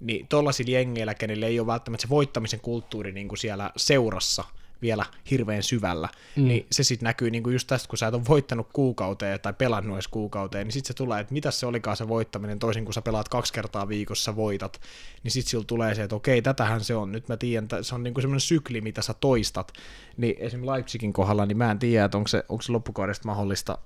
niin 0.00 0.28
tollaisilla 0.28 0.70
jengeillä, 0.70 1.14
kenelle 1.14 1.46
ei 1.46 1.60
ole 1.60 1.66
välttämättä 1.66 2.02
se 2.02 2.08
voittamisen 2.08 2.60
kulttuuri 2.60 3.12
niin 3.12 3.28
kuin 3.28 3.38
siellä 3.38 3.70
seurassa– 3.76 4.44
vielä 4.82 5.04
hirveän 5.30 5.62
syvällä, 5.62 6.08
mm. 6.36 6.48
niin 6.48 6.66
se 6.72 6.84
sitten 6.84 7.04
näkyy 7.04 7.30
niinku 7.30 7.50
just 7.50 7.66
tästä, 7.66 7.88
kun 7.88 7.98
sä 7.98 8.06
et 8.06 8.14
ole 8.14 8.22
voittanut 8.28 8.68
kuukauteen 8.72 9.40
tai 9.40 9.52
pelannut 9.52 9.96
edes 9.96 10.08
kuukauteen, 10.08 10.66
niin 10.66 10.72
sitten 10.72 10.88
se 10.88 10.94
tulee, 10.94 11.20
että 11.20 11.32
mitä 11.32 11.50
se 11.50 11.66
olikaan 11.66 11.96
se 11.96 12.08
voittaminen, 12.08 12.58
toisin 12.58 12.84
kun 12.84 12.94
sä 12.94 13.02
pelaat 13.02 13.28
kaksi 13.28 13.52
kertaa 13.52 13.88
viikossa 13.88 14.36
voitat, 14.36 14.80
niin 15.22 15.32
sitten 15.32 15.50
sillä 15.50 15.64
tulee 15.64 15.94
se, 15.94 16.02
että 16.02 16.16
okei, 16.16 16.42
tätähän 16.42 16.80
se 16.80 16.94
on, 16.94 17.12
nyt 17.12 17.28
mä 17.28 17.36
tiedän, 17.36 17.64
että 17.64 17.82
se 17.82 17.94
on 17.94 18.02
niinku 18.02 18.20
semmoinen 18.20 18.40
sykli, 18.40 18.80
mitä 18.80 19.02
sä 19.02 19.14
toistat, 19.14 19.72
niin 20.16 20.34
esimerkiksi 20.38 20.72
Leipzigin 20.72 21.12
kohdalla, 21.12 21.46
niin 21.46 21.58
mä 21.58 21.70
en 21.70 21.78
tiedä, 21.78 22.04
että 22.04 22.18
onko 22.18 22.28
se, 22.28 22.44
onko 22.48 22.62
se 22.62 22.72
loppukaudesta 22.72 23.28
mahdollista 23.28 23.78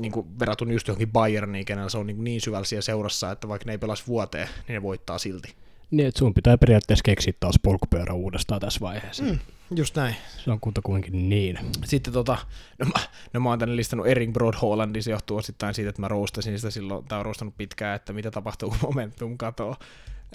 niin 0.00 0.12
kuin 0.12 0.38
verrattuna 0.38 0.72
just 0.72 0.88
johonkin 0.88 1.12
Bayerniin, 1.12 1.64
kenellä 1.64 1.88
se 1.88 1.98
on 1.98 2.06
niin, 2.06 2.24
niin 2.24 2.40
syvällä 2.40 2.64
siellä 2.64 2.82
seurassa, 2.82 3.30
että 3.30 3.48
vaikka 3.48 3.66
ne 3.66 3.72
ei 3.72 3.78
pelasi 3.78 4.06
vuoteen, 4.06 4.48
niin 4.68 4.74
ne 4.74 4.82
voittaa 4.82 5.18
silti. 5.18 5.54
Niin, 5.90 6.08
että 6.08 6.18
sun 6.18 6.34
pitää 6.34 6.58
periaatteessa 6.58 7.02
keksiä 7.02 7.32
taas 7.40 7.58
polkupyörä 7.62 8.14
uudestaan 8.14 8.60
tässä 8.60 8.80
vaiheessa. 8.80 9.22
Mm, 9.22 9.38
just 9.78 9.96
näin. 9.96 10.16
Se 10.44 10.50
on 10.50 10.60
kuitenkin 10.60 11.28
niin. 11.28 11.58
Sitten 11.84 12.12
tota, 12.12 12.38
no 12.78 12.86
mä, 12.86 13.04
no 13.32 13.40
mä 13.40 13.48
oon 13.48 13.58
tänne 13.58 13.76
listannut 13.76 14.06
Erin 14.06 14.32
Broad 14.32 14.54
Hollandin, 14.62 15.02
se 15.02 15.10
johtuu 15.10 15.36
osittain 15.36 15.74
siitä, 15.74 15.88
että 15.88 16.00
mä 16.00 16.08
roostasin 16.08 16.58
sitä 16.58 16.70
silloin, 16.70 17.04
tai 17.04 17.18
on 17.18 17.24
roostannut 17.24 17.56
pitkään, 17.56 17.96
että 17.96 18.12
mitä 18.12 18.30
tapahtuu, 18.30 18.70
kun 18.70 18.78
momentum 18.82 19.38
katoo. 19.38 19.76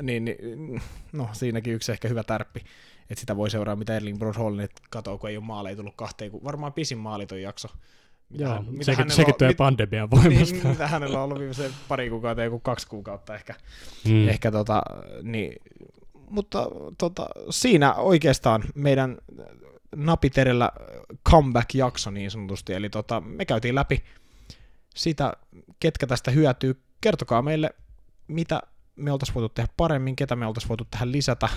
Niin, 0.02 0.26
niin, 0.26 0.82
no 1.14 1.30
siinäkin 1.34 1.74
yksi 1.74 1.92
ehkä 1.92 2.08
hyvä 2.08 2.24
tärppi, 2.24 2.60
että 3.10 3.20
sitä 3.20 3.36
voi 3.38 3.50
seuraa, 3.50 3.76
mitä 3.76 3.96
Erling 3.96 4.20
Broad 4.20 4.38
Hollandin 4.38 4.70
katoo, 4.90 5.18
kun 5.18 5.30
ei 5.30 5.38
ole 5.38 5.46
maaleja 5.46 5.76
tullut 5.76 5.96
kahteen, 5.96 6.32
kun 6.32 6.44
varmaan 6.44 6.74
pisin 6.74 6.98
maaliton 6.98 7.42
jakso 7.42 7.68
mitä 8.30 8.44
Joo, 8.44 8.54
hän, 8.54 8.66
mitä 8.70 8.84
sekin, 8.84 9.12
sekin 9.12 9.36
tulee 9.36 9.54
pandemian 9.54 10.12
voimasta. 10.12 10.56
Niin, 10.56 10.68
mitä 10.68 10.88
hänellä 10.88 11.18
on 11.18 11.24
ollut 11.24 11.40
viimeisen 11.40 11.72
pari 11.88 12.10
kuukautta, 12.10 12.44
joku 12.44 12.60
kaksi 12.60 12.88
kuukautta 12.88 13.36
ehkä. 13.36 13.56
Mm. 14.06 14.28
ehkä 14.28 14.52
tota, 14.52 14.82
niin, 15.24 15.62
mutta 16.30 16.67
tota, 16.97 17.28
siinä 17.49 17.93
oikeastaan 17.93 18.63
meidän 18.75 19.17
napiterellä 19.95 20.71
comeback-jakso 21.30 22.11
niin 22.11 22.32
sanotusti, 22.32 22.73
eli 22.73 22.89
tota, 22.89 23.21
me 23.21 23.45
käytiin 23.45 23.75
läpi 23.75 24.03
sitä, 24.95 25.34
ketkä 25.80 26.07
tästä 26.07 26.32
hyötyy. 26.32 26.82
Kertokaa 27.01 27.41
meille, 27.41 27.69
mitä 28.28 28.61
me 28.95 29.11
oltaisiin 29.11 29.36
voitu 29.36 29.49
tehdä 29.49 29.69
paremmin, 29.78 30.15
ketä 30.15 30.36
me 30.36 30.45
oltaisiin 30.45 30.69
voitu 30.69 30.88
tähän 30.91 31.11
lisätä, 31.11 31.49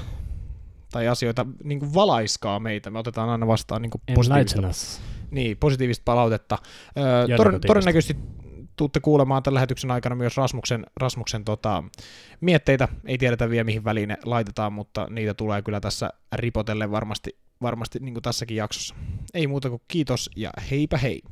tai 0.93 1.09
asioita, 1.09 1.47
niin 1.65 1.79
kuin 1.79 1.95
valaiskaa 1.95 2.61
meitä, 2.61 2.91
me 2.91 2.99
otetaan 2.99 3.29
aina 3.29 3.47
vastaan 3.47 3.83
niin 3.83 3.91
kuin 3.91 4.03
positiivista, 4.15 4.63
niin, 5.31 5.57
positiivista 5.57 6.03
palautetta. 6.05 6.59
Öö, 6.99 7.37
tor- 7.37 7.61
todennäköisesti 7.67 8.17
tuutte 8.81 9.01
kuulemaan 9.01 9.43
tämän 9.43 9.55
lähetyksen 9.55 9.91
aikana 9.91 10.15
myös 10.15 10.37
Rasmuksen, 10.37 10.87
Rasmuksen 10.97 11.45
tota, 11.45 11.85
mietteitä. 12.41 12.89
Ei 13.07 13.19
tiedetä 13.19 13.51
vielä 13.51 13.65
mihin 13.65 13.85
väliin 13.85 14.09
ne 14.09 14.17
laitetaan, 14.25 14.73
mutta 14.73 15.07
niitä 15.11 15.35
tulee 15.35 15.63
kyllä 15.63 15.81
tässä 15.81 16.11
ripotelle 16.33 16.91
varmasti, 16.91 17.37
varmasti 17.63 17.99
niin 17.99 18.15
kuin 18.15 18.23
tässäkin 18.23 18.57
jaksossa. 18.57 18.95
Ei 19.35 19.47
muuta 19.47 19.71
kuin 19.71 19.83
kiitos 19.89 20.31
ja 20.37 20.51
heipä 20.71 20.99
hei! 20.99 21.23